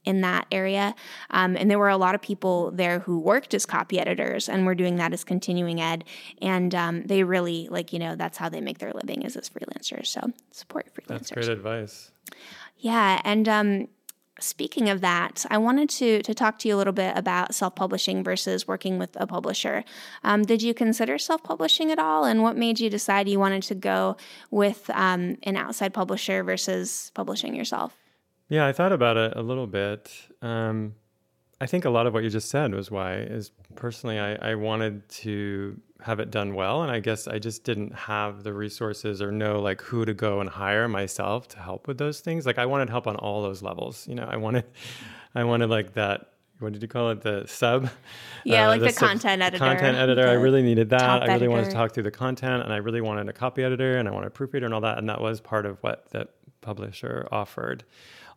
in 0.05 0.21
that 0.21 0.47
area. 0.53 0.95
Um, 1.31 1.57
and 1.57 1.69
there 1.69 1.77
were 1.77 1.89
a 1.89 1.97
lot 1.97 2.15
of 2.15 2.21
people 2.21 2.71
there 2.71 2.99
who 2.99 3.19
worked 3.19 3.53
as 3.53 3.65
copy 3.65 3.99
editors 3.99 4.47
and 4.47 4.65
were 4.65 4.75
doing 4.75 4.95
that 4.95 5.11
as 5.11 5.25
continuing 5.25 5.81
ed. 5.81 6.05
And 6.41 6.73
um, 6.73 7.03
they 7.03 7.23
really, 7.23 7.67
like, 7.69 7.91
you 7.91 7.99
know, 7.99 8.15
that's 8.15 8.37
how 8.37 8.47
they 8.47 8.61
make 8.61 8.77
their 8.77 8.93
living 8.93 9.23
is 9.23 9.35
as 9.35 9.49
freelancers. 9.49 10.07
So 10.07 10.31
support 10.51 10.87
freelancers. 10.93 11.07
That's 11.07 11.31
great 11.31 11.49
advice. 11.49 12.11
Yeah. 12.77 13.19
And 13.25 13.49
um, 13.49 13.87
Speaking 14.39 14.89
of 14.89 15.01
that, 15.01 15.45
I 15.49 15.57
wanted 15.57 15.89
to 15.89 16.21
to 16.21 16.33
talk 16.33 16.59
to 16.59 16.67
you 16.67 16.75
a 16.75 16.77
little 16.77 16.93
bit 16.93 17.17
about 17.17 17.55
self 17.55 17.75
publishing 17.75 18.23
versus 18.23 18.67
working 18.67 18.99
with 18.99 19.15
a 19.19 19.25
publisher. 19.25 19.83
Um, 20.23 20.43
did 20.43 20.61
you 20.61 20.73
consider 20.73 21.17
self 21.17 21.43
publishing 21.43 21.91
at 21.91 21.99
all, 21.99 22.23
and 22.23 22.43
what 22.43 22.55
made 22.55 22.79
you 22.79 22.89
decide 22.89 23.27
you 23.27 23.39
wanted 23.39 23.63
to 23.63 23.75
go 23.75 24.15
with 24.51 24.89
um, 24.93 25.37
an 25.43 25.57
outside 25.57 25.93
publisher 25.93 26.43
versus 26.43 27.11
publishing 27.15 27.55
yourself? 27.55 27.97
Yeah, 28.49 28.65
I 28.67 28.73
thought 28.73 28.93
about 28.93 29.17
it 29.17 29.33
a 29.35 29.41
little 29.41 29.67
bit. 29.67 30.11
Um, 30.41 30.95
I 31.59 31.65
think 31.65 31.85
a 31.85 31.89
lot 31.89 32.05
of 32.05 32.13
what 32.13 32.23
you 32.23 32.29
just 32.29 32.49
said 32.49 32.73
was 32.73 32.91
why 32.91 33.15
is 33.15 33.51
personally 33.75 34.19
I, 34.19 34.51
I 34.51 34.55
wanted 34.55 35.07
to 35.09 35.79
have 36.01 36.19
it 36.19 36.29
done 36.29 36.53
well 36.53 36.83
and 36.83 36.91
I 36.91 36.99
guess 36.99 37.27
I 37.27 37.39
just 37.39 37.63
didn't 37.63 37.93
have 37.93 38.43
the 38.43 38.53
resources 38.53 39.21
or 39.21 39.31
know 39.31 39.61
like 39.61 39.81
who 39.81 40.05
to 40.05 40.13
go 40.13 40.39
and 40.39 40.49
hire 40.49 40.87
myself 40.87 41.47
to 41.49 41.59
help 41.59 41.87
with 41.87 41.97
those 41.97 42.19
things. 42.19 42.45
Like 42.45 42.59
I 42.59 42.65
wanted 42.65 42.89
help 42.89 43.07
on 43.07 43.15
all 43.15 43.41
those 43.41 43.61
levels. 43.61 44.07
You 44.07 44.15
know, 44.15 44.27
I 44.29 44.37
wanted 44.37 44.65
I 45.35 45.43
wanted 45.43 45.69
like 45.69 45.93
that 45.93 46.31
what 46.59 46.73
did 46.73 46.81
you 46.81 46.87
call 46.87 47.11
it? 47.11 47.21
The 47.21 47.45
sub? 47.45 47.87
Yeah, 48.43 48.65
uh, 48.65 48.69
like 48.69 48.79
the, 48.79 48.87
the 48.87 48.93
sub, 48.93 49.09
content 49.09 49.41
editor. 49.43 49.63
Content 49.63 49.97
editor. 49.97 50.27
I 50.27 50.33
really 50.33 50.63
needed 50.63 50.89
that. 50.89 51.01
I 51.01 51.17
really 51.17 51.31
editor. 51.31 51.51
wanted 51.51 51.65
to 51.65 51.71
talk 51.71 51.93
through 51.93 52.03
the 52.03 52.11
content 52.11 52.63
and 52.63 52.73
I 52.73 52.77
really 52.77 53.01
wanted 53.01 53.29
a 53.29 53.33
copy 53.33 53.63
editor 53.63 53.97
and 53.97 54.07
I 54.07 54.11
wanted 54.11 54.27
a 54.27 54.31
proofreader 54.31 54.65
and 54.65 54.73
all 54.73 54.81
that. 54.81 54.97
And 54.97 55.07
that 55.09 55.21
was 55.21 55.39
part 55.39 55.65
of 55.65 55.77
what 55.83 56.09
the 56.09 56.27
publisher 56.61 57.27
offered 57.31 57.83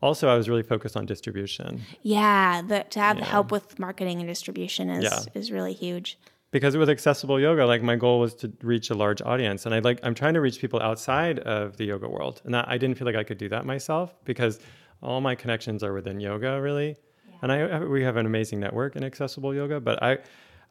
also 0.03 0.29
I 0.29 0.35
was 0.35 0.49
really 0.49 0.63
focused 0.63 0.97
on 0.97 1.07
distribution. 1.07 1.83
Yeah, 2.03 2.63
the, 2.63 2.87
to 2.91 3.01
have 3.01 3.19
yeah. 3.19 3.25
help 3.25 3.53
with 3.53 3.79
marketing 3.79 4.19
and 4.21 4.29
distribution 4.29 4.91
is 4.91 5.05
yeah. 5.05 5.21
is 5.35 5.53
really 5.53 5.73
huge. 5.73 6.19
Because 6.53 6.77
with 6.77 6.91
accessible 6.91 7.39
yoga, 7.39 7.65
like 7.65 7.81
my 7.81 7.95
goal 7.95 8.19
was 8.19 8.35
to 8.37 8.53
reach 8.63 8.91
a 8.91 8.95
large 8.95 9.23
audience, 9.23 9.67
and 9.67 9.75
I 9.75 9.79
like 9.79 10.01
I'm 10.03 10.15
trying 10.15 10.35
to 10.35 10.41
reach 10.41 10.61
people 10.61 10.81
outside 10.83 11.39
of 11.41 11.77
the 11.77 11.85
yoga 11.85 12.09
world, 12.09 12.43
and 12.45 12.55
that, 12.55 12.69
I 12.69 12.77
didn't 12.77 12.99
feel 12.99 13.07
like 13.07 13.15
I 13.15 13.23
could 13.23 13.39
do 13.39 13.49
that 13.51 13.65
myself 13.67 14.15
because 14.25 14.59
all 15.01 15.21
my 15.21 15.35
connections 15.37 15.83
are 15.85 15.93
within 15.93 16.19
yoga, 16.19 16.61
really. 16.61 16.97
Yeah. 17.29 17.35
And 17.43 17.53
I 17.53 17.85
we 17.85 18.03
have 18.03 18.17
an 18.17 18.27
amazing 18.27 18.59
network 18.59 18.97
in 18.97 19.05
accessible 19.05 19.55
yoga, 19.55 19.81
but 19.81 20.03
I 20.03 20.19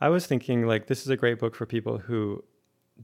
I 0.01 0.09
was 0.09 0.25
thinking 0.25 0.67
like 0.67 0.87
this 0.87 1.01
is 1.01 1.09
a 1.09 1.17
great 1.17 1.39
book 1.39 1.55
for 1.55 1.65
people 1.65 1.97
who 1.97 2.43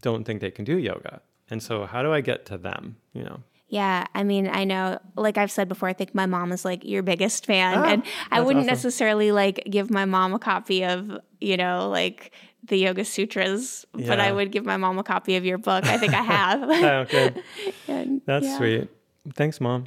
don't 0.02 0.26
think 0.26 0.42
they 0.42 0.52
can 0.52 0.66
do 0.66 0.78
yoga, 0.78 1.22
and 1.50 1.64
so 1.64 1.86
how 1.86 2.04
do 2.04 2.12
I 2.12 2.20
get 2.20 2.46
to 2.48 2.58
them? 2.58 2.98
You 3.14 3.24
know. 3.24 3.40
Yeah, 3.68 4.06
I 4.14 4.24
mean, 4.24 4.48
I 4.48 4.64
know, 4.64 5.00
like 5.16 5.40
I've 5.40 5.52
said 5.52 5.68
before, 5.68 5.90
I 5.90 5.94
think 5.94 6.14
my 6.14 6.28
mom 6.28 6.52
is 6.52 6.64
like 6.64 6.86
your 6.86 7.02
biggest 7.02 7.48
fan, 7.48 7.80
ah, 7.80 7.86
and 7.86 8.04
I 8.30 8.42
wouldn't 8.42 8.66
awesome. 8.66 8.76
necessarily 8.76 9.32
like 9.32 9.64
give 9.70 9.90
my 9.90 10.06
mom 10.06 10.36
a 10.36 10.40
copy 10.40 10.86
of, 10.86 11.18
you 11.42 11.58
know, 11.58 11.90
like 11.90 12.32
the 12.68 12.78
Yoga 12.78 13.06
Sutras, 13.06 13.86
yeah. 13.96 14.08
but 14.08 14.20
I 14.20 14.32
would 14.32 14.52
give 14.52 14.66
my 14.66 14.78
mom 14.78 14.98
a 14.98 15.04
copy 15.04 15.36
of 15.36 15.46
your 15.46 15.58
book. 15.58 15.86
I 15.86 15.98
think 15.98 16.14
I 16.14 16.22
have. 16.22 16.64
oh, 16.70 17.06
good. 17.10 17.44
and, 17.88 18.22
That's 18.26 18.46
yeah. 18.46 18.58
sweet. 18.58 18.90
Thanks, 19.36 19.60
mom. 19.60 19.86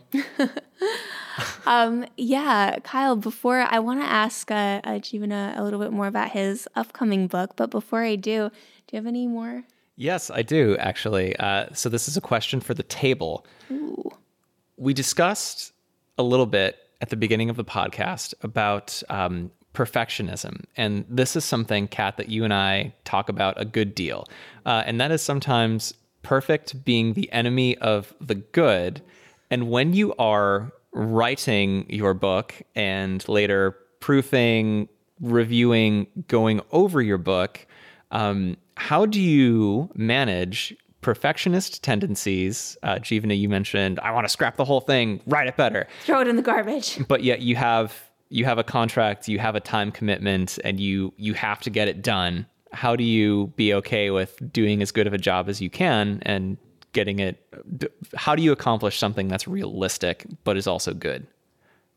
um, 1.66 2.06
yeah, 2.16 2.78
Kyle. 2.82 3.16
Before 3.16 3.66
I 3.68 3.78
want 3.78 4.00
to 4.00 4.06
ask 4.06 4.50
uh, 4.50 4.80
uh, 4.84 4.90
Jivana 4.98 5.56
a 5.56 5.62
little 5.62 5.78
bit 5.80 5.92
more 5.92 6.06
about 6.06 6.30
his 6.30 6.68
upcoming 6.74 7.26
book, 7.26 7.56
but 7.56 7.70
before 7.70 8.02
I 8.02 8.16
do, 8.16 8.50
do 8.50 8.92
you 8.92 8.96
have 8.96 9.06
any 9.06 9.26
more? 9.26 9.64
Yes, 9.96 10.30
I 10.30 10.42
do 10.42 10.76
actually. 10.78 11.36
Uh, 11.36 11.66
so 11.72 11.88
this 11.88 12.08
is 12.08 12.16
a 12.16 12.20
question 12.20 12.60
for 12.60 12.74
the 12.74 12.84
table. 12.84 13.46
Ooh. 13.70 14.10
We 14.76 14.94
discussed 14.94 15.72
a 16.16 16.22
little 16.22 16.46
bit 16.46 16.76
at 17.00 17.10
the 17.10 17.16
beginning 17.16 17.50
of 17.50 17.56
the 17.56 17.64
podcast 17.64 18.34
about 18.42 19.02
um, 19.08 19.50
perfectionism, 19.78 20.64
and 20.76 21.04
this 21.08 21.36
is 21.36 21.44
something, 21.44 21.86
Kat, 21.88 22.16
that 22.16 22.28
you 22.28 22.44
and 22.44 22.52
I 22.52 22.92
talk 23.04 23.28
about 23.28 23.54
a 23.60 23.64
good 23.64 23.94
deal, 23.94 24.26
uh, 24.66 24.82
and 24.86 25.00
that 25.00 25.10
is 25.10 25.22
sometimes 25.22 25.94
perfect 26.22 26.84
being 26.84 27.14
the 27.14 27.30
enemy 27.32 27.76
of 27.78 28.12
the 28.20 28.34
good. 28.34 29.00
And 29.50 29.70
when 29.70 29.94
you 29.94 30.14
are 30.18 30.72
writing 30.92 31.86
your 31.88 32.12
book 32.12 32.54
and 32.74 33.26
later 33.28 33.76
proofing, 34.00 34.88
reviewing, 35.20 36.06
going 36.28 36.60
over 36.72 37.02
your 37.02 37.18
book. 37.18 37.66
Um, 38.10 38.56
how 38.76 39.06
do 39.06 39.20
you 39.20 39.90
manage 39.94 40.76
perfectionist 41.00 41.82
tendencies? 41.82 42.76
Uh, 42.82 42.96
Jivana, 42.96 43.38
you 43.38 43.48
mentioned 43.48 44.00
I 44.00 44.10
want 44.12 44.24
to 44.24 44.28
scrap 44.28 44.56
the 44.56 44.64
whole 44.64 44.80
thing, 44.80 45.20
write 45.26 45.48
it 45.48 45.56
better, 45.56 45.86
throw 46.04 46.20
it 46.20 46.28
in 46.28 46.36
the 46.36 46.42
garbage. 46.42 46.98
But 47.06 47.22
yet 47.22 47.40
you 47.40 47.56
have 47.56 48.07
you 48.30 48.44
have 48.44 48.58
a 48.58 48.64
contract, 48.64 49.28
you 49.28 49.38
have 49.38 49.54
a 49.54 49.60
time 49.60 49.90
commitment, 49.90 50.58
and 50.64 50.80
you 50.80 51.12
you 51.16 51.34
have 51.34 51.60
to 51.60 51.70
get 51.70 51.88
it 51.88 52.02
done. 52.02 52.46
How 52.72 52.96
do 52.96 53.04
you 53.04 53.52
be 53.56 53.72
okay 53.74 54.10
with 54.10 54.52
doing 54.52 54.82
as 54.82 54.92
good 54.92 55.06
of 55.06 55.12
a 55.12 55.18
job 55.18 55.48
as 55.48 55.60
you 55.60 55.70
can 55.70 56.22
and 56.22 56.58
getting 56.92 57.18
it? 57.18 57.42
How 58.14 58.34
do 58.34 58.42
you 58.42 58.52
accomplish 58.52 58.98
something 58.98 59.28
that's 59.28 59.48
realistic 59.48 60.26
but 60.44 60.56
is 60.56 60.66
also 60.66 60.92
good 60.92 61.26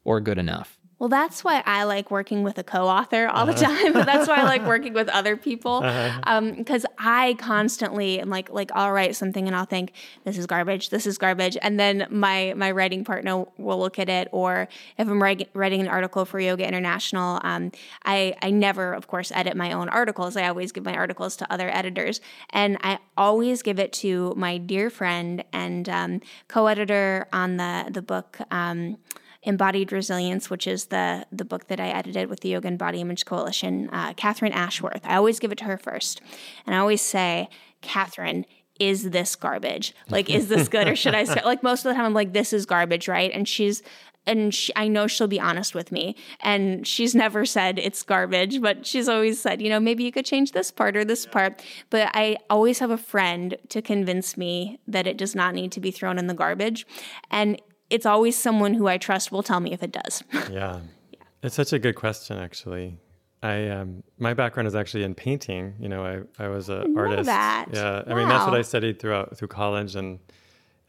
or 0.03 0.21
good 0.21 0.37
enough? 0.37 0.77
Well, 1.01 1.09
that's 1.09 1.43
why 1.43 1.63
I 1.65 1.85
like 1.85 2.11
working 2.11 2.43
with 2.43 2.59
a 2.59 2.63
co-author 2.63 3.27
all 3.27 3.49
uh-huh. 3.49 3.53
the 3.53 3.59
time. 3.59 3.93
that's 4.05 4.27
why 4.27 4.35
I 4.35 4.43
like 4.43 4.67
working 4.67 4.93
with 4.93 5.09
other 5.09 5.35
people 5.35 5.79
because 5.79 6.85
uh-huh. 6.85 6.91
um, 6.93 6.95
I 6.99 7.33
constantly 7.39 8.19
am 8.19 8.29
like, 8.29 8.51
like 8.51 8.71
I'll 8.75 8.91
write 8.91 9.15
something 9.15 9.47
and 9.47 9.55
I'll 9.55 9.65
think 9.65 9.93
this 10.25 10.37
is 10.37 10.45
garbage, 10.45 10.91
this 10.91 11.07
is 11.07 11.17
garbage, 11.17 11.57
and 11.59 11.79
then 11.79 12.05
my 12.11 12.53
my 12.55 12.69
writing 12.69 13.03
partner 13.03 13.45
will 13.57 13.79
look 13.79 13.97
at 13.97 14.09
it. 14.09 14.27
Or 14.31 14.67
if 14.99 15.07
I'm 15.07 15.19
writing, 15.19 15.47
writing 15.55 15.81
an 15.81 15.87
article 15.87 16.23
for 16.23 16.39
Yoga 16.39 16.67
International, 16.67 17.41
um, 17.43 17.71
I 18.05 18.35
I 18.43 18.51
never, 18.51 18.93
of 18.93 19.07
course, 19.07 19.31
edit 19.33 19.57
my 19.57 19.71
own 19.71 19.89
articles. 19.89 20.37
I 20.37 20.47
always 20.49 20.71
give 20.71 20.85
my 20.85 20.93
articles 20.93 21.35
to 21.37 21.51
other 21.51 21.67
editors, 21.75 22.21
and 22.51 22.77
I 22.83 22.99
always 23.17 23.63
give 23.63 23.79
it 23.79 23.91
to 23.93 24.35
my 24.37 24.59
dear 24.59 24.91
friend 24.91 25.43
and 25.51 25.89
um, 25.89 26.21
co-editor 26.47 27.25
on 27.33 27.57
the 27.57 27.89
the 27.89 28.03
book. 28.03 28.37
Um, 28.51 28.97
Embodied 29.43 29.91
Resilience, 29.91 30.49
which 30.49 30.67
is 30.67 30.85
the 30.85 31.25
the 31.31 31.45
book 31.45 31.67
that 31.67 31.79
I 31.79 31.89
edited 31.89 32.29
with 32.29 32.41
the 32.41 32.49
Yoga 32.49 32.67
and 32.67 32.77
Body 32.77 33.01
Image 33.01 33.25
Coalition, 33.25 33.89
uh, 33.91 34.13
Catherine 34.13 34.53
Ashworth. 34.53 35.01
I 35.03 35.15
always 35.15 35.39
give 35.39 35.51
it 35.51 35.57
to 35.59 35.65
her 35.65 35.77
first, 35.77 36.21
and 36.65 36.75
I 36.75 36.77
always 36.77 37.01
say, 37.01 37.49
Catherine, 37.81 38.45
is 38.79 39.11
this 39.11 39.35
garbage? 39.35 39.93
Like, 40.09 40.29
is 40.29 40.47
this 40.47 40.67
good 40.67 40.87
or 40.87 40.95
should 40.95 41.15
I 41.15 41.23
start? 41.23 41.45
Like 41.51 41.63
most 41.63 41.85
of 41.85 41.89
the 41.89 41.95
time, 41.95 42.05
I'm 42.05 42.13
like, 42.13 42.33
this 42.33 42.53
is 42.53 42.65
garbage, 42.65 43.07
right? 43.07 43.31
And 43.33 43.47
she's 43.47 43.83
and 44.25 44.53
she, 44.53 44.71
I 44.75 44.87
know 44.87 45.07
she'll 45.07 45.27
be 45.27 45.39
honest 45.39 45.73
with 45.73 45.91
me. 45.91 46.15
And 46.41 46.85
she's 46.85 47.15
never 47.15 47.45
said 47.45 47.79
it's 47.79 48.03
garbage, 48.03 48.61
but 48.61 48.85
she's 48.85 49.09
always 49.09 49.41
said, 49.41 49.61
you 49.61 49.69
know, 49.69 49.79
maybe 49.79 50.03
you 50.03 50.11
could 50.11 50.25
change 50.25 50.51
this 50.51 50.69
part 50.71 50.95
or 50.95 51.03
this 51.03 51.25
part. 51.25 51.61
But 51.89 52.11
I 52.13 52.37
always 52.49 52.79
have 52.79 52.91
a 52.91 52.97
friend 52.97 53.57
to 53.69 53.81
convince 53.81 54.37
me 54.37 54.79
that 54.87 55.07
it 55.07 55.17
does 55.17 55.35
not 55.35 55.55
need 55.55 55.71
to 55.73 55.79
be 55.79 55.91
thrown 55.91 56.19
in 56.19 56.27
the 56.27 56.33
garbage. 56.33 56.85
And 57.31 57.59
it's 57.91 58.05
always 58.05 58.35
someone 58.35 58.73
who 58.73 58.87
I 58.87 58.97
trust 58.97 59.31
will 59.31 59.43
tell 59.43 59.59
me 59.59 59.73
if 59.73 59.83
it 59.83 59.91
does. 59.91 60.23
yeah. 60.33 60.79
yeah. 61.11 61.19
It's 61.43 61.55
such 61.55 61.73
a 61.73 61.79
good 61.79 61.95
question, 61.95 62.37
actually. 62.37 62.97
I 63.43 63.69
um, 63.69 64.03
my 64.19 64.33
background 64.33 64.67
is 64.67 64.75
actually 64.75 65.03
in 65.03 65.15
painting. 65.15 65.73
You 65.79 65.89
know, 65.89 66.05
I, 66.05 66.43
I 66.43 66.47
was 66.47 66.69
an 66.69 66.95
artist. 66.97 67.25
That. 67.25 67.67
Yeah, 67.73 68.03
I 68.05 68.13
mean 68.13 68.29
that's 68.29 68.45
what 68.45 68.55
I 68.55 68.61
studied 68.61 68.99
throughout 68.99 69.35
through 69.35 69.47
college, 69.47 69.95
and 69.95 70.19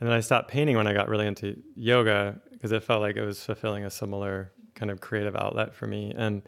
and 0.01 0.09
then 0.09 0.13
I 0.13 0.21
stopped 0.21 0.51
painting 0.51 0.77
when 0.77 0.87
I 0.87 0.93
got 0.93 1.09
really 1.09 1.27
into 1.27 1.57
yoga 1.75 2.41
because 2.51 2.71
it 2.73 2.83
felt 2.83 3.01
like 3.01 3.17
it 3.17 3.25
was 3.25 3.43
fulfilling 3.43 3.85
a 3.85 3.91
similar 3.91 4.53
kind 4.75 4.91
of 4.91 5.01
creative 5.01 5.35
outlet 5.35 5.75
for 5.75 5.87
me. 5.87 6.13
And 6.15 6.43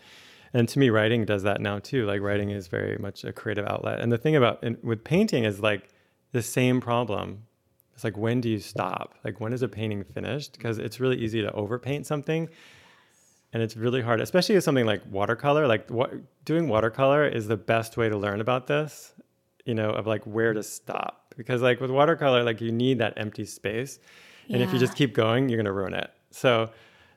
and 0.53 0.69
to 0.69 0.79
me, 0.79 0.91
writing 0.91 1.25
does 1.25 1.43
that 1.45 1.63
now 1.63 1.79
too. 1.79 2.05
Like 2.05 2.21
writing 2.21 2.51
is 2.51 2.69
very 2.69 2.99
much 2.99 3.25
a 3.25 3.33
creative 3.33 3.67
outlet. 3.67 4.01
And 4.01 4.13
the 4.13 4.19
thing 4.19 4.37
about 4.37 4.63
in, 4.63 4.77
with 4.83 5.05
painting 5.05 5.45
is 5.45 5.61
like 5.61 5.89
the 6.33 6.43
same 6.43 6.83
problem 6.83 7.45
it's 7.95 8.05
like 8.05 8.17
when 8.17 8.41
do 8.41 8.49
you 8.49 8.59
stop? 8.59 9.15
Like 9.25 9.41
when 9.41 9.53
is 9.53 9.63
a 9.63 9.69
painting 9.69 10.05
finished? 10.05 10.53
Because 10.53 10.79
it's 10.79 11.01
really 11.01 11.17
easy 11.17 11.43
to 11.43 11.51
overpaint 11.53 12.07
something, 12.07 12.49
and 13.53 13.63
it's 13.63 13.77
really 13.77 14.03
hard, 14.03 14.21
especially 14.21 14.57
with 14.57 14.65
something 14.65 14.87
like 14.87 15.03
watercolor. 15.11 15.67
Like 15.67 15.89
what 15.91 16.13
doing 16.45 16.69
watercolor 16.69 17.27
is 17.27 17.47
the 17.47 17.57
best 17.57 17.97
way 17.97 18.09
to 18.09 18.17
learn 18.17 18.41
about 18.41 18.67
this. 18.67 19.15
You 19.65 19.75
know, 19.75 19.91
of 19.91 20.07
like 20.07 20.25
where 20.25 20.53
to 20.53 20.63
stop. 20.63 21.35
Because 21.37 21.63
like 21.63 21.81
with 21.81 21.91
watercolor, 21.91 22.43
like 22.43 22.61
you 22.61 22.71
need 22.71 22.99
that 22.99 23.15
empty 23.17 23.45
space, 23.45 23.99
and 24.49 24.59
yeah. 24.59 24.67
if 24.67 24.73
you 24.73 24.79
just 24.79 24.95
keep 24.95 25.15
going, 25.15 25.49
you're 25.49 25.57
gonna 25.57 25.73
ruin 25.73 25.95
it. 25.95 26.11
So 26.31 26.71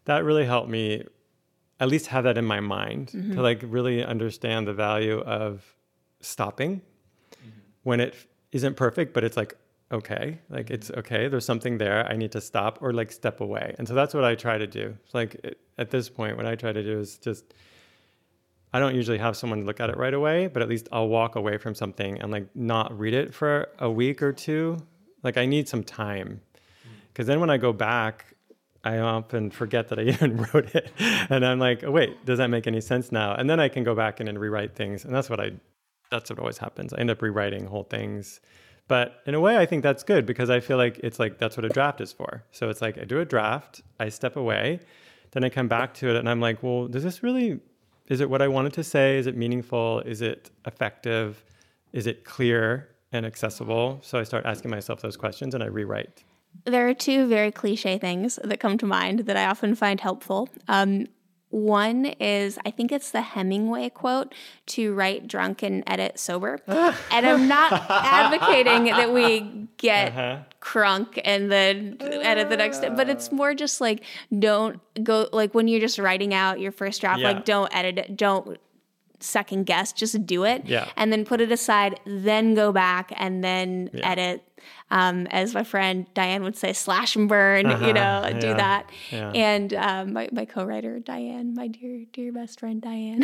that 0.06 0.24
really 0.24 0.46
helped 0.46 0.70
me 0.70 1.04
at 1.80 1.88
least 1.90 2.08
have 2.08 2.24
that 2.24 2.38
in 2.38 2.46
my 2.46 2.60
mind 2.60 3.08
mm-hmm. 3.08 3.34
to 3.34 3.42
like 3.42 3.62
really 3.64 4.04
understand 4.04 4.68
the 4.68 4.74
value 4.74 5.20
of 5.20 5.76
stopping 6.22 6.82
mm-hmm. 7.32 7.50
when 7.84 8.00
it 8.00 8.16
isn't 8.52 8.76
perfect, 8.76 9.14
but 9.14 9.24
it's 9.24 9.38
like 9.38 9.56
okay 9.92 10.38
like 10.50 10.70
it's 10.70 10.92
okay 10.92 11.30
there's 11.30 11.46
something 11.46 11.78
there 11.78 12.06
i 12.12 12.16
need 12.16 12.32
to 12.32 12.42
stop 12.42 12.80
or 12.82 12.92
like 12.92 13.12
step 13.12 13.40
away. 13.40 13.74
And 13.78 13.88
so 13.88 13.94
that's 13.94 14.14
what 14.14 14.26
i 14.26 14.36
try 14.36 14.58
to 14.58 14.68
do. 14.68 14.98
Like 15.14 15.56
at 15.78 15.92
this 15.92 16.10
point 16.10 16.36
what 16.36 16.46
i 16.46 16.56
try 16.56 16.74
to 16.74 16.84
do 16.84 17.00
is 17.00 17.18
just 17.18 17.54
i 18.74 18.80
don't 18.80 18.96
usually 18.96 19.18
have 19.18 19.38
someone 19.38 19.66
look 19.66 19.80
at 19.80 19.90
it 19.90 19.98
right 19.98 20.14
away 20.14 20.48
but 20.48 20.62
at 20.62 20.68
least 20.68 20.90
i'll 20.92 21.08
walk 21.08 21.36
away 21.36 21.58
from 21.58 21.74
something 21.74 22.20
and 22.20 22.32
like 22.32 22.54
not 22.54 22.98
read 22.98 23.14
it 23.14 23.34
for 23.34 23.70
a 23.80 23.90
week 23.90 24.22
or 24.22 24.34
two. 24.34 24.78
Like 25.24 25.38
i 25.38 25.46
need 25.46 25.70
some 25.70 25.84
time. 25.84 26.42
Mm. 26.86 26.90
Because 27.08 27.28
then 27.28 27.40
when 27.40 27.50
i 27.50 27.58
go 27.58 27.72
back 27.72 28.34
i 28.84 28.98
often 28.98 29.50
forget 29.52 29.88
that 29.88 30.00
i 30.00 30.02
even 30.14 30.38
wrote 30.38 30.76
it. 30.76 30.92
And 31.30 31.46
i'm 31.46 31.60
like 31.60 31.86
oh, 31.86 31.92
wait 31.92 32.26
does 32.26 32.40
that 32.40 32.50
make 32.50 32.68
any 32.68 32.82
sense 32.82 33.10
now? 33.10 33.36
And 33.36 33.50
then 33.50 33.62
i 33.62 33.70
can 33.70 33.86
go 33.86 33.96
back 33.96 34.20
in 34.20 34.28
and 34.28 34.38
rewrite 34.38 34.76
things. 34.76 35.06
And 35.06 35.16
that's 35.16 35.30
what 35.30 35.40
i 35.40 35.52
that's 36.12 36.30
what 36.30 36.40
always 36.40 36.58
happens. 36.58 36.94
I 36.94 37.00
end 37.00 37.10
up 37.10 37.22
rewriting 37.22 37.66
whole 37.66 37.84
things 37.84 38.42
but 38.88 39.22
in 39.26 39.36
a 39.36 39.40
way, 39.40 39.58
I 39.58 39.66
think 39.66 39.84
that's 39.84 40.04
good 40.04 40.26
because 40.26 40.50
I 40.50 40.60
feel 40.60 40.78
like 40.78 41.00
it's 41.04 41.20
like 41.20 41.38
that's 41.38 41.58
what 41.58 41.66
a 41.66 41.70
draft 41.70 42.00
is 42.02 42.14
for. 42.14 42.44
So 42.52 42.70
it's 42.70 42.82
like 42.82 42.98
I 42.98 43.04
do 43.04 43.20
a 43.20 43.26
draft, 43.26 43.82
I 44.00 44.10
step 44.10 44.36
away, 44.36 44.80
then 45.32 45.44
I 45.44 45.50
come 45.50 45.68
back 45.68 45.94
to 45.96 46.10
it 46.10 46.16
and 46.16 46.30
I'm 46.30 46.40
like, 46.40 46.64
well, 46.64 46.88
does 46.88 47.04
this 47.04 47.22
really, 47.22 47.60
is 48.08 48.22
it 48.22 48.30
what 48.30 48.42
I 48.42 48.48
wanted 48.48 48.74
to 48.74 48.84
say? 48.84 49.18
Is 49.18 49.28
it 49.28 49.36
meaningful? 49.36 50.02
Is 50.02 50.22
it 50.22 50.52
effective? 50.66 51.44
Is 51.92 52.08
it 52.08 52.24
clear 52.24 52.90
and 53.12 53.26
accessible? 53.26 54.00
So 54.04 54.20
I 54.20 54.24
start 54.24 54.46
asking 54.46 54.72
myself 54.72 55.02
those 55.02 55.18
questions 55.18 55.54
and 55.54 55.64
I 55.64 55.68
rewrite. 55.68 56.24
There 56.66 56.88
are 56.88 56.94
two 56.94 57.28
very 57.28 57.52
cliche 57.52 57.98
things 57.98 58.40
that 58.44 58.60
come 58.60 58.78
to 58.80 58.86
mind 58.86 59.20
that 59.20 59.38
I 59.38 59.46
often 59.46 59.76
find 59.76 60.00
helpful. 60.00 60.50
Um, 60.68 61.08
One 61.50 62.06
is, 62.06 62.60
I 62.66 62.72
think 62.72 62.92
it's 62.92 63.12
the 63.12 63.22
Hemingway 63.22 63.90
quote 63.90 64.34
to 64.68 64.94
write 64.94 65.28
drunk 65.28 65.64
and 65.64 65.82
edit 65.88 66.20
sober. 66.20 66.60
and 66.68 67.26
I'm 67.26 67.48
not 67.48 67.72
advocating 67.90 68.86
that 68.86 69.14
we 69.14 69.68
get 69.78 70.12
uh-huh. 70.12 70.40
crunk 70.62 71.22
and 71.24 71.50
then 71.50 71.98
edit 72.02 72.50
the 72.50 72.58
next, 72.58 72.80
day, 72.80 72.90
but 72.90 73.10
it's 73.10 73.32
more 73.32 73.54
just 73.54 73.80
like 73.80 74.04
don't 74.38 74.82
go, 75.04 75.30
like 75.32 75.56
when 75.56 75.70
you're 75.70 75.80
just 75.80 76.00
writing 76.00 76.34
out 76.34 76.60
your 76.60 76.74
first 76.74 77.00
draft, 77.00 77.22
yeah. 77.22 77.32
like 77.32 77.46
don't 77.46 77.74
edit 77.74 77.98
it, 77.98 78.18
don't 78.18 78.58
second 79.20 79.66
guess, 79.66 79.94
just 79.94 80.26
do 80.26 80.44
it. 80.44 80.66
Yeah. 80.66 80.90
And 80.98 81.12
then 81.12 81.24
put 81.24 81.42
it 81.42 81.52
aside, 81.52 82.00
then 82.06 82.56
go 82.56 82.72
back 82.72 83.12
and 83.16 83.44
then 83.44 83.90
yeah. 83.94 84.10
edit 84.10 84.44
um, 84.90 85.28
as 85.28 85.54
my 85.54 85.64
friend 85.64 86.06
Dianne 86.14 86.44
would 86.44 86.56
say, 86.56 86.74
slash 86.74 87.16
and 87.16 87.28
burn, 87.28 87.66
uh-huh, 87.66 87.86
you 87.86 87.94
know, 87.94 88.22
yeah, 88.24 88.40
do 88.40 88.54
that. 88.54 88.90
Yeah. 89.12 89.32
And 89.32 89.74
um, 89.74 90.14
my, 90.14 90.30
my 90.32 90.46
co-writer 90.46 91.00
Dianne, 91.00 91.56
my 91.56 91.68
dear 91.68 92.06
dear 92.14 92.32
best 92.32 92.60
friend 92.60 92.82
Dianne, 92.82 93.24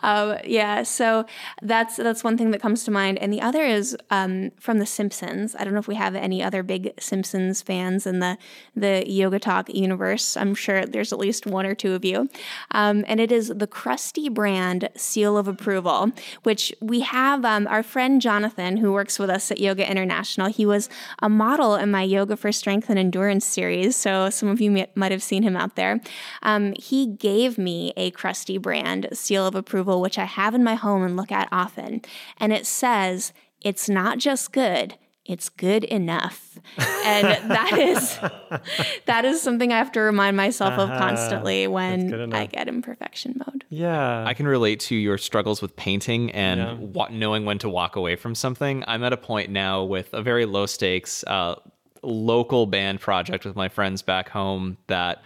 uh. 0.00 0.02
um, 0.06 0.38
yeah. 0.44 0.82
So 0.82 1.26
that's 1.62 1.96
that's 1.96 2.22
one 2.22 2.36
thing 2.38 2.52
that 2.52 2.60
comes 2.60 2.84
to 2.84 2.90
mind, 2.90 3.18
and 3.18 3.32
the 3.32 3.40
other 3.40 3.64
is 3.64 3.96
um, 4.10 4.50
from 4.60 4.78
The 4.78 4.86
Simpsons. 4.86 5.56
I 5.58 5.64
don't 5.64 5.72
know 5.72 5.80
if 5.80 5.88
we 5.88 5.96
have 5.96 6.14
any 6.14 6.42
other 6.42 6.62
big 6.62 6.92
Simpsons 7.00 7.62
fans 7.62 8.06
in 8.06 8.20
the 8.20 8.38
the 8.76 9.04
Yoga 9.10 9.38
Talk 9.38 9.72
universe. 9.74 10.36
I'm 10.36 10.54
sure 10.54 10.86
there's 10.86 11.12
at 11.12 11.18
least 11.18 11.46
one 11.46 11.66
or 11.66 11.74
two 11.74 11.94
of 11.94 12.04
you, 12.04 12.28
um, 12.70 13.04
and 13.08 13.20
it 13.20 13.32
is 13.32 13.48
the 13.48 13.66
Krusty 13.66 14.32
brand 14.32 14.88
seal 14.94 15.36
of 15.36 15.48
approval, 15.48 16.12
which 16.44 16.72
we 16.80 17.00
have 17.00 17.44
um, 17.44 17.66
our 17.66 17.82
friend 17.82 18.20
Jonathan 18.22 18.76
who 18.76 18.92
works 18.92 19.18
with 19.18 19.30
us 19.30 19.50
at 19.50 19.58
Yoga 19.58 19.88
International 19.88 20.37
he 20.46 20.64
was 20.64 20.88
a 21.20 21.28
model 21.28 21.74
in 21.74 21.90
my 21.90 22.02
Yoga 22.02 22.36
for 22.36 22.52
Strength 22.52 22.88
and 22.88 22.98
Endurance 22.98 23.44
series, 23.44 23.96
so 23.96 24.30
some 24.30 24.48
of 24.48 24.60
you 24.60 24.86
might 24.94 25.12
have 25.12 25.22
seen 25.22 25.42
him 25.42 25.56
out 25.56 25.74
there. 25.74 26.00
Um, 26.42 26.74
he 26.78 27.06
gave 27.06 27.58
me 27.58 27.92
a 27.96 28.10
Krusty 28.12 28.60
brand 28.60 29.08
seal 29.12 29.46
of 29.46 29.54
approval, 29.54 30.00
which 30.00 30.18
I 30.18 30.24
have 30.24 30.54
in 30.54 30.62
my 30.62 30.76
home 30.76 31.02
and 31.02 31.16
look 31.16 31.32
at 31.32 31.48
often. 31.50 32.02
And 32.38 32.52
it 32.52 32.66
says, 32.66 33.32
it's 33.60 33.88
not 33.88 34.18
just 34.18 34.52
good, 34.52 34.96
it's 35.28 35.50
good 35.50 35.84
enough. 35.84 36.58
And 36.78 37.50
that 37.50 37.78
is 37.78 38.18
that 39.06 39.24
is 39.24 39.40
something 39.40 39.72
i 39.72 39.78
have 39.78 39.92
to 39.92 40.00
remind 40.00 40.36
myself 40.36 40.72
uh-huh. 40.72 40.92
of 40.92 40.98
constantly 40.98 41.66
when 41.66 42.32
i 42.34 42.46
get 42.46 42.66
in 42.66 42.82
perfection 42.82 43.40
mode. 43.46 43.64
Yeah. 43.68 44.24
I 44.26 44.34
can 44.34 44.48
relate 44.48 44.80
to 44.80 44.96
your 44.96 45.18
struggles 45.18 45.60
with 45.60 45.76
painting 45.76 46.30
and 46.32 46.60
yeah. 46.60 46.74
wa- 46.74 47.08
knowing 47.10 47.44
when 47.44 47.58
to 47.58 47.68
walk 47.68 47.96
away 47.96 48.16
from 48.16 48.34
something. 48.34 48.82
I'm 48.86 49.04
at 49.04 49.12
a 49.12 49.16
point 49.16 49.50
now 49.50 49.84
with 49.84 50.12
a 50.14 50.22
very 50.22 50.46
low 50.46 50.66
stakes 50.66 51.22
uh, 51.26 51.56
local 52.02 52.66
band 52.66 53.00
project 53.00 53.44
with 53.44 53.56
my 53.56 53.68
friends 53.68 54.02
back 54.02 54.28
home 54.28 54.78
that 54.86 55.22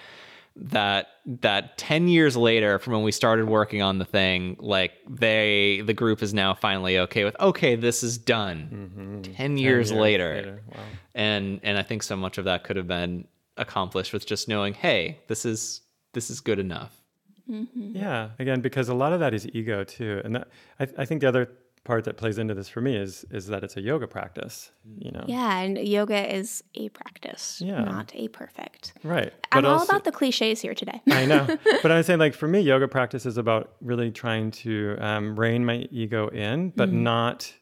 that 0.55 1.09
that 1.25 1.79
10 1.79 2.09
years 2.09 2.37
later 2.37 2.79
from 2.79 2.93
when 2.93 3.03
we 3.03 3.13
started 3.13 3.49
working 3.49 3.81
on 3.81 3.99
the 3.99 4.05
thing 4.05 4.57
like 4.59 4.93
they 5.09 5.83
the 5.87 5.95
group 5.95 6.23
is 6.23 6.35
now 6.35 6.53
finally 6.53 6.99
okay 6.99 7.25
with 7.25 7.35
okay 7.41 7.75
this 7.75 8.03
is 8.03 8.19
done 8.19 8.91
mm-hmm. 8.95 9.23
10, 9.23 9.35
10 9.35 9.57
years, 9.57 9.91
years 9.91 9.93
later, 9.93 10.35
later. 10.35 10.63
Wow. 10.69 10.81
and 11.15 11.61
and 11.63 11.79
i 11.79 11.83
think 11.83 12.03
so 12.03 12.17
much 12.17 12.37
of 12.37 12.45
that 12.45 12.65
could 12.65 12.77
have 12.77 12.87
been 12.87 13.27
accomplished 13.57 14.13
with 14.13 14.27
just 14.27 14.47
knowing 14.47 14.75
hey 14.75 15.21
this 15.29 15.47
is 15.47 15.81
this 16.13 16.29
is 16.29 16.41
good 16.41 16.59
enough 16.59 17.01
mm-hmm. 17.49 17.97
yeah 17.97 18.31
again 18.39 18.61
because 18.61 18.91
a 18.91 18.95
lot 18.95 19.15
of 19.15 19.21
that 19.21 19.33
is 19.33 19.47
ego 19.55 19.85
too 19.85 20.21
and 20.25 20.37
that, 20.37 20.49
I, 20.79 20.89
I 20.99 21.05
think 21.07 21.23
the 21.23 21.29
other 21.29 21.49
part 21.85 22.05
that 22.05 22.17
plays 22.17 22.39
into 22.39 22.55
this 22.55 22.69
for 22.69 22.81
me 22.81 22.97
is 22.97 23.25
is 23.31 23.49
that 23.49 23.65
it's 23.65 23.77
a 23.77 23.81
yoga 23.81 24.07
practice 24.07 24.71
you 24.99 25.11
know? 25.11 25.25
Yeah 25.27 25.59
and 25.59 25.79
yoga 25.79 26.35
is 26.35 26.63
a 26.75 26.89
practice 26.91 27.61
yeah. 27.65 27.83
not 27.85 28.13
a 28.15 28.29
perfect. 28.29 28.95
Right 29.03 29.33
i'm 29.51 29.67
all 29.67 29.83
about 29.83 30.05
the 30.05 30.13
cliches 30.13 30.61
here 30.61 30.75
today. 30.75 31.01
I 31.11 31.27
know 31.27 31.47
but 31.83 31.91
i'm 31.91 32.03
saying 32.03 32.21
like 32.21 32.35
for 32.35 32.47
me 32.47 32.61
yoga 32.61 32.89
practice 32.89 33.27
is 33.27 33.37
about 33.37 33.73
really 33.81 34.11
trying 34.11 34.51
to 34.53 34.97
um, 34.99 35.39
rein 35.39 35.65
my 35.65 35.89
ego 35.91 36.29
in 36.29 36.71
but 36.71 36.89
mm-hmm. 36.89 37.03
not 37.03 37.53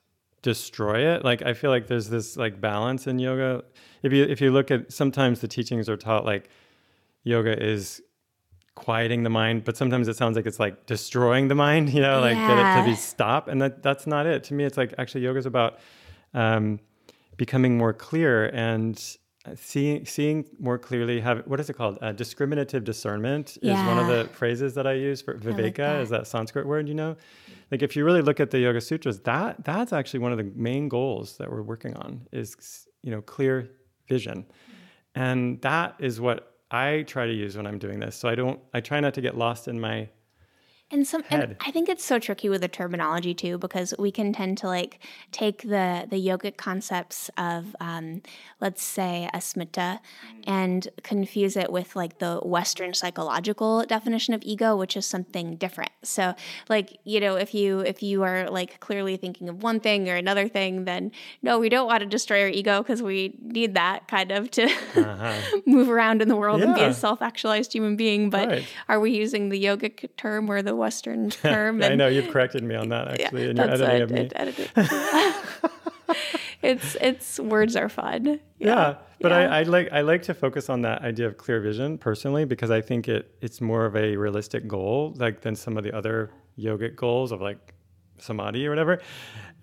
destroy 0.42 1.14
it. 1.14 1.24
Like 1.24 1.42
i 1.42 1.54
feel 1.54 1.70
like 1.70 1.86
there's 1.86 2.08
this 2.08 2.36
like 2.36 2.60
balance 2.60 3.06
in 3.06 3.18
yoga. 3.18 3.64
If 4.02 4.12
you 4.12 4.24
if 4.24 4.40
you 4.40 4.50
look 4.50 4.70
at 4.70 4.92
sometimes 4.92 5.40
the 5.40 5.48
teachings 5.48 5.88
are 5.88 5.96
taught 5.96 6.24
like 6.24 6.50
yoga 7.24 7.62
is 7.62 8.02
quieting 8.74 9.22
the 9.22 9.30
mind, 9.30 9.64
but 9.64 9.76
sometimes 9.76 10.08
it 10.08 10.16
sounds 10.16 10.36
like 10.36 10.46
it's 10.46 10.60
like 10.60 10.86
destroying 10.86 11.48
the 11.48 11.54
mind, 11.54 11.90
you 11.94 12.00
know, 12.00 12.20
like 12.20 12.36
yeah. 12.36 12.48
get 12.48 12.58
it 12.58 12.82
to 12.82 12.90
be 12.90 12.96
stop. 12.96 13.48
And 13.48 13.60
that 13.62 13.82
that's 13.82 14.06
not 14.06 14.26
it. 14.26 14.44
To 14.44 14.54
me, 14.54 14.64
it's 14.64 14.76
like 14.76 14.94
actually 14.98 15.22
yoga 15.22 15.38
is 15.38 15.46
about 15.46 15.78
um, 16.34 16.80
becoming 17.36 17.76
more 17.76 17.92
clear 17.92 18.46
and 18.48 19.16
seeing 19.56 20.04
seeing 20.04 20.44
more 20.58 20.78
clearly. 20.78 21.20
Have 21.20 21.42
what 21.46 21.60
is 21.60 21.70
it 21.70 21.74
called? 21.74 21.98
Uh, 22.00 22.12
discriminative 22.12 22.84
discernment 22.84 23.58
yeah. 23.62 23.80
is 23.80 23.86
one 23.86 23.98
of 23.98 24.06
the 24.06 24.32
phrases 24.32 24.74
that 24.74 24.86
I 24.86 24.92
use 24.92 25.20
for 25.22 25.34
viveka. 25.36 25.62
Like 25.62 25.76
that. 25.76 26.00
Is 26.02 26.10
that 26.10 26.26
Sanskrit 26.26 26.66
word? 26.66 26.88
You 26.88 26.94
know, 26.94 27.16
like 27.70 27.82
if 27.82 27.96
you 27.96 28.04
really 28.04 28.22
look 28.22 28.40
at 28.40 28.50
the 28.50 28.58
Yoga 28.58 28.80
Sutras, 28.80 29.20
that 29.20 29.64
that's 29.64 29.92
actually 29.92 30.20
one 30.20 30.32
of 30.32 30.38
the 30.38 30.50
main 30.54 30.88
goals 30.88 31.36
that 31.38 31.50
we're 31.50 31.62
working 31.62 31.94
on 31.96 32.26
is 32.32 32.86
you 33.02 33.10
know 33.10 33.22
clear 33.22 33.70
vision, 34.08 34.46
and 35.14 35.60
that 35.62 35.96
is 35.98 36.20
what 36.20 36.59
I 36.70 37.02
try 37.02 37.26
to 37.26 37.32
use 37.32 37.56
when 37.56 37.66
I'm 37.66 37.78
doing 37.78 38.00
this. 38.00 38.16
So 38.16 38.28
I 38.28 38.34
don't 38.34 38.60
I 38.72 38.80
try 38.80 39.00
not 39.00 39.14
to 39.14 39.20
get 39.20 39.36
lost 39.36 39.68
in 39.68 39.80
my 39.80 40.08
and 40.92 41.06
some 41.06 41.22
and 41.30 41.56
I 41.60 41.70
think 41.70 41.88
it's 41.88 42.04
so 42.04 42.18
tricky 42.18 42.48
with 42.48 42.62
the 42.62 42.68
terminology 42.68 43.32
too 43.32 43.58
because 43.58 43.94
we 43.98 44.10
can 44.10 44.32
tend 44.32 44.58
to 44.58 44.66
like 44.66 44.98
take 45.30 45.62
the 45.62 46.06
the 46.08 46.16
yogic 46.16 46.56
concepts 46.56 47.30
of 47.36 47.76
um, 47.80 48.22
let's 48.60 48.82
say 48.82 49.28
a 49.32 49.36
asmita 49.36 50.00
and 50.46 50.88
confuse 51.02 51.56
it 51.56 51.70
with 51.70 51.94
like 51.94 52.18
the 52.18 52.38
Western 52.38 52.92
psychological 52.92 53.84
definition 53.84 54.34
of 54.34 54.42
ego, 54.42 54.76
which 54.76 54.96
is 54.96 55.06
something 55.06 55.56
different. 55.56 55.92
So 56.02 56.34
like 56.68 56.98
you 57.04 57.20
know 57.20 57.36
if 57.36 57.54
you 57.54 57.80
if 57.80 58.02
you 58.02 58.24
are 58.24 58.50
like 58.50 58.80
clearly 58.80 59.16
thinking 59.16 59.48
of 59.48 59.62
one 59.62 59.78
thing 59.78 60.08
or 60.08 60.16
another 60.16 60.48
thing, 60.48 60.86
then 60.86 61.12
no, 61.40 61.58
we 61.60 61.68
don't 61.68 61.86
want 61.86 62.00
to 62.00 62.06
destroy 62.06 62.42
our 62.42 62.48
ego 62.48 62.82
because 62.82 63.00
we 63.00 63.34
need 63.40 63.74
that 63.74 64.08
kind 64.08 64.32
of 64.32 64.50
to 64.52 64.64
uh-huh. 64.64 65.60
move 65.66 65.88
around 65.88 66.20
in 66.20 66.26
the 66.26 66.36
world 66.36 66.60
yeah. 66.60 66.66
and 66.66 66.74
be 66.74 66.82
a 66.82 66.92
self 66.92 67.22
actualized 67.22 67.72
human 67.72 67.94
being. 67.94 68.28
But 68.28 68.48
right. 68.48 68.66
are 68.88 68.98
we 68.98 69.12
using 69.12 69.50
the 69.50 69.62
yogic 69.62 70.08
term 70.16 70.50
or 70.50 70.62
the 70.62 70.79
Western 70.80 71.30
term. 71.30 71.82
I 71.82 71.94
know 71.94 72.08
you've 72.08 72.32
corrected 72.32 72.64
me 72.64 72.74
on 72.74 72.88
that 72.88 73.08
actually 73.08 73.44
yeah, 73.44 73.50
in 73.50 73.56
your 73.56 73.70
editing 73.70 74.02
of 74.02 74.10
me. 74.10 74.30
Edited. 74.34 74.70
it's 76.62 76.96
it's 77.00 77.38
words 77.38 77.76
are 77.76 77.88
fun. 77.88 78.26
Yeah, 78.26 78.38
yeah 78.58 78.94
but 79.20 79.30
yeah. 79.30 79.38
I, 79.38 79.60
I 79.60 79.62
like 79.62 79.92
I 79.92 80.00
like 80.00 80.22
to 80.22 80.34
focus 80.34 80.68
on 80.68 80.82
that 80.82 81.02
idea 81.02 81.26
of 81.26 81.36
clear 81.36 81.60
vision 81.60 81.98
personally 81.98 82.44
because 82.44 82.70
I 82.70 82.80
think 82.80 83.08
it 83.08 83.34
it's 83.40 83.60
more 83.60 83.84
of 83.84 83.96
a 83.96 84.16
realistic 84.16 84.66
goal 84.66 85.14
like 85.16 85.42
than 85.42 85.54
some 85.54 85.76
of 85.76 85.84
the 85.84 85.92
other 85.96 86.30
yogic 86.58 86.96
goals 86.96 87.32
of 87.32 87.40
like 87.40 87.74
samadhi 88.18 88.66
or 88.66 88.70
whatever. 88.70 89.00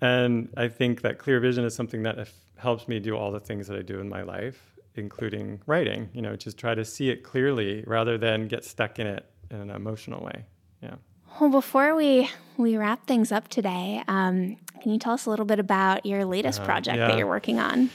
And 0.00 0.48
I 0.56 0.68
think 0.68 1.02
that 1.02 1.18
clear 1.18 1.40
vision 1.40 1.64
is 1.64 1.74
something 1.74 2.02
that 2.04 2.28
helps 2.56 2.88
me 2.88 3.00
do 3.00 3.16
all 3.16 3.30
the 3.30 3.40
things 3.40 3.66
that 3.68 3.78
I 3.78 3.82
do 3.82 4.00
in 4.00 4.08
my 4.08 4.22
life, 4.22 4.74
including 4.94 5.60
writing. 5.66 6.08
You 6.12 6.22
know, 6.22 6.36
just 6.36 6.58
try 6.58 6.74
to 6.74 6.84
see 6.84 7.10
it 7.10 7.22
clearly 7.22 7.84
rather 7.86 8.18
than 8.18 8.48
get 8.48 8.64
stuck 8.64 8.98
in 8.98 9.06
it 9.06 9.26
in 9.50 9.60
an 9.60 9.70
emotional 9.70 10.24
way. 10.24 10.44
Yeah. 10.82 10.96
Well, 11.40 11.50
before 11.50 11.94
we 11.94 12.28
we 12.56 12.76
wrap 12.76 13.06
things 13.06 13.30
up 13.30 13.46
today, 13.48 14.02
um, 14.08 14.56
can 14.80 14.92
you 14.92 14.98
tell 14.98 15.12
us 15.12 15.26
a 15.26 15.30
little 15.30 15.44
bit 15.44 15.60
about 15.60 16.04
your 16.04 16.24
latest 16.24 16.60
uh, 16.60 16.64
project 16.64 16.98
yeah. 16.98 17.08
that 17.08 17.16
you're 17.16 17.28
working 17.28 17.60
on? 17.60 17.90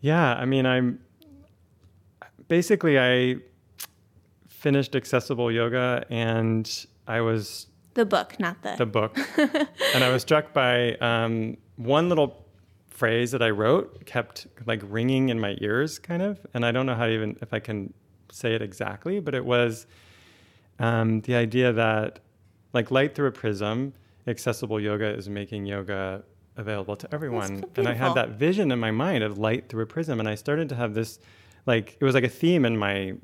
Yeah, 0.00 0.34
I 0.34 0.44
mean, 0.44 0.64
I'm 0.64 1.00
basically 2.46 2.98
I 2.98 3.36
finished 4.48 4.94
accessible 4.94 5.50
yoga, 5.50 6.04
and 6.08 6.86
I 7.08 7.20
was 7.20 7.66
the 7.94 8.06
book, 8.06 8.38
not 8.38 8.62
the 8.62 8.76
the 8.78 8.86
book, 8.86 9.18
and 9.38 10.04
I 10.04 10.10
was 10.10 10.22
struck 10.22 10.52
by 10.52 10.94
um, 10.96 11.56
one 11.76 12.08
little 12.08 12.44
phrase 12.90 13.32
that 13.32 13.42
I 13.42 13.50
wrote 13.50 14.06
kept 14.06 14.46
like 14.66 14.80
ringing 14.84 15.30
in 15.30 15.40
my 15.40 15.56
ears, 15.60 15.98
kind 15.98 16.22
of, 16.22 16.46
and 16.54 16.64
I 16.64 16.70
don't 16.70 16.86
know 16.86 16.94
how 16.94 17.08
even 17.08 17.36
if 17.42 17.52
I 17.52 17.58
can 17.58 17.92
say 18.30 18.54
it 18.54 18.62
exactly, 18.62 19.18
but 19.18 19.34
it 19.34 19.44
was 19.44 19.86
um, 20.78 21.22
the 21.22 21.34
idea 21.34 21.72
that 21.72 22.20
like 22.74 22.90
light 22.90 23.14
through 23.14 23.28
a 23.28 23.32
prism, 23.32 23.94
accessible 24.26 24.80
yoga 24.80 25.06
is 25.06 25.28
making 25.28 25.64
yoga 25.66 26.22
available 26.56 26.96
to 26.96 27.12
everyone. 27.14 27.64
And 27.76 27.88
I 27.88 27.94
had 27.94 28.14
that 28.14 28.30
vision 28.30 28.70
in 28.70 28.78
my 28.78 28.90
mind 28.90 29.24
of 29.24 29.38
light 29.38 29.68
through 29.68 29.84
a 29.84 29.86
prism. 29.86 30.20
And 30.20 30.28
I 30.28 30.34
started 30.34 30.68
to 30.68 30.74
have 30.74 30.94
this, 30.94 31.18
like, 31.66 31.96
it 32.00 32.04
was 32.04 32.14
like 32.14 32.24
a 32.24 32.28
theme 32.28 32.64
in 32.64 32.76
my 32.76 33.14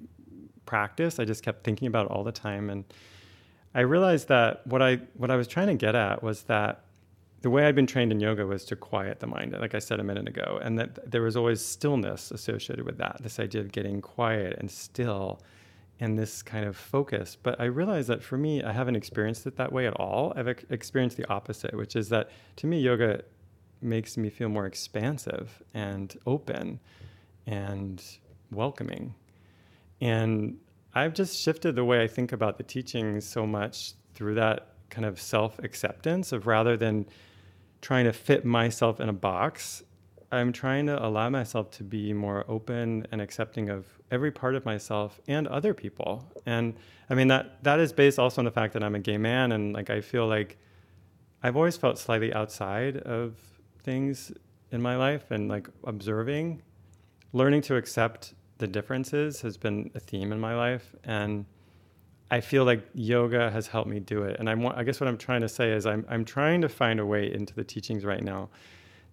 practice. 0.66 1.18
I 1.18 1.24
just 1.24 1.42
kept 1.42 1.64
thinking 1.64 1.88
about 1.88 2.06
it 2.06 2.12
all 2.12 2.24
the 2.24 2.32
time. 2.32 2.70
And 2.70 2.84
I 3.74 3.80
realized 3.80 4.28
that 4.28 4.66
what 4.66 4.82
I, 4.82 5.00
what 5.14 5.30
I 5.30 5.36
was 5.36 5.46
trying 5.46 5.68
to 5.68 5.74
get 5.74 5.94
at 5.94 6.22
was 6.22 6.42
that 6.44 6.84
the 7.42 7.50
way 7.50 7.64
I'd 7.64 7.74
been 7.74 7.86
trained 7.86 8.12
in 8.12 8.20
yoga 8.20 8.44
was 8.46 8.64
to 8.66 8.76
quiet 8.76 9.20
the 9.20 9.26
mind, 9.26 9.56
like 9.58 9.74
I 9.74 9.78
said 9.78 9.98
a 9.98 10.04
minute 10.04 10.28
ago, 10.28 10.60
and 10.62 10.78
that 10.78 11.10
there 11.10 11.22
was 11.22 11.36
always 11.36 11.64
stillness 11.64 12.30
associated 12.30 12.84
with 12.84 12.98
that. 12.98 13.18
This 13.22 13.40
idea 13.40 13.62
of 13.62 13.72
getting 13.72 14.02
quiet 14.02 14.56
and 14.58 14.70
still 14.70 15.40
and 16.00 16.18
this 16.18 16.42
kind 16.42 16.64
of 16.64 16.76
focus. 16.76 17.36
But 17.40 17.60
I 17.60 17.64
realized 17.64 18.08
that 18.08 18.22
for 18.22 18.38
me, 18.38 18.62
I 18.62 18.72
haven't 18.72 18.96
experienced 18.96 19.46
it 19.46 19.56
that 19.56 19.72
way 19.72 19.86
at 19.86 19.94
all. 19.94 20.32
I've 20.34 20.48
ex- 20.48 20.64
experienced 20.70 21.18
the 21.18 21.28
opposite, 21.28 21.74
which 21.74 21.94
is 21.94 22.08
that 22.08 22.30
to 22.56 22.66
me, 22.66 22.80
yoga 22.80 23.22
makes 23.82 24.16
me 24.16 24.30
feel 24.30 24.48
more 24.48 24.66
expansive 24.66 25.62
and 25.74 26.16
open 26.26 26.80
and 27.46 28.02
welcoming. 28.50 29.14
And 30.00 30.58
I've 30.94 31.14
just 31.14 31.38
shifted 31.38 31.76
the 31.76 31.84
way 31.84 32.02
I 32.02 32.08
think 32.08 32.32
about 32.32 32.56
the 32.56 32.64
teachings 32.64 33.26
so 33.26 33.46
much 33.46 33.92
through 34.14 34.34
that 34.36 34.74
kind 34.88 35.04
of 35.04 35.20
self 35.20 35.58
acceptance 35.60 36.32
of 36.32 36.46
rather 36.46 36.76
than 36.76 37.06
trying 37.80 38.04
to 38.06 38.12
fit 38.12 38.44
myself 38.44 39.00
in 39.00 39.08
a 39.08 39.12
box, 39.12 39.82
I'm 40.32 40.52
trying 40.52 40.86
to 40.86 41.04
allow 41.04 41.28
myself 41.28 41.70
to 41.72 41.84
be 41.84 42.12
more 42.12 42.44
open 42.46 43.06
and 43.10 43.20
accepting 43.20 43.68
of 43.68 43.86
every 44.10 44.30
part 44.30 44.54
of 44.54 44.64
myself 44.64 45.20
and 45.26 45.48
other 45.48 45.74
people. 45.74 46.24
And 46.46 46.74
I 47.08 47.14
mean 47.14 47.28
that 47.28 47.62
that 47.64 47.80
is 47.80 47.92
based 47.92 48.18
also 48.18 48.40
on 48.40 48.44
the 48.44 48.50
fact 48.50 48.72
that 48.74 48.84
I'm 48.84 48.94
a 48.94 49.00
gay 49.00 49.18
man 49.18 49.52
and 49.52 49.72
like 49.72 49.90
I 49.90 50.00
feel 50.00 50.26
like 50.28 50.58
I've 51.42 51.56
always 51.56 51.76
felt 51.76 51.98
slightly 51.98 52.32
outside 52.32 52.98
of 52.98 53.38
things 53.82 54.30
in 54.70 54.80
my 54.80 54.96
life 54.96 55.30
and 55.30 55.48
like 55.48 55.68
observing, 55.84 56.62
learning 57.32 57.62
to 57.62 57.76
accept 57.76 58.34
the 58.58 58.68
differences 58.68 59.40
has 59.40 59.56
been 59.56 59.90
a 59.94 60.00
theme 60.00 60.32
in 60.32 60.38
my 60.38 60.54
life 60.54 60.94
and 61.02 61.44
I 62.30 62.40
feel 62.40 62.64
like 62.64 62.86
yoga 62.94 63.50
has 63.50 63.66
helped 63.66 63.90
me 63.90 63.98
do 63.98 64.22
it. 64.22 64.36
And 64.38 64.48
I 64.48 64.54
want 64.54 64.78
I 64.78 64.84
guess 64.84 65.00
what 65.00 65.08
I'm 65.08 65.18
trying 65.18 65.40
to 65.40 65.48
say 65.48 65.72
is 65.72 65.86
I'm 65.86 66.06
I'm 66.08 66.24
trying 66.24 66.60
to 66.60 66.68
find 66.68 67.00
a 67.00 67.06
way 67.06 67.32
into 67.32 67.52
the 67.52 67.64
teachings 67.64 68.04
right 68.04 68.22
now 68.22 68.48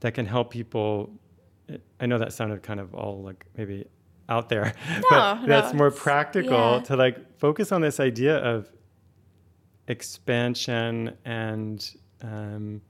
that 0.01 0.13
can 0.13 0.25
help 0.25 0.51
people 0.51 1.11
I 1.99 2.05
know 2.05 2.17
that 2.17 2.33
sounded 2.33 2.63
kind 2.63 2.79
of 2.79 2.93
all 2.93 3.21
like 3.21 3.45
maybe 3.57 3.85
out 4.29 4.49
there, 4.49 4.73
No, 4.89 5.03
but 5.09 5.41
no, 5.41 5.47
that's 5.47 5.73
more 5.73 5.91
practical 5.91 6.51
yeah. 6.77 6.79
to 6.83 6.95
like 6.95 7.39
focus 7.39 7.71
on 7.71 7.81
this 7.81 7.99
idea 7.99 8.37
of 8.37 8.69
expansion 9.87 11.15
and 11.25 11.89
um, 12.21 12.81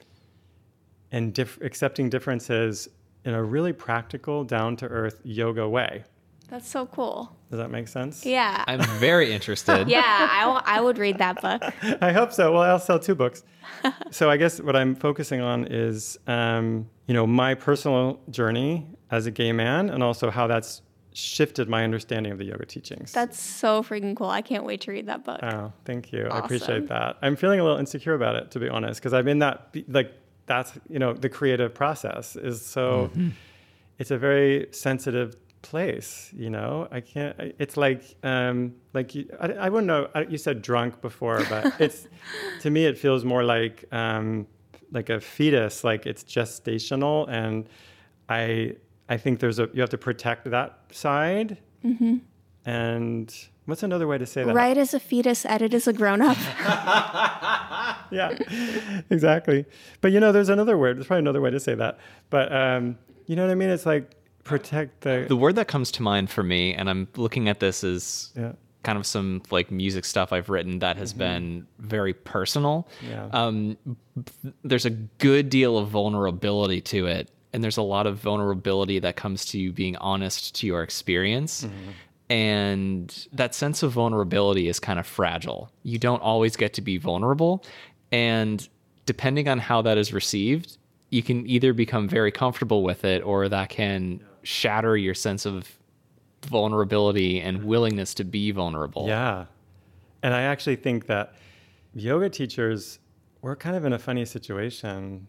and 1.12 1.34
dif- 1.34 1.60
accepting 1.62 2.10
differences 2.10 2.90
in 3.24 3.34
a 3.34 3.44
really 3.44 3.74
practical, 3.74 4.44
down 4.44 4.76
to 4.78 4.88
earth 4.88 5.20
yoga 5.24 5.68
way. 5.68 6.04
That's 6.50 6.70
so 6.70 6.86
cool. 6.86 7.36
Does 7.50 7.60
that 7.60 7.70
make 7.70 7.88
sense? 7.90 8.26
Yeah. 8.26 8.64
I'm 8.68 8.82
very 9.00 9.34
interested. 9.34 9.90
yeah, 9.90 10.30
I, 10.32 10.42
w- 10.42 10.62
I 10.66 10.80
would 10.80 10.98
read 10.98 11.18
that 11.18 11.42
book. 11.42 11.62
I 12.02 12.14
hope 12.14 12.32
so. 12.32 12.54
Well, 12.54 12.62
I'll 12.62 12.80
sell 12.80 13.00
two 13.00 13.16
books. 13.16 13.44
so 14.12 14.30
I 14.30 14.38
guess 14.38 14.62
what 14.62 14.76
I'm 14.76 14.96
focusing 14.96 15.42
on 15.42 15.68
is, 15.70 16.18
um, 16.26 16.90
you 17.08 17.14
know, 17.14 17.26
my 17.26 17.56
personal 17.56 18.20
journey 18.30 18.86
as 19.10 19.26
a 19.26 19.32
gay 19.32 19.52
man, 19.52 19.90
and 19.90 20.04
also 20.04 20.30
how 20.30 20.46
that's 20.48 20.82
shifted 21.14 21.68
my 21.68 21.84
understanding 21.84 22.32
of 22.32 22.38
the 22.38 22.46
yoga 22.46 22.66
teachings. 22.66 23.12
That's 23.12 23.42
so 23.42 23.82
freaking 23.82 24.16
cool. 24.16 24.30
I 24.30 24.44
can't 24.44 24.66
wait 24.66 24.82
to 24.82 24.92
read 24.92 25.08
that 25.08 25.24
book. 25.24 25.40
Oh, 25.42 25.74
thank 25.84 26.12
you. 26.12 26.28
I 26.28 26.40
appreciate 26.40 26.88
that. 26.90 27.18
I'm 27.24 27.36
feeling 27.36 27.60
a 27.60 27.64
little 27.64 27.80
insecure 27.80 28.14
about 28.14 28.36
it, 28.36 28.52
to 28.52 28.60
be 28.60 28.70
honest, 28.70 29.00
because 29.00 29.14
I'm 29.14 29.28
in 29.28 29.40
that 29.40 29.76
like 29.88 30.14
that's 30.46 30.74
you 30.90 31.00
know 31.00 31.14
the 31.14 31.30
creative 31.30 31.74
process 31.74 32.36
is 32.36 32.64
so 32.64 33.10
it's 33.98 34.12
a 34.12 34.18
very 34.18 34.68
sensitive 34.72 35.36
place. 35.64 36.32
You 36.36 36.50
know, 36.50 36.88
I 36.92 37.02
can't. 37.02 37.36
It's 37.58 37.78
like 37.78 38.04
um 38.24 38.76
like 38.94 39.16
you, 39.16 39.28
I, 39.40 39.54
I 39.54 39.70
wouldn't 39.70 39.88
know. 39.88 40.10
I, 40.14 40.22
you 40.22 40.38
said 40.38 40.62
drunk 40.62 41.02
before, 41.02 41.44
but 41.50 41.74
it's 41.80 42.08
to 42.62 42.70
me 42.70 42.86
it 42.86 42.98
feels 42.98 43.26
more 43.26 43.44
like 43.44 43.86
um 43.92 44.46
like 44.92 45.10
a 45.10 45.20
fetus, 45.20 45.84
like 45.84 46.06
it's 46.06 46.24
gestational, 46.24 47.28
and 47.30 47.68
I 48.30 48.76
I 49.10 49.18
think 49.18 49.40
there's 49.40 49.60
a 49.60 49.70
you 49.74 49.82
have 49.82 49.90
to 49.92 49.98
protect 49.98 50.50
that 50.52 50.80
side. 50.92 51.58
And 52.66 53.34
what's 53.66 53.84
another 53.84 54.08
way 54.08 54.18
to 54.18 54.26
say 54.26 54.44
that? 54.44 54.54
Write 54.54 54.78
as 54.78 54.94
a 54.94 55.00
fetus, 55.00 55.46
edit 55.46 55.74
as 55.74 55.88
a 55.88 55.94
grown 55.94 56.22
up. 56.22 56.38
yeah, 58.12 58.38
exactly. 59.10 59.66
But 60.02 60.12
you 60.12 60.20
know, 60.20 60.32
there's 60.32 60.50
another 60.50 60.78
word. 60.78 60.98
There's 60.98 61.08
probably 61.08 61.20
another 61.22 61.42
way 61.42 61.52
to 61.52 61.60
say 61.60 61.76
that. 61.76 62.00
But 62.30 62.54
um, 62.54 62.98
you 63.26 63.36
know 63.36 63.46
what 63.46 63.52
I 63.52 63.56
mean? 63.56 63.70
It's 63.70 63.86
like 63.86 64.16
protect 64.44 65.02
the. 65.02 65.26
The 65.28 65.36
word 65.38 65.56
that 65.56 65.68
comes 65.68 65.92
to 65.92 66.04
mind 66.04 66.30
for 66.30 66.44
me, 66.44 66.74
and 66.74 66.90
I'm 66.90 67.08
looking 67.16 67.48
at 67.48 67.60
this 67.60 67.84
as 67.84 68.32
yeah. 68.36 68.54
Kind 68.88 68.98
of 68.98 69.06
some 69.06 69.42
like 69.52 69.70
music 69.70 70.06
stuff 70.06 70.32
I've 70.32 70.48
written 70.48 70.80
that 70.80 70.96
has 70.96 71.12
been 71.12 71.68
very 71.80 72.14
personal. 72.14 72.88
Yeah. 73.06 73.28
Um, 73.34 73.78
there's 74.64 74.86
a 74.86 74.92
good 74.92 75.50
deal 75.50 75.78
of 75.78 75.90
vulnerability 75.90 76.80
to 76.80 77.06
it, 77.06 77.30
and 77.52 77.62
there's 77.62 77.76
a 77.76 77.82
lot 77.82 78.08
of 78.08 78.18
vulnerability 78.18 79.00
that 79.00 79.18
comes 79.18 79.44
to 79.48 79.60
you 79.60 79.74
being 79.74 79.98
honest 79.98 80.56
to 80.56 80.68
your 80.68 80.84
experience. 80.84 81.68
And 82.30 83.28
that 83.34 83.54
sense 83.54 83.84
of 83.84 83.92
vulnerability 83.92 84.70
is 84.70 84.80
kind 84.80 85.00
of 85.00 85.06
fragile. 85.06 85.70
You 85.84 86.00
don't 86.00 86.22
always 86.22 86.56
get 86.56 86.74
to 86.76 86.82
be 86.82 86.98
vulnerable. 86.98 87.66
And 88.14 88.66
depending 89.06 89.50
on 89.50 89.60
how 89.60 89.82
that 89.82 89.98
is 89.98 90.14
received, 90.14 90.78
you 91.10 91.24
can 91.24 91.46
either 91.46 91.74
become 91.74 92.08
very 92.08 92.32
comfortable 92.32 92.84
with 92.84 93.04
it 93.04 93.22
or 93.22 93.50
that 93.50 93.68
can 93.68 94.22
shatter 94.44 94.96
your 94.96 95.14
sense 95.14 95.46
of 95.46 95.77
vulnerability 96.48 97.42
and 97.42 97.60
mm-hmm. 97.60 97.68
willingness 97.68 98.14
to 98.16 98.24
be 98.24 98.52
vulnerable. 98.52 99.08
Yeah. 99.08 99.46
And 100.24 100.34
I 100.34 100.44
actually 100.44 100.78
think 100.78 101.08
that 101.08 101.36
yoga 101.94 102.30
teachers, 102.30 103.00
we're 103.42 103.56
kind 103.56 103.76
of 103.76 103.86
in 103.86 103.94
a 103.94 104.00
funny 104.00 104.26
situation, 104.26 105.28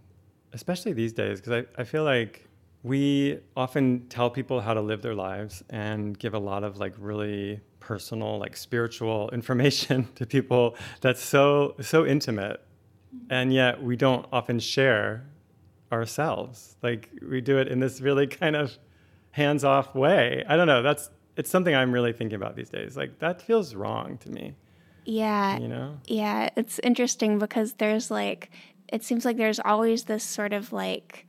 especially 0.52 0.92
these 0.92 1.12
days, 1.12 1.40
because 1.40 1.64
I, 1.64 1.80
I 1.80 1.84
feel 1.84 2.04
like 2.04 2.48
we 2.82 3.38
often 3.56 4.06
tell 4.08 4.30
people 4.30 4.60
how 4.60 4.74
to 4.74 4.80
live 4.80 5.02
their 5.02 5.14
lives 5.14 5.62
and 5.70 6.18
give 6.18 6.34
a 6.34 6.38
lot 6.38 6.64
of 6.64 6.78
like 6.78 6.94
really 6.98 7.60
personal, 7.80 8.38
like 8.38 8.56
spiritual 8.56 9.30
information 9.32 10.08
to 10.14 10.26
people 10.26 10.76
that's 11.00 11.22
so, 11.22 11.74
so 11.80 12.06
intimate. 12.06 12.60
Mm-hmm. 13.14 13.32
And 13.32 13.52
yet 13.52 13.82
we 13.82 13.96
don't 13.96 14.26
often 14.32 14.58
share 14.58 15.26
ourselves. 15.92 16.76
Like 16.82 17.10
we 17.26 17.40
do 17.40 17.58
it 17.58 17.68
in 17.68 17.80
this 17.80 18.00
really 18.00 18.26
kind 18.26 18.56
of 18.56 18.78
hands 19.38 19.64
off 19.64 19.94
way. 19.94 20.44
I 20.46 20.56
don't 20.56 20.66
know. 20.66 20.82
That's 20.82 21.08
it's 21.36 21.48
something 21.48 21.74
I'm 21.74 21.92
really 21.92 22.12
thinking 22.12 22.36
about 22.36 22.56
these 22.56 22.68
days. 22.68 22.96
Like 22.96 23.18
that 23.20 23.40
feels 23.40 23.74
wrong 23.74 24.18
to 24.18 24.30
me, 24.30 24.54
Yeah. 25.04 25.56
you 25.58 25.68
know? 25.68 25.96
Yeah, 26.06 26.50
it's 26.56 26.80
interesting 26.82 27.38
because 27.38 27.74
there's 27.74 28.10
like, 28.10 28.50
it 28.92 29.04
seems 29.04 29.24
like 29.24 29.36
there's 29.36 29.60
always 29.60 30.04
this 30.04 30.24
sort 30.24 30.52
of 30.52 30.72
like 30.72 31.26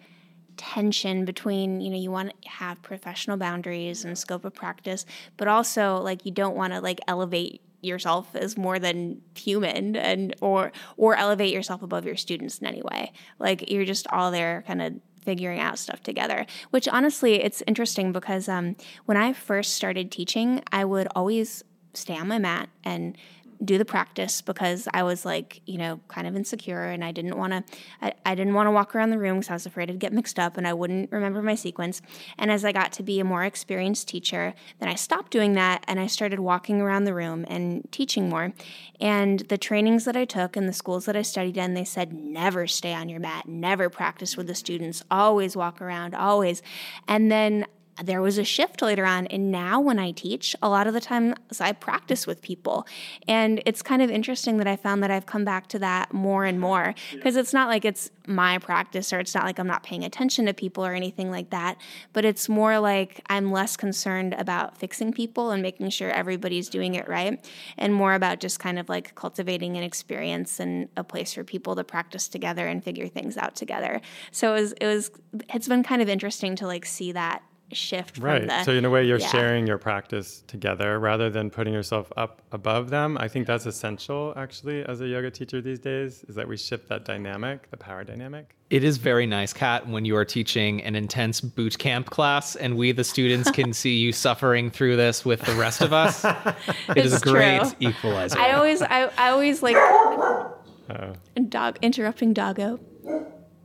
tension 0.57 1.25
between, 1.25 1.79
you 1.79 1.89
know, 1.91 1.97
you 1.97 2.11
want 2.11 2.31
to 2.41 2.49
have 2.49 2.81
professional 2.81 3.37
boundaries 3.37 4.03
and 4.03 4.17
scope 4.17 4.43
of 4.45 4.53
practice, 4.53 5.05
but 5.37 5.47
also 5.47 5.97
like 6.01 6.25
you 6.25 6.31
don't 6.31 6.55
want 6.55 6.73
to 6.73 6.81
like 6.81 6.99
elevate 7.07 7.61
yourself 7.81 8.35
as 8.35 8.57
more 8.57 8.77
than 8.79 9.21
human 9.35 9.95
and 9.95 10.35
or 10.41 10.71
or 10.97 11.15
elevate 11.15 11.53
yourself 11.53 11.81
above 11.81 12.03
your 12.05 12.17
students 12.17 12.57
in 12.59 12.67
any 12.67 12.81
way. 12.81 13.13
Like 13.37 13.71
you're 13.71 13.85
just 13.85 14.05
all 14.11 14.31
there 14.31 14.63
kind 14.67 14.81
of 14.81 14.93
figuring 15.21 15.59
out 15.59 15.77
stuff 15.79 16.01
together 16.03 16.45
which 16.69 16.87
honestly 16.87 17.43
it's 17.43 17.63
interesting 17.67 18.11
because 18.11 18.47
um, 18.47 18.75
when 19.05 19.17
i 19.17 19.33
first 19.33 19.73
started 19.73 20.11
teaching 20.11 20.61
i 20.71 20.83
would 20.83 21.07
always 21.15 21.63
stay 21.93 22.17
on 22.17 22.27
my 22.27 22.37
mat 22.37 22.69
and 22.83 23.17
do 23.63 23.77
the 23.77 23.85
practice 23.85 24.41
because 24.41 24.87
I 24.93 25.03
was 25.03 25.25
like, 25.25 25.61
you 25.65 25.77
know, 25.77 25.99
kind 26.07 26.27
of 26.27 26.35
insecure 26.35 26.85
and 26.85 27.03
I 27.03 27.11
didn't 27.11 27.37
want 27.37 27.51
to 27.53 27.63
I, 28.01 28.13
I 28.25 28.35
didn't 28.35 28.53
want 28.53 28.67
to 28.67 28.71
walk 28.71 28.95
around 28.95 29.09
the 29.09 29.17
room 29.17 29.39
because 29.39 29.49
I 29.49 29.53
was 29.53 29.65
afraid 29.65 29.89
I'd 29.89 29.99
get 29.99 30.13
mixed 30.13 30.39
up 30.39 30.57
and 30.57 30.67
I 30.67 30.73
wouldn't 30.73 31.11
remember 31.11 31.41
my 31.41 31.55
sequence. 31.55 32.01
And 32.37 32.51
as 32.51 32.63
I 32.63 32.71
got 32.71 32.91
to 32.93 33.03
be 33.03 33.19
a 33.19 33.25
more 33.25 33.43
experienced 33.43 34.07
teacher, 34.07 34.53
then 34.79 34.87
I 34.87 34.95
stopped 34.95 35.31
doing 35.31 35.53
that 35.53 35.83
and 35.87 35.99
I 35.99 36.07
started 36.07 36.39
walking 36.39 36.79
around 36.79 37.03
the 37.03 37.13
room 37.13 37.45
and 37.49 37.87
teaching 37.91 38.29
more. 38.29 38.53
And 39.01 39.41
the 39.41 39.57
trainings 39.57 40.05
that 40.05 40.15
I 40.15 40.25
took 40.25 40.55
and 40.55 40.67
the 40.67 40.73
schools 40.73 41.05
that 41.05 41.15
I 41.15 41.21
studied 41.21 41.57
in, 41.57 41.73
they 41.73 41.85
said 41.85 42.13
never 42.13 42.67
stay 42.67 42.93
on 42.93 43.09
your 43.09 43.19
mat, 43.19 43.47
never 43.47 43.89
practice 43.89 44.37
with 44.37 44.47
the 44.47 44.55
students, 44.55 45.03
always 45.11 45.55
walk 45.55 45.81
around, 45.81 46.15
always. 46.15 46.61
And 47.07 47.31
then 47.31 47.65
there 48.03 48.21
was 48.21 48.37
a 48.37 48.43
shift 48.43 48.81
later 48.81 49.05
on 49.05 49.27
and 49.27 49.51
now 49.51 49.79
when 49.79 49.99
i 49.99 50.11
teach 50.11 50.55
a 50.61 50.69
lot 50.69 50.87
of 50.87 50.93
the 50.93 51.01
times 51.01 51.35
i 51.59 51.71
practice 51.71 52.25
with 52.25 52.41
people. 52.41 52.87
And 53.27 53.61
it's 53.65 53.81
kind 53.81 54.01
of 54.01 54.09
interesting 54.09 54.57
that 54.57 54.67
i 54.67 54.75
found 54.75 55.03
that 55.03 55.11
i've 55.11 55.25
come 55.25 55.45
back 55.45 55.67
to 55.67 55.79
that 55.79 56.13
more 56.13 56.45
and 56.45 56.59
more 56.59 56.93
because 57.11 57.35
it's 57.35 57.53
not 57.53 57.67
like 57.67 57.85
it's 57.85 58.09
my 58.27 58.57
practice 58.57 59.11
or 59.11 59.19
it's 59.19 59.33
not 59.33 59.43
like 59.43 59.59
i'm 59.59 59.67
not 59.67 59.83
paying 59.83 60.03
attention 60.03 60.45
to 60.45 60.53
people 60.53 60.85
or 60.85 60.93
anything 60.93 61.31
like 61.31 61.49
that 61.49 61.77
but 62.13 62.25
it's 62.25 62.47
more 62.47 62.79
like 62.79 63.21
i'm 63.29 63.51
less 63.51 63.75
concerned 63.75 64.35
about 64.35 64.77
fixing 64.77 65.11
people 65.11 65.51
and 65.51 65.61
making 65.61 65.89
sure 65.89 66.09
everybody's 66.11 66.69
doing 66.69 66.95
it 66.95 67.07
right 67.07 67.49
and 67.77 67.93
more 67.93 68.13
about 68.13 68.39
just 68.39 68.59
kind 68.59 68.79
of 68.79 68.89
like 68.89 69.15
cultivating 69.15 69.77
an 69.77 69.83
experience 69.83 70.59
and 70.59 70.89
a 70.95 71.03
place 71.03 71.33
for 71.33 71.43
people 71.43 71.75
to 71.75 71.83
practice 71.83 72.27
together 72.27 72.67
and 72.67 72.83
figure 72.83 73.07
things 73.07 73.37
out 73.37 73.55
together. 73.55 74.01
So 74.31 74.55
it 74.55 74.61
was 74.61 74.71
it 74.73 74.85
was 74.85 75.11
it's 75.53 75.67
been 75.67 75.83
kind 75.83 76.01
of 76.01 76.09
interesting 76.09 76.55
to 76.57 76.67
like 76.67 76.85
see 76.85 77.11
that 77.13 77.43
shift 77.71 78.15
from 78.15 78.25
Right. 78.25 78.47
the 78.47 78.63
so 78.63 78.71
in 78.71 78.83
a 78.85 78.89
way, 78.89 79.05
you're 79.05 79.19
yeah. 79.19 79.27
sharing 79.27 79.67
your 79.67 79.77
practice 79.77 80.43
together 80.47 80.99
rather 80.99 81.29
than 81.29 81.49
putting 81.49 81.73
yourself 81.73 82.11
up 82.17 82.41
above 82.51 82.89
them. 82.89 83.17
I 83.19 83.27
think 83.27 83.45
that's 83.47 83.65
essential, 83.65 84.33
actually, 84.35 84.83
as 84.85 85.01
a 85.01 85.07
yoga 85.07 85.29
teacher 85.31 85.61
these 85.61 85.79
days, 85.79 86.23
is 86.27 86.35
that 86.35 86.47
we 86.47 86.57
shift 86.57 86.89
that 86.89 87.05
dynamic, 87.05 87.69
the 87.71 87.77
power 87.77 88.03
dynamic. 88.03 88.55
It 88.69 88.83
is 88.83 88.97
very 88.97 89.25
nice, 89.25 89.51
Kat, 89.53 89.87
when 89.87 90.05
you 90.05 90.15
are 90.15 90.25
teaching 90.25 90.81
an 90.83 90.95
intense 90.95 91.41
boot 91.41 91.77
camp 91.79 92.09
class 92.09 92.55
and 92.55 92.77
we, 92.77 92.91
the 92.91 93.03
students, 93.03 93.49
can 93.51 93.73
see 93.73 93.97
you 93.97 94.11
suffering 94.11 94.69
through 94.69 94.95
this 94.95 95.25
with 95.25 95.41
the 95.41 95.53
rest 95.55 95.81
of 95.81 95.91
us. 95.93 96.23
It 96.95 97.05
is 97.05 97.13
a 97.13 97.15
It's 97.15 97.23
great 97.23 97.61
true. 97.61 97.71
equalizer. 97.79 98.39
I 98.39 98.51
always 98.53 98.81
I, 98.81 99.09
I 99.17 99.29
always 99.29 99.61
like 99.63 99.75
Oh, 99.77 101.13
dog 101.49 101.77
interrupting 101.81 102.33
doggo. 102.33 102.79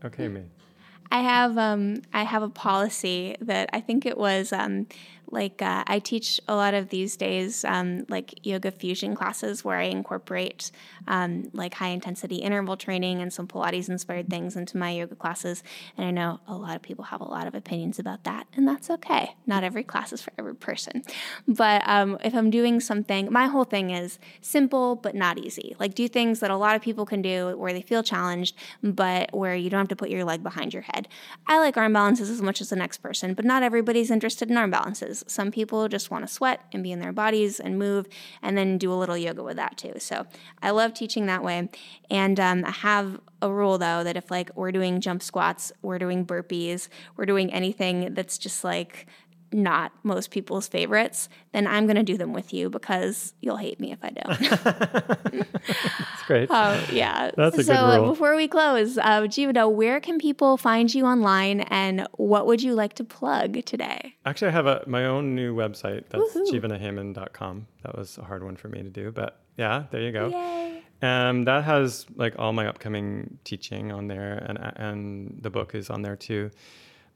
okay, 0.04 0.28
me. 0.28 0.42
I 1.14 1.20
have 1.20 1.56
um 1.56 2.02
I 2.12 2.24
have 2.24 2.42
a 2.42 2.48
policy 2.48 3.36
that 3.40 3.70
I 3.72 3.80
think 3.80 4.04
it 4.04 4.18
was 4.18 4.52
um 4.52 4.88
like 5.30 5.62
uh, 5.62 5.84
I 5.86 5.98
teach 5.98 6.40
a 6.48 6.54
lot 6.54 6.74
of 6.74 6.88
these 6.88 7.16
days, 7.16 7.64
um, 7.64 8.06
like 8.08 8.46
yoga 8.46 8.70
fusion 8.70 9.14
classes 9.14 9.64
where 9.64 9.78
I 9.78 9.84
incorporate 9.84 10.70
um, 11.06 11.50
like 11.52 11.74
high 11.74 11.88
intensity 11.88 12.36
interval 12.36 12.76
training 12.76 13.20
and 13.20 13.32
some 13.32 13.46
Pilates 13.46 13.88
inspired 13.88 14.28
things 14.28 14.56
into 14.56 14.76
my 14.76 14.90
yoga 14.90 15.14
classes. 15.14 15.62
And 15.96 16.06
I 16.06 16.10
know 16.10 16.40
a 16.46 16.54
lot 16.54 16.76
of 16.76 16.82
people 16.82 17.04
have 17.06 17.20
a 17.20 17.24
lot 17.28 17.46
of 17.46 17.54
opinions 17.54 17.98
about 17.98 18.24
that, 18.24 18.46
and 18.54 18.66
that's 18.66 18.90
okay. 18.90 19.36
Not 19.46 19.64
every 19.64 19.84
class 19.84 20.12
is 20.12 20.22
for 20.22 20.32
every 20.38 20.54
person. 20.54 21.02
But 21.46 21.82
um, 21.86 22.18
if 22.24 22.34
I'm 22.34 22.50
doing 22.50 22.80
something, 22.80 23.30
my 23.30 23.46
whole 23.46 23.64
thing 23.64 23.90
is 23.90 24.18
simple 24.40 24.96
but 24.96 25.14
not 25.14 25.38
easy. 25.38 25.76
Like 25.78 25.94
do 25.94 26.08
things 26.08 26.40
that 26.40 26.50
a 26.50 26.56
lot 26.56 26.76
of 26.76 26.82
people 26.82 27.06
can 27.06 27.22
do 27.22 27.56
where 27.56 27.72
they 27.72 27.82
feel 27.82 28.02
challenged, 28.02 28.56
but 28.82 29.34
where 29.34 29.54
you 29.54 29.70
don't 29.70 29.80
have 29.80 29.88
to 29.88 29.96
put 29.96 30.10
your 30.10 30.24
leg 30.24 30.42
behind 30.42 30.72
your 30.72 30.82
head. 30.82 31.08
I 31.46 31.58
like 31.58 31.76
arm 31.76 31.92
balances 31.92 32.30
as 32.30 32.42
much 32.42 32.60
as 32.60 32.70
the 32.70 32.76
next 32.76 32.98
person, 32.98 33.34
but 33.34 33.44
not 33.44 33.62
everybody's 33.62 34.10
interested 34.10 34.50
in 34.50 34.56
arm 34.56 34.70
balances. 34.70 35.13
Some 35.26 35.52
people 35.52 35.86
just 35.88 36.10
want 36.10 36.26
to 36.26 36.32
sweat 36.32 36.64
and 36.72 36.82
be 36.82 36.90
in 36.90 37.00
their 37.00 37.12
bodies 37.12 37.60
and 37.60 37.78
move 37.78 38.08
and 38.42 38.56
then 38.56 38.78
do 38.78 38.92
a 38.92 38.94
little 38.94 39.16
yoga 39.16 39.42
with 39.42 39.56
that 39.56 39.76
too. 39.76 39.94
So 39.98 40.26
I 40.62 40.70
love 40.70 40.94
teaching 40.94 41.26
that 41.26 41.44
way. 41.44 41.68
And 42.10 42.40
um, 42.40 42.64
I 42.64 42.70
have 42.70 43.20
a 43.42 43.52
rule 43.52 43.76
though 43.78 44.02
that 44.02 44.16
if 44.16 44.30
like 44.30 44.50
we're 44.56 44.72
doing 44.72 45.00
jump 45.00 45.22
squats, 45.22 45.70
we're 45.82 45.98
doing 45.98 46.24
burpees, 46.24 46.88
we're 47.16 47.26
doing 47.26 47.52
anything 47.52 48.14
that's 48.14 48.38
just 48.38 48.64
like 48.64 49.06
not 49.54 49.92
most 50.02 50.30
people's 50.30 50.66
favorites, 50.66 51.28
then 51.52 51.66
I'm 51.66 51.86
going 51.86 51.96
to 51.96 52.02
do 52.02 52.18
them 52.18 52.32
with 52.32 52.52
you 52.52 52.68
because 52.68 53.32
you'll 53.40 53.56
hate 53.56 53.78
me 53.78 53.92
if 53.92 53.98
I 54.02 54.10
don't. 54.10 54.40
That's 55.66 56.22
great. 56.26 56.50
Uh, 56.50 56.80
yeah. 56.92 57.30
That's 57.36 57.56
a 57.58 57.64
so 57.64 57.72
good 57.72 58.00
rule. 58.00 58.10
before 58.10 58.34
we 58.34 58.48
close, 58.48 58.98
uh, 58.98 59.22
Jivana, 59.22 59.72
where 59.72 60.00
can 60.00 60.18
people 60.18 60.56
find 60.56 60.92
you 60.92 61.06
online 61.06 61.60
and 61.60 62.06
what 62.14 62.46
would 62.46 62.62
you 62.62 62.74
like 62.74 62.94
to 62.94 63.04
plug 63.04 63.64
today? 63.64 64.16
Actually, 64.26 64.48
I 64.48 64.52
have 64.52 64.66
a, 64.66 64.82
my 64.86 65.06
own 65.06 65.36
new 65.36 65.54
website. 65.54 66.04
That's 66.10 66.34
jivanaheyman.com. 66.50 67.66
That 67.84 67.96
was 67.96 68.18
a 68.18 68.24
hard 68.24 68.42
one 68.42 68.56
for 68.56 68.68
me 68.68 68.82
to 68.82 68.90
do, 68.90 69.12
but 69.12 69.40
yeah, 69.56 69.84
there 69.92 70.00
you 70.00 70.10
go. 70.10 70.28
Yay. 70.28 70.82
Um, 71.00 71.44
that 71.44 71.64
has 71.64 72.06
like 72.16 72.34
all 72.38 72.52
my 72.52 72.66
upcoming 72.66 73.38
teaching 73.44 73.92
on 73.92 74.08
there, 74.08 74.38
and 74.48 74.58
and 74.76 75.38
the 75.42 75.50
book 75.50 75.74
is 75.74 75.90
on 75.90 76.00
there 76.00 76.16
too 76.16 76.50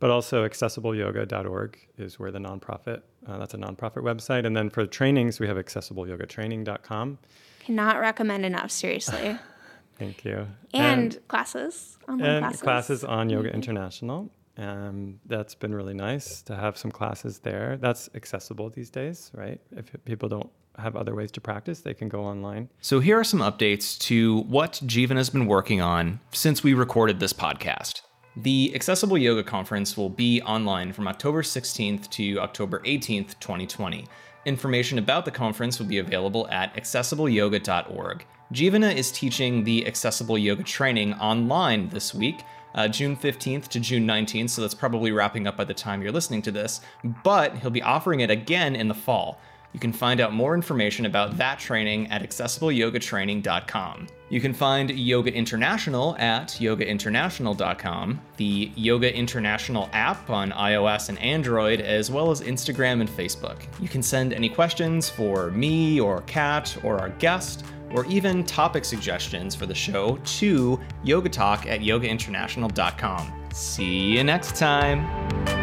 but 0.00 0.10
also 0.10 0.46
accessibleyoga.org 0.46 1.78
is 1.96 2.18
where 2.18 2.30
the 2.30 2.38
nonprofit 2.38 3.02
uh, 3.26 3.38
that's 3.38 3.54
a 3.54 3.58
nonprofit 3.58 4.02
website 4.02 4.46
and 4.46 4.56
then 4.56 4.70
for 4.70 4.86
trainings 4.86 5.40
we 5.40 5.46
have 5.46 5.56
accessibleyogatraining.com 5.56 7.18
cannot 7.60 8.00
recommend 8.00 8.44
enough 8.44 8.70
seriously 8.70 9.38
thank 9.98 10.24
you 10.24 10.46
and, 10.72 11.14
and 11.14 11.28
classes 11.28 11.98
online 12.08 12.30
and 12.30 12.44
classes. 12.44 12.62
classes 12.62 13.04
on 13.04 13.30
yoga 13.30 13.48
mm-hmm. 13.48 13.56
international 13.56 14.30
um, 14.56 15.20
that's 15.26 15.54
been 15.54 15.72
really 15.72 15.94
nice 15.94 16.42
to 16.42 16.56
have 16.56 16.76
some 16.76 16.90
classes 16.90 17.38
there 17.38 17.76
that's 17.80 18.10
accessible 18.14 18.70
these 18.70 18.90
days 18.90 19.30
right 19.34 19.60
if 19.76 19.92
people 20.04 20.28
don't 20.28 20.50
have 20.78 20.96
other 20.96 21.14
ways 21.14 21.30
to 21.32 21.40
practice, 21.40 21.80
they 21.80 21.94
can 21.94 22.08
go 22.08 22.22
online. 22.24 22.68
So, 22.80 23.00
here 23.00 23.18
are 23.18 23.24
some 23.24 23.40
updates 23.40 23.98
to 24.00 24.40
what 24.42 24.80
Jivan 24.84 25.16
has 25.16 25.30
been 25.30 25.46
working 25.46 25.80
on 25.80 26.20
since 26.32 26.62
we 26.62 26.74
recorded 26.74 27.20
this 27.20 27.32
podcast. 27.32 28.02
The 28.42 28.72
Accessible 28.72 29.18
Yoga 29.18 29.42
Conference 29.42 29.96
will 29.96 30.10
be 30.10 30.40
online 30.42 30.92
from 30.92 31.08
October 31.08 31.42
16th 31.42 32.08
to 32.10 32.38
October 32.38 32.78
18th, 32.84 33.34
2020. 33.40 34.06
Information 34.44 35.00
about 35.00 35.24
the 35.24 35.32
conference 35.32 35.80
will 35.80 35.88
be 35.88 35.98
available 35.98 36.46
at 36.48 36.72
accessibleyoga.org. 36.76 38.24
Jivana 38.52 38.94
is 38.94 39.10
teaching 39.10 39.64
the 39.64 39.84
Accessible 39.88 40.38
Yoga 40.38 40.62
training 40.62 41.14
online 41.14 41.88
this 41.88 42.14
week, 42.14 42.44
uh, 42.76 42.86
June 42.86 43.16
15th 43.16 43.66
to 43.66 43.80
June 43.80 44.06
19th, 44.06 44.50
so 44.50 44.62
that's 44.62 44.72
probably 44.72 45.10
wrapping 45.10 45.48
up 45.48 45.56
by 45.56 45.64
the 45.64 45.74
time 45.74 46.00
you're 46.00 46.12
listening 46.12 46.42
to 46.42 46.52
this, 46.52 46.80
but 47.24 47.58
he'll 47.58 47.70
be 47.70 47.82
offering 47.82 48.20
it 48.20 48.30
again 48.30 48.76
in 48.76 48.86
the 48.86 48.94
fall. 48.94 49.40
You 49.72 49.80
can 49.80 49.92
find 49.92 50.20
out 50.20 50.32
more 50.32 50.54
information 50.54 51.06
about 51.06 51.36
that 51.36 51.58
training 51.58 52.08
at 52.08 52.22
accessibleyogatraining.com. 52.22 54.06
You 54.30 54.40
can 54.40 54.52
find 54.52 54.90
Yoga 54.90 55.32
International 55.32 56.16
at 56.18 56.48
yogainternational.com, 56.48 58.20
the 58.36 58.72
Yoga 58.74 59.14
International 59.14 59.88
app 59.92 60.28
on 60.30 60.50
iOS 60.52 61.08
and 61.08 61.18
Android, 61.18 61.80
as 61.80 62.10
well 62.10 62.30
as 62.30 62.42
Instagram 62.42 63.00
and 63.00 63.08
Facebook. 63.08 63.62
You 63.80 63.88
can 63.88 64.02
send 64.02 64.32
any 64.32 64.48
questions 64.48 65.08
for 65.08 65.50
me 65.50 66.00
or 66.00 66.22
Kat 66.22 66.76
or 66.82 66.98
our 66.98 67.10
guest, 67.10 67.64
or 67.92 68.04
even 68.06 68.44
topic 68.44 68.84
suggestions 68.84 69.54
for 69.54 69.64
the 69.64 69.74
show 69.74 70.18
to 70.24 70.78
yogatalk 71.04 71.66
at 71.66 71.80
yogainternational.com. 71.80 73.32
See 73.52 74.16
you 74.16 74.24
next 74.24 74.56
time. 74.56 75.57